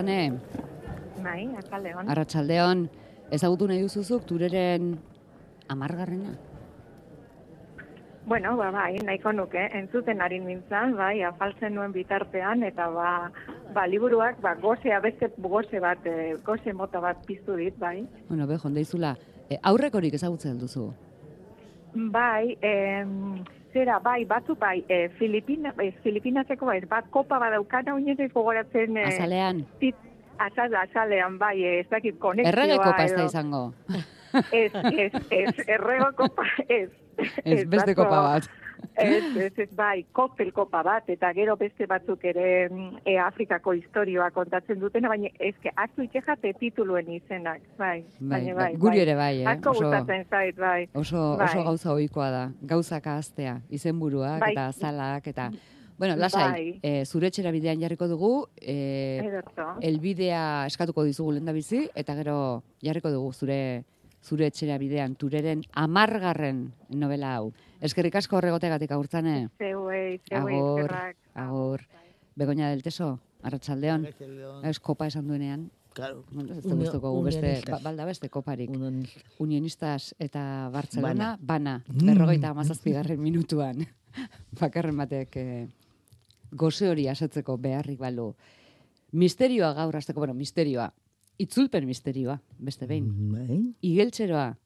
Agurtzane, 0.00 0.40
Bai, 1.22 1.48
akaldeon. 1.58 2.08
arratsaldeon 2.08 2.86
ezagutu 3.30 3.66
nahi 3.68 3.82
duzuzuk 3.82 4.24
tureren 4.26 4.94
amargarrena? 5.68 6.32
Bueno, 8.26 8.56
ba, 8.56 8.70
bai, 8.70 8.96
nahiko 9.04 9.32
nuke, 9.32 9.66
entzuten 9.74 10.20
ari 10.22 10.38
nintzen, 10.40 10.94
bai, 10.96 11.22
afaltzen 11.22 11.74
nuen 11.74 11.92
bitartean, 11.92 12.62
eta 12.62 12.88
ba, 12.94 13.30
ba 13.74 13.86
liburuak, 13.86 14.40
ba, 14.40 14.54
gozea, 14.54 15.00
beste 15.00 15.32
goze 15.38 15.80
bat, 15.80 16.04
e, 16.06 16.36
goze 16.46 16.72
mota 16.72 17.00
bat 17.00 17.24
piztu 17.26 17.56
dit, 17.56 17.76
bai. 17.78 18.06
Bueno, 18.28 18.46
be, 18.46 18.56
jondeizula, 18.58 19.16
e, 19.48 19.58
aurrekorik 19.62 20.14
ezagutzen 20.14 20.58
duzu. 20.58 20.92
Bai, 21.94 22.56
em, 22.62 23.42
zera, 23.72 23.98
bai, 23.98 24.24
batzu, 24.24 24.54
bai, 24.58 24.84
e, 24.88 25.08
Filipina, 25.18 25.74
e, 25.82 25.92
Filipinaseko, 26.02 26.66
bai, 26.66 26.80
bat 26.90 27.10
kopa 27.10 27.38
badaukana, 27.38 27.94
oinez 27.94 28.18
gogoratzen, 28.32 28.96
e, 28.96 29.04
Azalean, 29.04 29.64
tit, 29.80 29.96
azal, 30.38 30.74
azalean, 30.74 31.38
bai, 31.38 31.56
ez 31.64 31.88
dakit 31.90 32.18
konexioa. 32.18 32.52
erregeko 32.52 32.90
pasta 32.96 33.20
edo- 33.20 33.26
izango. 33.26 33.72
Ez, 34.52 34.72
ez, 34.74 35.12
ez, 35.30 35.54
errego 35.66 36.12
kopa, 36.16 36.44
ez. 36.68 36.90
Ez, 37.44 37.64
beste 37.68 37.94
kopa 37.94 38.20
bat. 38.22 38.50
Ez, 39.00 39.24
ez, 39.36 39.52
ez, 39.58 39.68
bai, 39.76 40.04
koktel 40.12 40.52
kopa 40.52 40.82
bat, 40.82 41.08
eta 41.08 41.32
gero 41.36 41.56
beste 41.56 41.86
batzuk 41.86 42.24
ere 42.24 42.68
mm, 42.68 43.00
e, 43.04 43.16
Afrikako 43.18 43.72
historioa 43.78 44.30
kontatzen 44.30 44.78
dutena, 44.80 45.08
baina 45.08 45.28
ezke, 45.38 45.72
hartu 45.76 46.02
itxejate 46.02 46.52
tituluen 46.60 47.08
izenak, 47.16 47.60
bai, 47.78 48.04
Bai, 48.18 48.28
baina 48.44 48.54
bai, 48.54 48.70
guri 48.76 49.00
ere 49.00 49.14
bai, 49.18 49.42
eh? 49.42 49.46
Asko 49.54 49.70
Oso- 49.70 49.84
gustatzen 49.86 50.24
zait, 50.30 50.56
bai. 50.56 50.88
Oso, 50.94 51.36
Bai. 51.38 51.46
oso 51.48 51.64
gauza 51.64 51.92
ohikoa 51.92 52.30
da. 52.30 52.44
Gauzak 52.62 53.06
ahaztea, 53.06 53.60
izenburuak 53.70 54.40
Bai. 54.40 54.52
eta 54.52 54.66
azalak 54.68 55.26
eta... 55.26 55.50
Bueno, 56.00 56.14
lasai, 56.16 56.50
Bai. 56.50 56.80
eh, 56.82 57.04
zure 57.04 57.26
etxera 57.28 57.50
bidean 57.52 57.80
jarriko 57.82 58.06
dugu, 58.08 58.46
eh, 58.56 59.20
Ederto. 59.22 59.66
elbidea 59.84 60.64
eskatuko 60.66 61.04
dizugu 61.04 61.32
lenda 61.36 61.52
bizi, 61.52 61.90
eta 61.94 62.14
gero 62.16 62.62
jarriko 62.80 63.10
dugu 63.12 63.34
zure 63.34 63.84
zure 64.24 64.46
etxera 64.48 64.78
bidean, 64.78 65.14
tureren 65.16 65.60
amargarren 65.72 66.70
novela 66.88 67.34
hau. 67.36 67.52
Eskerrik 67.80 68.14
asko 68.20 68.36
horregotegatik 68.36 68.90
agurtzane. 68.92 69.48
Zeuei, 69.58 70.20
zeuei, 70.28 70.56
Agur, 70.56 70.92
agur. 71.34 71.80
Begoña 72.36 72.68
del 72.70 72.82
Teso, 72.82 73.18
arratsaldeon. 73.42 74.04
Arratsaldeon. 74.06 74.64
Ez 74.68 74.78
kopa 74.80 75.06
esan 75.08 75.26
duenean. 75.28 75.70
Claro. 75.94 76.22
Ez 76.44 76.62
da 76.62 76.74
gustuko 76.78 77.10
gu 77.16 77.22
beste, 77.26 77.40
Unionistas. 77.40 77.70
ba- 77.72 77.80
balda 77.90 78.04
beste 78.06 78.28
koparik. 78.30 78.70
Unionistas. 78.70 79.24
Unionistas 79.38 80.14
eta 80.18 80.68
Barcelona, 80.72 81.36
bana, 81.40 81.82
Mm. 81.88 82.06
berrogeita 82.06 82.50
amazazpigarren 82.50 83.20
minutuan. 83.20 83.86
Bakarren 84.60 84.96
batek 84.96 85.36
eh, 85.36 85.68
goze 86.52 86.88
hori 86.90 87.08
asetzeko 87.08 87.56
beharrik 87.58 87.98
balu. 87.98 88.34
Misterioa 89.12 89.72
gaur 89.74 89.96
hasteko, 89.96 90.20
bueno, 90.20 90.34
misterioa. 90.34 90.92
Itzulpen 91.38 91.86
misterioa, 91.86 92.40
beste 92.58 92.86
behin. 92.86 93.08
Bai. 93.32 93.74
Igeltxeroa, 93.82 94.56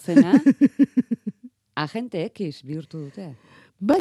zena, 0.00 0.32
agente 1.76 2.24
X 2.30 2.62
bihurtu 2.62 3.06
dute. 3.06 3.34
Bai. 3.80 4.00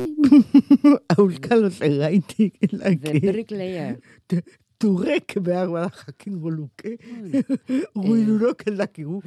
Auskalo 1.18 1.70
zegaitik. 1.70 2.60
The 2.60 2.78
Laki. 2.78 3.20
Brick 3.20 3.52
Layer. 3.52 3.98
Turrek 4.82 5.36
behar 5.46 5.68
bada 5.70 5.92
jakingo 6.06 6.50
luke. 6.50 6.98
Eh. 7.72 7.84
Guidurok 7.96 8.68
ez 8.68 8.78
dakigu. 8.78 9.22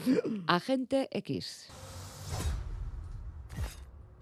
Agente 0.47 1.09
X. 1.13 1.69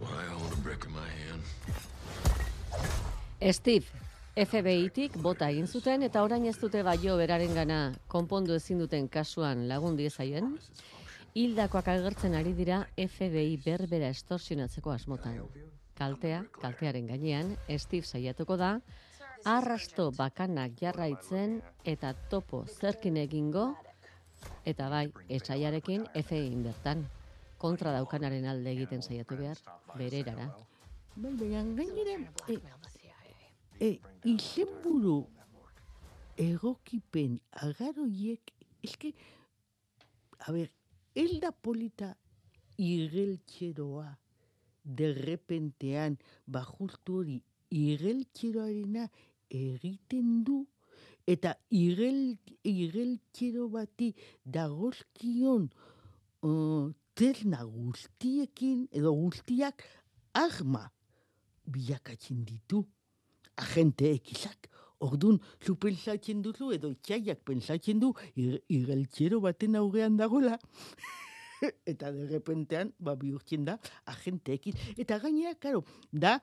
Well, 0.00 0.10
I 0.10 0.26
own 0.34 0.52
a 0.52 0.56
brick 0.64 0.84
in 0.84 0.92
my 0.92 1.08
hand. 1.22 1.42
Steve, 3.52 3.86
FBI-tik 4.36 5.18
bota 5.22 5.48
egin 5.52 5.66
zuten 5.66 6.02
eta 6.06 6.22
orain 6.24 6.44
ez 6.48 6.56
dute 6.58 6.82
baio 6.86 7.16
beraren 7.20 7.54
gana 7.54 7.78
konpondu 8.08 8.54
ezin 8.56 8.78
duten 8.80 9.08
kasuan 9.08 9.68
lagun 9.68 9.96
diezaien. 9.98 10.56
Hildakoak 11.32 11.86
agertzen 11.88 12.34
ari 12.36 12.50
dira 12.52 12.82
FBI 13.00 13.54
berbera 13.64 14.10
estorsionatzeko 14.12 14.90
asmotan. 14.92 15.38
Kaltea, 15.96 16.42
kaltearen 16.60 17.06
gainean, 17.08 17.54
Steve 17.80 18.04
saiatuko 18.04 18.58
da, 18.60 18.74
arrasto 19.48 20.10
bakanak 20.12 20.74
jarraitzen 20.80 21.54
eta 21.88 22.10
topo 22.28 22.66
zerkin 22.66 23.16
egingo, 23.22 23.70
eta 24.68 24.90
bai, 24.92 25.06
etxaiarekin 25.38 26.04
FBI 26.20 26.60
bertan. 26.66 27.06
Kontra 27.62 27.96
daukanaren 27.96 28.44
alde 28.52 28.68
egiten 28.74 29.00
saiatu 29.00 29.40
behar, 29.40 29.56
bererara. 29.96 30.50
Bai, 31.16 31.32
gainera, 31.40 32.18
e, 32.44 32.58
e, 33.80 33.90
izenburu 34.34 35.16
egokipen 36.36 37.40
agaroiek, 37.64 38.52
eske, 38.84 39.14
a 40.42 40.52
ber, 40.52 40.68
ez 41.14 41.30
da 41.40 41.52
polita 41.52 42.14
igeltxeroa 42.78 44.10
derrepentean, 44.82 46.16
ba 46.46 46.64
justu 46.66 47.20
hori 47.20 47.38
igeltxeroarena 47.70 49.06
egiten 49.52 50.42
du, 50.46 50.62
eta 51.28 51.54
igel, 51.70 52.36
igeltxero 52.66 53.68
bati 53.70 54.12
dagozkion 54.44 55.68
uh, 56.42 56.90
terna 57.14 57.62
guztiekin, 57.68 58.88
edo 58.90 59.12
guztiak 59.14 59.84
arma 60.34 60.88
bilakatzen 61.68 62.44
ditu. 62.48 62.82
Agente 63.62 64.08
ekizak. 64.16 64.71
Ordun, 65.02 65.40
zu 65.58 65.74
pentsatzen 65.82 66.42
duzu, 66.44 66.70
edo 66.76 66.92
itxaiak 66.92 67.42
pentsatzen 67.48 67.98
du, 68.02 68.12
igeltxero 68.36 69.40
baten 69.42 69.74
aurrean 69.80 70.16
dagoela. 70.20 70.58
eta 71.92 72.12
derrepentean, 72.14 72.92
ba, 73.02 73.16
bihurtzen 73.18 73.66
da, 73.66 73.78
agente 74.06 74.54
ekiz. 74.54 74.76
Eta 74.96 75.18
gainera, 75.22 75.54
karo, 75.58 75.82
da, 76.12 76.36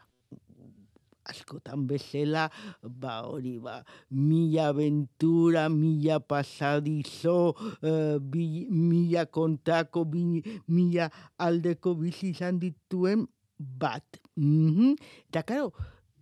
askotan 1.30 1.86
bezala, 1.88 2.48
ba 2.84 3.20
hori, 3.30 3.58
ba, 3.64 3.80
mila 4.12 4.70
aventura, 4.74 5.68
mila 5.72 6.20
pasadizo, 6.20 7.56
eh, 7.80 8.18
bi, 8.20 8.66
mila 8.68 9.26
kontako, 9.26 10.06
bi, 10.10 10.42
mila 10.68 11.10
aldeko 11.38 11.96
bizi 12.00 12.34
izan 12.34 12.60
dituen 12.60 13.28
bat. 13.60 14.20
Mhm. 14.36 14.98
Eta, 15.30 15.44
karo, 15.44 15.72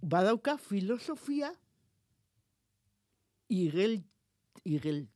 badauka 0.02 0.58
filosofia 0.58 1.54
igel, 3.50 4.02
igel, 4.66 5.08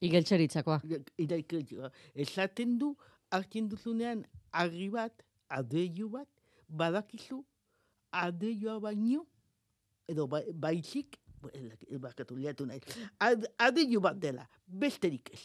Igeltxeritzakoa. 0.00 0.80
iraiketxoa. 1.18 1.90
Esaten 2.14 2.78
du, 2.80 2.94
hartzen 3.30 3.68
duzunean, 3.68 4.24
argi 4.52 4.88
bat, 4.90 5.24
adeio 5.52 6.08
bat, 6.08 6.28
badakizu, 6.68 7.42
adeioa 8.12 8.78
baino, 8.80 9.26
edo 10.08 10.26
ba, 10.26 10.40
baizik, 10.54 11.18
bakatu 12.00 12.36
liatu 12.36 12.66
nahi, 12.66 12.80
ad, 13.20 13.44
adeio 13.58 14.00
bat 14.00 14.18
dela, 14.20 14.46
besterik 14.66 15.30
ez. 15.34 15.42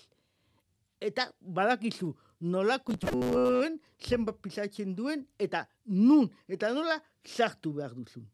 Eta 1.04 1.28
badakizu, 1.40 2.14
nolako 2.42 2.96
duen, 3.02 3.80
zenbat 4.00 4.40
pisatzen 4.42 4.96
duen, 4.96 5.26
eta 5.40 5.66
nun, 5.86 6.30
eta 6.48 6.72
nola 6.74 6.96
sartu 7.26 7.74
behar 7.76 7.94
duzun. 7.94 8.26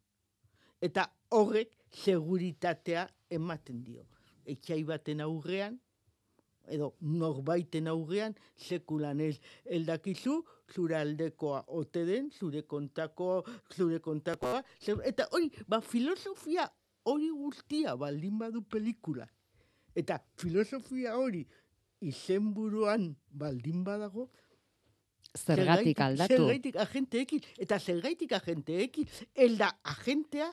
Eta 0.81 1.07
horrek 1.33 1.73
seguritatea 1.91 3.07
ematen 3.31 3.83
dio. 3.85 4.05
Etxai 4.45 4.81
baten 4.87 5.21
aurrean, 5.21 5.77
edo 6.71 6.91
norbaiten 7.01 7.87
aurrean, 7.91 8.35
sekulan 8.57 9.21
ez 9.23 9.35
eldakizu, 9.65 10.41
zure 10.71 10.97
aldekoa 10.99 11.63
ote 11.79 12.05
den, 12.07 12.29
zure 12.31 12.63
kontakoa, 12.63 13.41
zure 13.75 13.99
kontakoa, 13.99 14.61
eta 15.05 15.27
hori, 15.31 15.49
ba, 15.67 15.81
filosofia 15.81 16.67
hori 17.09 17.31
guztia 17.33 17.95
baldin 17.97 18.37
badu 18.39 18.61
pelikula. 18.61 19.27
Eta 19.97 20.21
filosofia 20.39 21.17
hori 21.19 21.43
izenburuan 22.01 23.11
baldin 23.31 23.83
badago, 23.83 24.29
Zergatik 25.31 25.99
aldatu. 26.03 26.35
Zergaitik 26.35 26.77
agenteekin, 26.83 27.45
eta 27.63 27.77
zergaitik 27.79 28.33
agenteekin, 28.35 29.07
elda 29.45 29.69
agentea, 29.93 30.49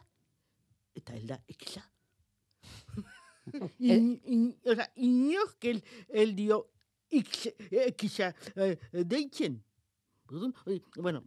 eta 0.94 1.16
elda 1.18 1.40
ekiza. 1.50 1.82
In, 3.78 4.20
in, 4.24 4.56
oza, 4.64 4.86
inork 4.96 5.64
el, 5.64 5.82
el 6.08 6.34
dio 6.36 6.58
ikse- 7.10 7.54
ekiza 7.86 8.34
eh, 8.56 8.76
deitzen. 9.04 9.60
Orduan, 10.28 10.52
oi, 10.66 10.82
bueno, 10.96 11.22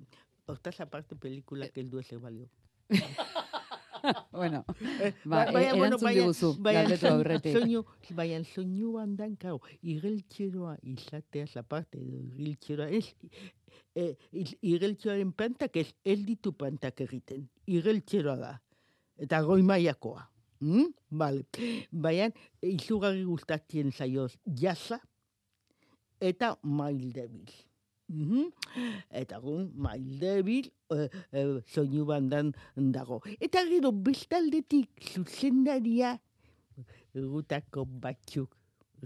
hortaz 0.47 0.79
aparte 0.81 1.15
pelikulak 1.15 1.77
heldu 1.77 1.99
ez 1.99 2.11
balio. 2.21 2.49
bueno, 4.31 4.65
Eh, 4.99 5.13
ba, 5.25 5.45
ba- 5.45 5.51
baina, 5.51 5.69
e- 5.69 5.77
bueno, 5.77 5.95
erantzun 5.95 6.07
baina- 6.07 6.21
diguzu, 6.21 6.49
baina 6.59 6.81
galdetu 6.81 7.05
soin- 7.05 7.13
aurretik. 7.13 7.53
Soinu, 7.57 7.83
baina 8.17 8.43
soinu 8.43 8.91
bandan, 8.93 9.35
kau, 9.37 9.59
igeltxeroa 9.83 10.77
izateaz 10.83 11.55
aparte, 11.57 11.99
edo 12.01 12.17
igeltxeroa 12.31 12.89
ez, 12.89 13.05
e, 13.95 14.15
il- 14.31 14.57
igeltxeroaren 14.61 15.31
plantak 15.33 15.75
ez, 15.77 15.93
ez 16.03 16.19
ditu 16.25 16.53
plantak 16.53 17.01
egiten, 17.05 17.47
igeltxeroa 17.67 18.35
da, 18.37 18.51
eta 19.17 19.41
goi 19.45 19.61
mailakoa. 19.61 20.27
Mm? 20.61 20.93
Vale. 21.11 21.45
Baina, 21.91 22.29
izugarri 22.61 23.25
gustatzen 23.25 23.91
zaioz 23.91 24.35
jasa 24.45 24.99
eta 26.21 26.55
maildebil. 26.63 27.49
Mhm. 28.11 28.49
Eta 29.09 29.39
gun, 29.39 29.71
maildebil, 29.75 30.67
e, 30.91 31.07
e, 31.31 31.43
soinu 31.65 32.05
bandan 32.05 32.51
dago. 32.75 33.21
Eta 33.39 33.63
gero 33.69 33.91
bestaldetik 33.91 34.89
zuzendaria 35.13 36.17
gutako 37.13 37.85
batzuk, 37.85 38.55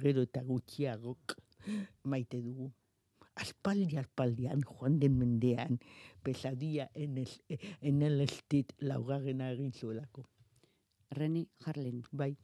gero 0.01 0.26
eta 0.26 0.41
gutxiagok 0.43 1.38
maite 2.03 2.41
dugu. 2.41 2.72
Aspaldi, 3.36 3.97
aspaldian, 3.99 4.62
joan 4.64 4.99
den 4.99 5.18
mendean, 5.20 5.80
pesadia 6.24 6.89
en, 6.93 7.18
el, 7.18 7.60
en 7.82 8.01
el 8.01 8.22
estit 8.24 8.72
laugarrena 8.80 9.51
egin 9.51 9.74
zuelako. 9.74 10.24
Reni 11.16 11.47
Harlin. 11.66 12.03
Bai. 12.11 12.36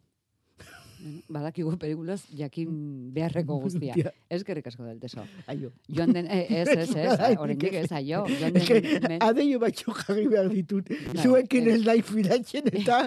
Badakigu 1.31 1.71
pelikulaz 1.81 2.21
jakin 2.37 2.73
beharreko 3.13 3.57
guztia. 3.63 4.11
Eskerrik 4.29 4.67
asko 4.69 4.85
del 4.85 4.99
teso. 5.01 5.23
Aio. 5.49 5.71
Joan 5.89 6.13
den, 6.13 6.27
eh, 6.29 6.45
ez, 6.61 6.67
ez, 6.67 6.89
ez, 6.95 7.15
oraindik 7.41 7.73
ez, 7.73 7.87
aio. 7.99 8.23
Joan 8.29 8.59
que, 8.59 8.81
den, 8.85 9.07
men, 9.07 9.23
adeio 9.25 9.59
batxo 9.61 9.95
jarri 9.97 10.27
behar 10.29 10.51
ditut. 10.53 10.91
Bai, 11.07 11.23
Zuekin 11.23 11.71
ez. 11.73 11.79
nahi 11.87 12.05
fidatzen 12.05 12.69
eta... 12.71 13.01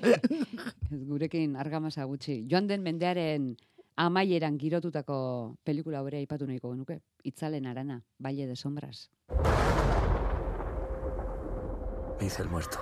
gurekin 1.10 1.54
argamasa 1.60 2.08
gutxi. 2.10 2.40
Joan 2.50 2.66
den 2.70 2.82
mendearen 2.82 3.54
amaieran 3.96 4.58
girotutako 4.58 5.16
pelikula 5.62 6.02
bere 6.02 6.18
aipatu 6.24 6.50
nahiko 6.50 6.74
genuke. 6.74 6.98
Itzalen 7.22 7.70
arana, 7.70 8.02
Valle 8.18 8.48
de 8.50 8.56
Sombras. 8.56 9.08
Me 12.18 12.26
hice 12.26 12.42
el 12.42 12.48
muerto. 12.48 12.78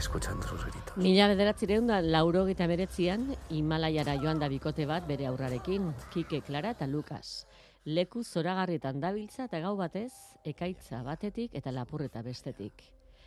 Escuchando 0.00 0.48
sus 0.48 0.64
gritos. 0.64 0.96
Mila 0.96 1.26
bederatzireun 1.28 1.90
da 1.90 1.98
laurogeita 2.00 2.64
beretzian, 2.66 3.34
Himalaiara 3.52 4.14
joan 4.16 4.38
da 4.40 4.48
bikote 4.48 4.86
bat 4.88 5.04
bere 5.04 5.26
aurrarekin, 5.28 5.90
Kike, 6.14 6.40
Klara 6.46 6.70
eta 6.72 6.86
Lukas. 6.88 7.44
Leku 7.84 8.22
zoragarrietan 8.24 9.02
dabiltza 9.02 9.44
eta 9.44 9.60
gau 9.60 9.74
batez, 9.76 10.12
ekaitza 10.42 11.02
batetik 11.04 11.52
eta 11.60 11.68
lapurreta 11.76 12.22
bestetik. 12.24 12.80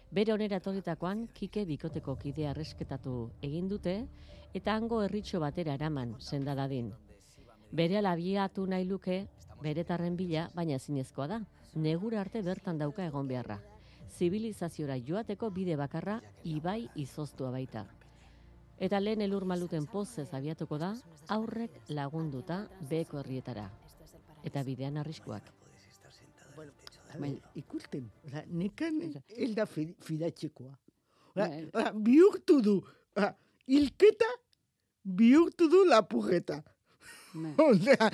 Bere 0.09 0.33
onera 0.33 0.57
etorritakoan, 0.57 1.27
Kike 1.37 1.67
bikoteko 1.69 2.15
kidea 2.17 2.55
erresketatu 2.55 3.29
egin 3.45 3.69
dute, 3.69 3.93
eta 4.57 4.73
hango 4.73 5.03
herritxo 5.03 5.43
batera 5.45 5.75
eraman, 5.77 6.15
senda 6.19 6.55
dadin. 6.57 6.89
Bere 7.69 8.01
alabiatu 8.01 8.65
nahi 8.65 8.89
luke, 8.89 9.27
beretarren 9.61 10.17
bila, 10.17 10.49
baina 10.57 10.79
zinezkoa 10.79 11.29
da. 11.35 11.39
Negura 11.75 12.25
arte 12.25 12.41
bertan 12.41 12.81
dauka 12.81 13.05
egon 13.05 13.29
beharra. 13.29 13.61
Zibilizaziora 14.13 14.95
joateko 15.01 15.49
bide 15.51 15.75
bakarra 15.79 16.19
ibai 16.45 16.87
izoztua 17.01 17.49
baita. 17.51 17.85
Eta 18.83 18.99
lehen 18.99 19.21
elur 19.25 19.45
maluten 19.45 19.85
pozez 19.87 20.27
abiatuko 20.33 20.77
da, 20.81 20.91
aurrek 21.33 21.79
lagunduta 21.89 22.63
beko 22.89 23.19
herrietara. 23.21 23.69
Eta 24.43 24.63
bidean 24.67 24.97
arriskuak. 25.01 25.43
Bai, 27.19 27.31
ikusten, 27.61 28.07
oza, 28.25 28.41
nekan 28.49 28.95
ez 29.37 29.51
da 29.55 29.65
fi- 29.69 29.93
fidatzekoa. 30.01 30.71
Oza, 31.33 31.47
Bai. 31.47 31.65
oza, 31.73 31.91
bihurtu 31.93 32.59
du, 32.65 32.73
oza, 33.15 33.29
hilketa 33.69 34.29
bihurtu 35.03 35.67
du 35.69 35.83
lapurreta. 35.89 36.61
Bai. 37.33 37.53
Osea, 37.67 38.09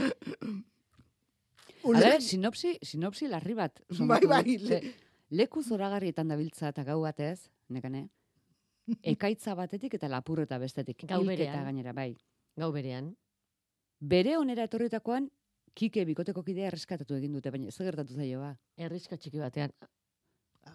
Hala, 1.89 2.19
sinopsi, 2.19 2.73
sinopsi 2.83 3.27
larri 3.31 3.55
bat. 3.55 3.79
Bai, 4.07 4.19
bai, 4.27 4.57
leku 5.30 5.63
zoragarrietan 5.63 6.27
dabiltza 6.27 6.69
eta 6.69 6.84
gau 6.84 7.01
batez, 7.01 7.49
nekane, 7.69 8.07
ekaitza 9.03 9.55
batetik 9.55 9.93
eta 9.99 10.09
lapurreta 10.09 10.57
bestetik. 10.57 11.05
Gau 11.07 11.23
berean. 11.25 11.63
gainera, 11.63 11.93
bai. 11.93 12.15
Gau 12.57 12.71
berean, 12.73 13.13
Bere 13.99 14.38
onera 14.39 14.63
etorritakoan, 14.63 15.27
kike 15.75 16.05
bikoteko 16.07 16.41
kidea 16.43 16.69
erreskatatu 16.69 17.17
egin 17.17 17.34
dute, 17.36 17.51
baina 17.51 17.71
zer 17.71 17.89
gertatu 17.89 18.15
zaio 18.15 18.39
ba. 18.39 18.53
herriska 18.77 19.17
txiki 19.17 19.39
batean. 19.39 19.73
A 20.63 20.71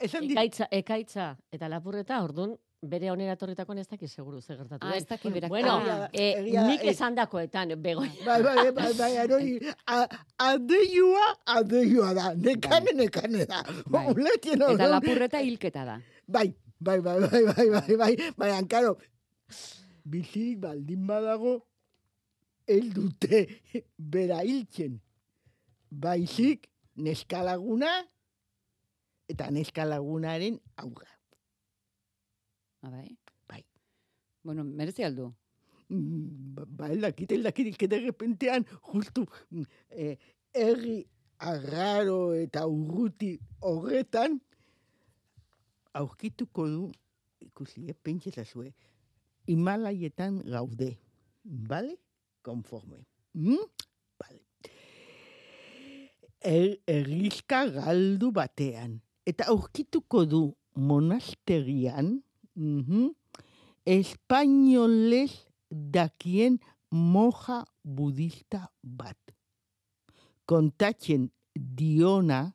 esan 0.00 0.26
dit, 0.26 0.32
Ekaitza, 0.32 0.66
ekaitza 0.70 1.36
eta 1.52 1.68
lapurreta, 1.68 2.22
ordun 2.24 2.56
bere 2.90 3.10
onera 3.12 3.34
etorritakoan 3.36 3.78
ez 3.82 3.86
dakit 3.88 4.10
seguru 4.10 4.40
zer 4.40 4.56
gertatu. 4.58 4.86
Ah, 4.86 4.96
ez 4.96 5.06
daki 5.08 5.30
berak. 5.34 5.50
Bueno, 5.52 5.76
eh, 6.12 6.40
egia 6.40 6.66
nik 6.68 6.84
eh. 6.84 6.90
esandakoetan, 6.92 7.74
begoin. 7.82 8.12
bai, 8.26 8.42
bai, 8.42 8.70
bai, 8.72 8.92
bai, 8.98 9.10
arori, 9.24 9.54
a- 9.86 10.08
adeioa, 10.48 11.26
adeioa 11.56 12.12
da, 12.14 12.34
nekane, 12.34 12.94
nekane 12.94 13.46
da. 13.50 13.62
Bai. 13.86 14.06
Ulertzen 14.12 14.60
Eta 14.60 14.70
orduan, 14.70 14.90
lapurreta 14.96 15.42
hilketa 15.44 15.84
da. 15.84 15.98
Bai, 16.26 16.48
bai, 16.78 17.00
bai, 17.00 17.18
bai, 17.26 17.44
bai, 17.52 17.68
bai, 17.78 17.96
bai, 18.02 18.12
baina, 18.36 18.60
karo, 18.68 18.96
bizirik 20.04 20.60
baldin 20.60 21.06
badago, 21.06 21.58
ez 22.66 22.84
dute 22.94 23.46
bera 23.98 24.42
hiltzen. 24.44 25.00
Baizik, 25.90 26.68
neskalaguna 26.96 27.90
eta 29.30 29.50
neskalagunaren 29.50 30.58
aurra. 30.76 31.13
Ah, 32.84 32.90
bai? 33.48 33.64
Bueno, 34.42 34.64
merezi 34.64 35.04
aldu. 35.04 35.32
Mm, 35.88 36.54
Ba, 36.54 36.64
ba, 36.68 36.92
el 36.92 37.00
dakit, 37.00 37.32
el 37.32 37.42
dakit, 37.42 37.76
que 37.76 37.88
de 37.88 37.98
repentean, 38.00 38.64
justu, 38.80 39.26
mm, 39.50 39.62
eh, 39.90 40.18
herri 40.52 41.06
arraro 41.38 42.34
eta 42.34 42.66
urruti 42.66 43.38
horretan, 43.60 44.40
aurkituko 45.92 46.68
du, 46.68 46.90
ikusi, 47.40 47.88
eh, 47.88 47.94
pentsezazue, 47.94 48.72
Himalaietan 49.46 50.40
gaude, 50.48 50.94
bale? 51.44 51.98
Konforme. 52.42 53.02
Mm? 53.34 53.60
Bale. 54.20 54.40
Er, 56.40 56.78
errizka 56.88 57.66
galdu 57.68 58.30
batean. 58.32 59.00
Eta 59.28 59.50
aurkituko 59.52 60.24
du 60.28 60.40
monastegian, 60.76 62.22
mhm, 62.54 63.10
espainolez 63.84 65.46
dakien 65.70 66.58
moja 66.90 67.64
budista 67.82 68.68
bat. 68.82 69.18
Kontatzen 70.46 71.30
diona, 71.54 72.52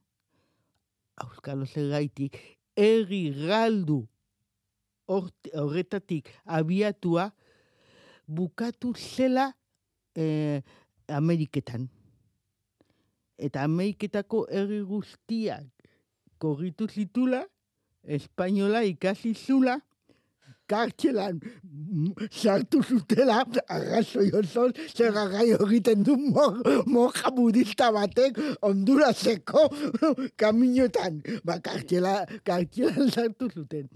auskalo 1.20 1.66
zergaitik, 1.66 2.38
erri 2.78 3.30
galdu 3.36 4.06
horretatik 5.10 6.30
abiatua, 6.46 7.32
bukatu 8.28 8.94
zela 8.94 9.54
eh, 10.16 10.62
Ameriketan. 11.08 11.90
Eta 13.40 13.64
Ameriketako 13.64 14.46
herri 14.52 14.82
guztiak 14.86 15.66
korritu 16.40 16.88
zitula, 16.88 17.44
espainola 18.04 18.84
ikasi 18.88 19.34
zula, 19.34 19.80
kartxelan 20.70 21.40
sartu 22.30 22.82
zutela, 22.84 23.42
arrazoi 23.68 24.30
osoz, 24.38 24.72
zer 24.94 25.12
gai 25.34 25.48
egiten 25.56 26.04
du 26.06 26.16
mo- 26.18 26.62
moja 26.86 27.32
budista 27.36 27.90
batek 27.96 28.38
Honduraseko 28.62 29.66
kaminoetan. 30.40 31.22
Ba, 31.44 31.60
kartxela, 31.66 32.26
kartxelan 32.46 33.10
sartu 33.12 33.50
zuten. 33.50 33.90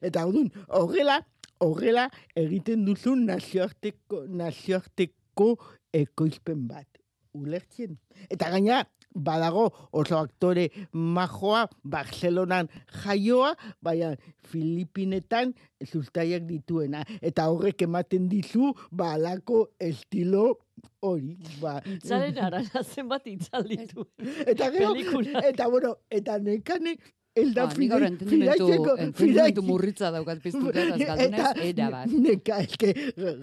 Eta 0.00 0.24
hau 0.24 0.46
horrela, 0.78 1.20
horrela 1.60 2.08
egiten 2.38 2.86
duzu 2.86 3.16
nazioarteko, 3.18 4.24
nazioarteko 4.28 5.50
ekoizpen 5.92 6.66
bat. 6.70 6.86
Ulertzen. 7.34 7.98
Eta 8.30 8.48
gaina, 8.50 8.84
badago 9.14 9.70
oso 9.92 10.18
aktore 10.18 10.68
majoa, 10.92 11.66
Barcelonan 11.84 12.68
jaioa, 13.02 13.54
baina 13.82 14.14
Filipinetan 14.50 15.54
zuztaiak 15.84 16.46
dituena. 16.48 17.04
Eta 17.20 17.48
horrek 17.50 17.82
ematen 17.86 18.28
dizu, 18.30 18.72
ba, 18.90 19.14
alako 19.14 19.68
estilo 19.78 20.58
hori. 21.02 21.36
Ba, 21.60 21.78
Itzaren 21.86 22.38
arana 22.38 22.84
zenbat 22.84 23.26
itzal 23.26 23.66
ditu. 23.68 24.06
eta 24.46 24.70
gero, 24.74 24.94
eta 25.42 25.68
bueno, 25.68 25.96
eta 26.10 26.38
nekane, 26.38 26.96
el 27.34 27.52
da 27.54 27.66
Ba, 27.66 27.74
nik 27.78 27.90
gaur 27.92 28.04
entendimentu, 28.06 29.62
murritza 29.62 30.10
daukat 30.10 30.40
piztuta, 30.42 30.82
eta 30.82 30.96
azkaldunez, 30.96 31.68
era 31.68 31.90
bat. 31.92 32.14
Neka, 32.26 32.58
eske, 32.66 32.90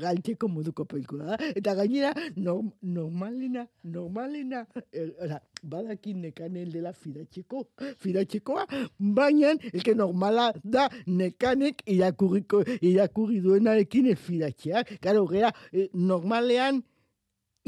galtzeko 0.02 0.50
moduko 0.52 0.86
pelikula 0.90 1.32
da. 1.32 1.38
Eta 1.56 1.76
gainera, 1.78 2.12
norm, 2.36 2.72
normalena, 2.82 3.66
normalena, 3.84 4.66
eh, 4.92 5.08
oza, 5.24 5.40
badakin 5.64 6.22
nekanen 6.28 6.70
dela 6.74 6.92
fidatxeko, 6.94 7.64
fidatxekoa, 8.04 8.68
baina, 9.00 9.56
eske 9.72 9.96
normala 9.96 10.52
da 10.64 10.90
nekanek 11.08 11.86
irakurriko, 11.96 12.64
irakurri 12.82 13.40
duenarekin 13.46 14.12
ez 14.12 14.20
fidatxea. 14.28 14.84
Karo, 15.02 15.26
gera, 15.32 15.54
eh, 15.72 15.88
normalean, 15.94 16.84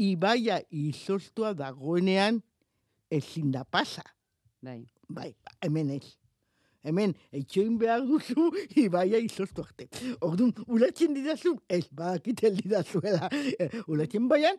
ibaia 0.00 0.60
izostua 0.70 1.54
dagoenean, 1.54 2.40
ezin 3.10 3.50
da 3.52 3.64
pasa. 3.64 4.04
Bai. 4.62 4.84
Bai, 5.10 5.34
hemen 5.64 5.90
ez. 5.96 6.16
Hemen, 6.86 7.12
etxoin 7.36 7.74
behar 7.76 8.00
duzu, 8.08 8.46
ibaia 8.80 9.18
izoztu 9.20 9.60
arte. 9.66 9.84
Orduan, 10.24 10.54
ulatzen 10.72 11.12
didazu, 11.12 11.52
ez, 11.68 11.82
badakiten 11.92 12.54
didazuela. 12.56 13.28
Eh, 13.60 13.68
Ulatzen 13.92 14.28
baian, 14.30 14.56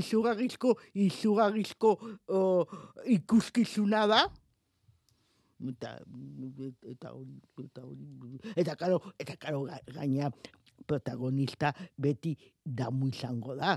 izugarrizko, 0.00 0.72
izugarrizko 0.96 1.90
o, 2.32 2.40
ikuskizuna 3.18 4.06
da. 4.08 4.22
Eta, 5.74 5.90
eta 6.94 7.12
hori, 7.12 7.36
eta 7.66 7.82
hori, 7.84 8.38
eta 8.62 8.76
karo, 8.78 9.00
eta 9.18 9.34
karo, 9.42 9.64
ga- 9.68 9.82
gaina 9.98 10.30
protagonista 10.88 11.74
beti 11.98 12.32
damu 12.64 13.10
izango 13.12 13.58
da. 13.58 13.74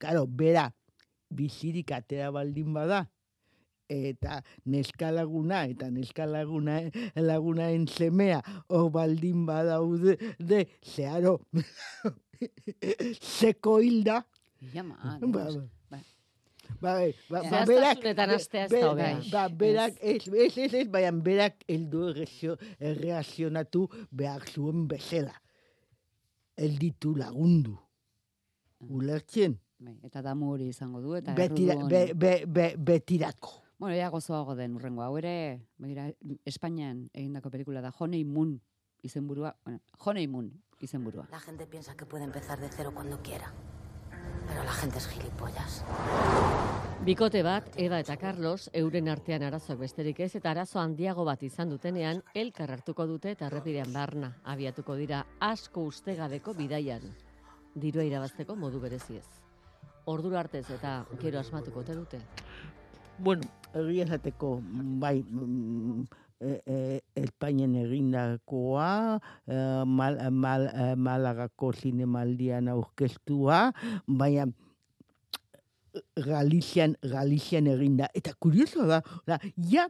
Karo, 0.00 0.24
bera, 0.26 0.70
bizirik 1.28 1.90
atera 1.92 2.30
baldin 2.32 2.72
bada, 2.72 3.02
eta 3.88 4.40
neskalaguna 4.66 5.64
eta 5.70 5.90
neskalaguna 5.90 6.80
lagunaen 7.16 7.86
semea 7.88 8.40
hor 8.68 8.90
baldin 8.90 9.46
badaude 9.46 10.16
de 10.38 10.66
zeharo 10.84 11.40
seko 13.20 13.78
hilda 13.80 14.24
ma, 14.82 15.18
ba, 15.20 15.44
Dios. 15.44 15.56
ba. 15.56 15.68
Ba. 15.90 15.98
Ba, 16.80 16.92
ba, 17.30 17.40
ba, 17.50 17.64
Zehaztasunetan 17.64 18.30
hastea 18.34 18.64
ez 18.64 18.70
da 18.70 18.76
be- 18.76 18.84
hobea. 18.84 19.20
Ba, 19.30 19.48
berak, 19.48 19.94
ez, 20.00 20.26
ez, 20.28 20.56
ez, 20.58 20.74
ez, 20.74 20.88
baina 20.90 21.12
berak 21.12 21.62
eldu 21.70 22.08
erreazionatu 22.80 23.86
behar 24.10 24.42
zuen 24.50 24.88
bezala. 24.90 25.32
Elditu 26.56 27.14
lagundu. 27.16 27.76
Ulertzen? 28.80 29.54
Bai, 29.78 29.94
eta 30.04 30.22
damu 30.24 30.50
hori 30.54 30.68
izango 30.72 31.00
du, 31.04 31.14
eta 31.14 31.34
Betira, 31.38 31.76
be, 31.88 32.12
be, 32.14 32.32
be, 32.46 32.74
betirako. 32.76 33.62
Bueno, 33.78 33.94
ea 33.94 34.08
gozoago 34.08 34.54
den 34.54 34.74
urrengo. 34.74 35.02
Hau 35.02 35.18
ere, 35.18 35.60
begira, 35.76 36.08
Espainian 36.48 37.10
egindako 37.12 37.50
pelikula 37.52 37.82
da 37.84 37.92
Honeymoon 37.92 38.54
izenburua, 39.04 39.52
bueno, 39.64 39.80
Honeymoon 39.98 40.50
izenburua. 40.80 41.26
La 41.30 41.40
gente 41.40 41.66
piensa 41.66 41.94
que 41.94 42.06
puede 42.06 42.24
empezar 42.24 42.58
de 42.58 42.70
cero 42.70 42.92
cuando 42.94 43.20
quiera. 43.20 43.52
Pero 44.48 44.64
la 44.64 44.72
gente 44.72 44.96
es 44.98 45.08
gilipollas. 45.08 45.84
Bikote 47.04 47.42
bat, 47.42 47.68
Eva 47.76 48.00
eta 48.00 48.16
Carlos, 48.16 48.70
euren 48.72 49.10
artean 49.12 49.42
arazoak 49.44 49.78
besterik 49.78 50.20
ez, 50.24 50.30
eta 50.38 50.50
arazo 50.50 50.80
handiago 50.80 51.26
bat 51.28 51.42
izan 51.42 51.68
dutenean, 51.68 52.22
elkar 52.32 52.72
hartuko 52.72 53.06
dute 53.06 53.34
eta 53.36 53.50
errepidean 53.50 53.92
barna, 53.92 54.32
abiatuko 54.44 54.96
dira 54.96 55.26
asko 55.38 55.84
ustegabeko 55.90 56.54
bidaian. 56.54 57.04
Dirua 57.74 58.06
irabazteko 58.08 58.56
modu 58.56 58.80
bereziez. 58.80 59.26
Ordura 60.06 60.40
artez 60.40 60.64
eta 60.70 61.02
gero 61.20 61.38
asmatuko 61.38 61.84
ote 61.84 61.94
dute. 61.94 62.22
Bueno, 63.18 63.48
egia 63.72 64.04
esateko, 64.04 64.58
bai, 65.00 65.24
e, 66.40 66.60
e, 66.66 67.00
Espainian 67.16 67.74
egindakoa, 67.80 69.20
e, 69.48 69.60
mal, 69.88 70.18
mal, 70.30 70.66
e, 70.68 70.94
Malagako 71.00 71.72
zinemaldian 71.72 72.68
aurkeztua, 72.68 73.72
baina 74.06 74.46
Galizian, 76.16 76.96
Galizian 77.00 77.70
eginda. 77.72 78.10
Eta 78.14 78.34
kuriosoa 78.38 78.86
da, 78.90 78.98
da 79.26 79.38
ja, 79.56 79.86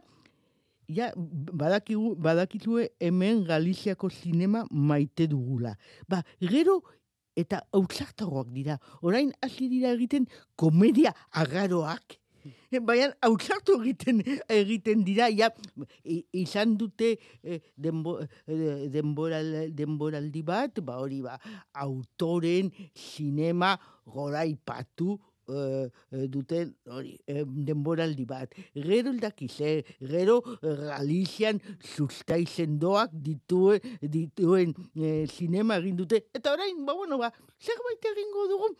ja 0.87 1.09
badakigu, 1.17 2.13
badakizue 2.15 2.93
hemen 3.03 3.43
Galiziako 3.49 4.09
zinema 4.09 4.63
maite 4.71 5.27
dugula. 5.27 5.75
Ba, 6.07 6.21
gero 6.39 6.79
eta 7.35 7.59
autzartagoak 7.75 8.55
dira. 8.55 8.79
Orain 9.01 9.33
hasi 9.43 9.67
dira 9.67 9.91
egiten 9.91 10.29
komedia 10.55 11.11
agaroak. 11.31 12.17
Baina 12.87 13.11
autzartu 13.27 13.77
egiten 13.81 14.21
egiten 14.49 15.03
dira, 15.07 15.29
ja, 15.31 15.49
izan 16.33 16.75
dute 16.79 17.15
eh, 17.43 17.61
denbo, 17.75 18.17
eh, 18.47 18.87
denboral, 18.93 19.53
denboraldi 19.75 20.43
bat, 20.47 20.81
ba 20.83 20.99
hori 21.03 21.21
ba, 21.23 21.37
autoren 21.73 22.71
sinema 22.95 23.75
goraipatu 24.07 25.17
eh, 25.47 25.87
eh, 26.11 26.27
duten 26.27 26.73
hori 26.91 27.15
eh, 27.27 27.43
denboraldi 27.45 28.25
bat. 28.27 28.53
Gero 28.75 29.13
eldakize, 29.13 29.83
gero 29.99 30.39
eh, 30.61 30.75
Galizian 30.91 31.61
sustai 31.95 32.43
sendoak 32.45 33.13
dituen, 33.13 33.83
dituen 34.01 34.75
eh, 34.95 35.25
sinema 35.31 35.79
egin 35.81 35.99
dute. 35.99 36.23
Eta 36.35 36.55
orain, 36.57 36.83
ba, 36.85 36.95
bueno, 36.97 37.19
ba, 37.21 37.31
zerbait 37.59 38.11
egingo 38.11 38.47
dugu 38.51 38.73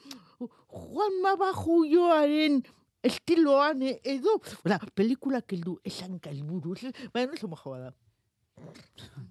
Juan 0.68 1.22
Mabajuioaren 1.24 2.62
estiloan 3.08 3.82
edo, 4.04 4.38
Ola, 4.66 4.78
pelikulak 4.96 5.52
heldu 5.56 5.80
esan 5.88 6.20
kalburu, 6.20 6.76
baina 7.14 7.34
oso 7.38 7.48
majoa 7.52 7.80
da. 7.88 7.92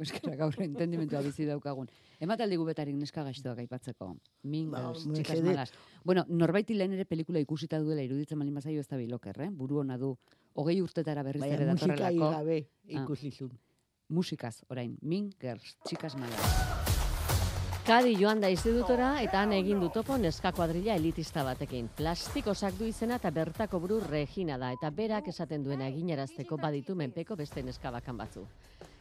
Eskera 0.00 0.36
gaur 0.38 0.54
entendimendua 0.64 1.20
bizi 1.24 1.44
daukagun. 1.48 1.88
Emataldi 2.24 2.56
gubetarik 2.60 2.96
neska 2.96 3.24
gaiztoak 3.26 3.58
aipatzeko. 3.64 4.08
Mingers, 4.48 5.04
Ba, 5.06 5.14
txikas 5.18 5.42
malas. 5.44 5.72
Bueno, 6.08 6.24
norbaiti 6.28 6.76
lehen 6.78 6.94
ere 6.96 7.04
pelikula 7.04 7.42
ikusita 7.42 7.80
duela 7.82 8.02
iruditzen 8.06 8.38
malin 8.40 8.54
bazaio 8.56 8.80
ez 8.80 8.88
da 8.88 8.96
biloker, 9.00 9.40
eh? 9.44 9.50
Buru 9.50 9.80
ona 9.84 9.98
du. 10.00 10.14
Hogei 10.58 10.78
urtetara 10.82 11.22
berriz 11.26 11.42
ere 11.44 11.58
Baina 11.66 11.74
musika 11.76 11.94
datorrelako. 11.96 12.30
gabe 12.38 12.58
Ah. 12.64 13.02
ikusi 13.02 13.30
zuen. 13.30 13.58
Musikaz, 14.08 14.62
orain. 14.72 14.96
Mingers, 15.02 15.76
txikas 15.84 16.16
malas. 16.16 16.87
Kadi 17.88 18.18
joan 18.20 18.36
da 18.36 18.50
institutora 18.52 19.14
eta 19.24 19.40
han 19.40 19.52
egin 19.56 19.78
du 19.80 19.86
topo 19.88 20.18
neska 20.20 20.50
kuadrilla 20.52 20.92
elitista 20.98 21.40
batekin. 21.46 21.86
Plastikosak 21.96 22.76
du 22.76 22.84
izena 22.84 23.16
eta 23.16 23.30
bertako 23.32 23.80
buru 23.80 24.02
Regina 24.04 24.58
da 24.60 24.74
eta 24.76 24.90
berak 24.92 25.30
esaten 25.32 25.64
duena 25.64 25.88
eginarazteko 25.88 26.58
baditu 26.60 26.92
menpeko 26.94 27.36
beste 27.40 27.62
neska 27.62 27.90
bakan 27.90 28.20
batzu. 28.20 28.44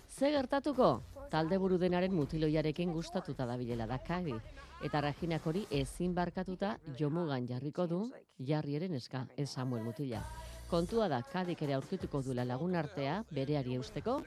Ze 0.07 0.31
gertatuko? 0.31 1.01
Talde 1.29 1.59
buru 1.59 1.77
denaren 1.77 2.15
mutiloiarekin 2.15 2.93
gustatuta 2.95 3.45
dabilela 3.45 3.91
da 3.91 3.97
Kadi. 3.99 4.39
Eta 4.81 5.01
Reginak 5.01 5.45
hori 5.51 5.65
ezin 5.69 6.15
barkatuta 6.15 6.77
jomugan 6.97 7.45
jarriko 7.45 7.87
du 7.87 8.05
jarrieren 8.39 8.93
eska, 8.93 9.27
ez 9.35 9.49
Samuel 9.49 9.83
mutila. 9.83 10.23
Kontua 10.67 11.07
da, 11.07 11.21
Kadik 11.31 11.61
ere 11.63 11.77
aurkituko 11.77 12.19
duela 12.25 12.43
lagun 12.43 12.75
artea, 12.75 13.21
bereari 13.31 13.77
eusteko, 13.77 14.17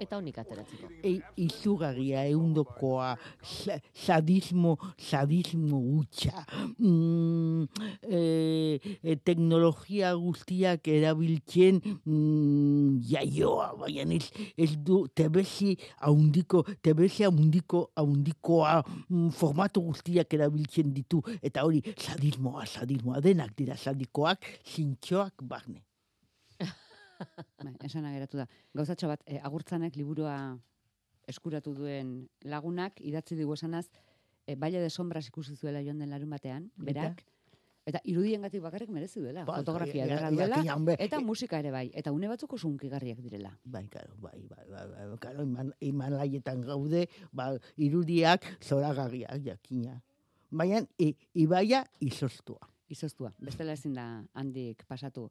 eta 0.00 0.16
honik 0.16 0.38
ateratzeko. 0.40 0.88
E, 1.04 1.10
izugarria, 1.44 2.22
eundokoa, 2.32 3.10
sa- 3.44 3.76
sadismo, 3.92 4.78
sadismo 4.96 5.76
gutxa. 5.84 6.40
Mm, 6.78 7.66
e, 8.08 9.16
teknologia 9.28 10.14
guztiak 10.16 10.88
erabiltzen 10.88 11.82
mm, 11.84 12.96
jaioa, 13.12 13.68
baina 13.82 14.16
ez, 14.16 14.30
ez 14.56 14.70
du, 14.80 15.02
tebezi 15.12 15.74
haundiko, 16.08 16.64
tebezi 16.80 17.28
haundiko, 17.28 17.90
haundikoa 18.00 18.78
mm, 18.86 19.28
formatu 19.36 19.84
guztiak 19.90 20.32
erabiltzen 20.40 20.96
ditu, 20.96 21.20
eta 21.44 21.68
hori 21.68 21.84
sadismoa, 21.92 22.64
sadismoa, 22.64 23.20
denak 23.20 23.52
dira 23.60 23.76
sadikoak, 23.76 24.48
zintxoak 24.64 25.44
barne. 25.44 25.84
Bai, 27.64 27.74
esana 27.86 28.12
geratu 28.14 28.40
da. 28.40 28.46
Gauzatxo 28.74 29.08
bat, 29.10 29.22
eh, 29.26 29.40
agurtzanek 29.42 29.96
liburua 29.96 30.36
eskuratu 31.30 31.74
duen 31.74 32.14
lagunak, 32.42 33.00
idatzi 33.00 33.36
digu 33.38 33.54
esanaz, 33.54 33.86
eh, 34.46 34.56
Baile 34.56 34.80
de 34.80 34.90
Sombras 34.90 35.26
ikusi 35.28 35.56
zuela 35.56 35.82
joan 35.82 35.98
den 35.98 36.10
larun 36.10 36.30
batean, 36.30 36.70
berak, 36.76 37.22
eta 37.86 38.00
irudiengatik 38.04 38.62
bakarrik 38.62 38.90
merezi 38.92 39.22
duela, 39.22 39.44
Ba, 39.48 39.58
fotografia 39.60 40.04
ederra 40.06 40.30
duela, 40.34 40.60
eta 40.98 41.20
musika 41.24 41.58
ere 41.62 41.72
bai, 41.74 41.86
eta 41.94 42.12
une 42.12 42.28
batzuk 42.30 42.52
oso 42.58 42.68
hunkigarriak 42.68 43.20
direla. 43.24 43.52
Bai, 43.64 43.86
karo, 43.92 44.16
bai, 44.22 44.38
bai, 44.50 44.66
bai, 44.70 44.86
bai, 44.92 45.18
karo, 45.22 45.46
iman, 45.46 45.72
imalaietan 45.80 46.62
gaude, 46.66 47.06
ba, 47.32 47.52
irudiak 47.76 48.46
zoragarriak 48.60 49.42
jakina. 49.46 50.00
Baina, 50.50 50.82
i, 50.98 51.14
ibaia 51.34 51.84
izostua. 52.00 52.66
Izoztua, 52.90 53.30
bestela 53.38 53.76
ezin 53.78 53.94
da 53.94 54.06
handik 54.34 54.82
pasatu. 54.90 55.28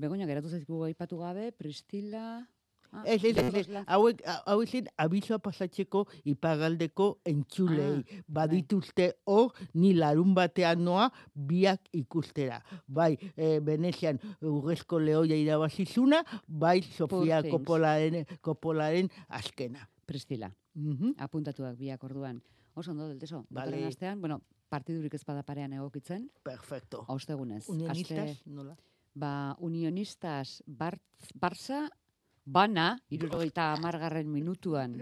Begoña, 0.00 0.26
geratu 0.26 0.48
zaizkigu 0.48 0.84
aipatu 0.88 1.18
gabe, 1.20 1.52
Pristila... 1.52 2.46
Ah, 2.92 3.04
Ez, 3.06 3.22
ez, 3.22 3.36
ez, 3.38 3.54
ez, 3.54 3.68
hauek, 3.86 4.18
hau 4.50 4.56
zen 4.66 4.88
abizoa 4.98 5.36
pasatzeko 5.38 6.00
ipagaldeko 6.26 7.20
entxulei. 7.24 8.00
Ah, 8.02 8.22
Badituzte 8.26 9.06
hor, 9.30 9.52
ni 9.78 9.92
larun 9.94 10.32
batean 10.34 10.82
noa, 10.82 11.04
biak 11.34 11.86
ikustera. 11.94 12.58
Bai, 12.88 13.12
e, 13.36 13.60
Venezian 13.62 14.18
urrezko 14.42 14.98
lehoia 14.98 15.38
irabazizuna, 15.38 16.24
bai, 16.48 16.80
Sofia. 16.82 17.44
Kopolaren, 17.46 18.26
Kopolaren 18.42 19.06
azkena. 19.28 19.86
Pristila, 20.04 20.50
Mhm. 20.74 21.14
apuntatuak 21.22 21.78
biak 21.78 22.02
orduan. 22.02 22.42
Oso 22.74 22.90
ondo, 22.90 23.06
delteso. 23.06 23.44
Vale. 23.50 23.84
Astean, 23.86 24.18
bueno, 24.20 24.40
partidurik 24.68 25.14
ez 25.14 25.22
bada 25.24 25.44
parean 25.44 25.72
egokitzen, 25.78 26.28
Perfecto. 26.42 27.04
ostegunez. 27.06 27.68
Unionistas, 27.68 28.30
Aste- 28.30 28.50
nola? 28.50 28.74
Ba, 29.14 29.56
unionistas 29.58 30.62
Bartz, 30.66 31.32
Barça, 31.34 31.88
bana, 32.44 32.98
irurogeita 33.10 33.72
amargarren 33.72 34.30
minutuan. 34.30 35.00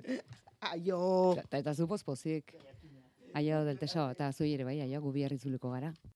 Aio! 0.73 1.37
Eta, 1.39 1.59
eta 1.59 1.75
zu 1.75 1.87
pozpozik. 1.87 2.55
Aio, 3.35 3.63
delteso, 3.65 4.09
eta 4.11 4.33
zu 4.33 4.45
ere 4.49 4.65
bai, 4.65 4.81
aio, 4.81 5.01
gubi 5.05 5.25
harritzuliko 5.25 5.71
gara. 5.71 5.93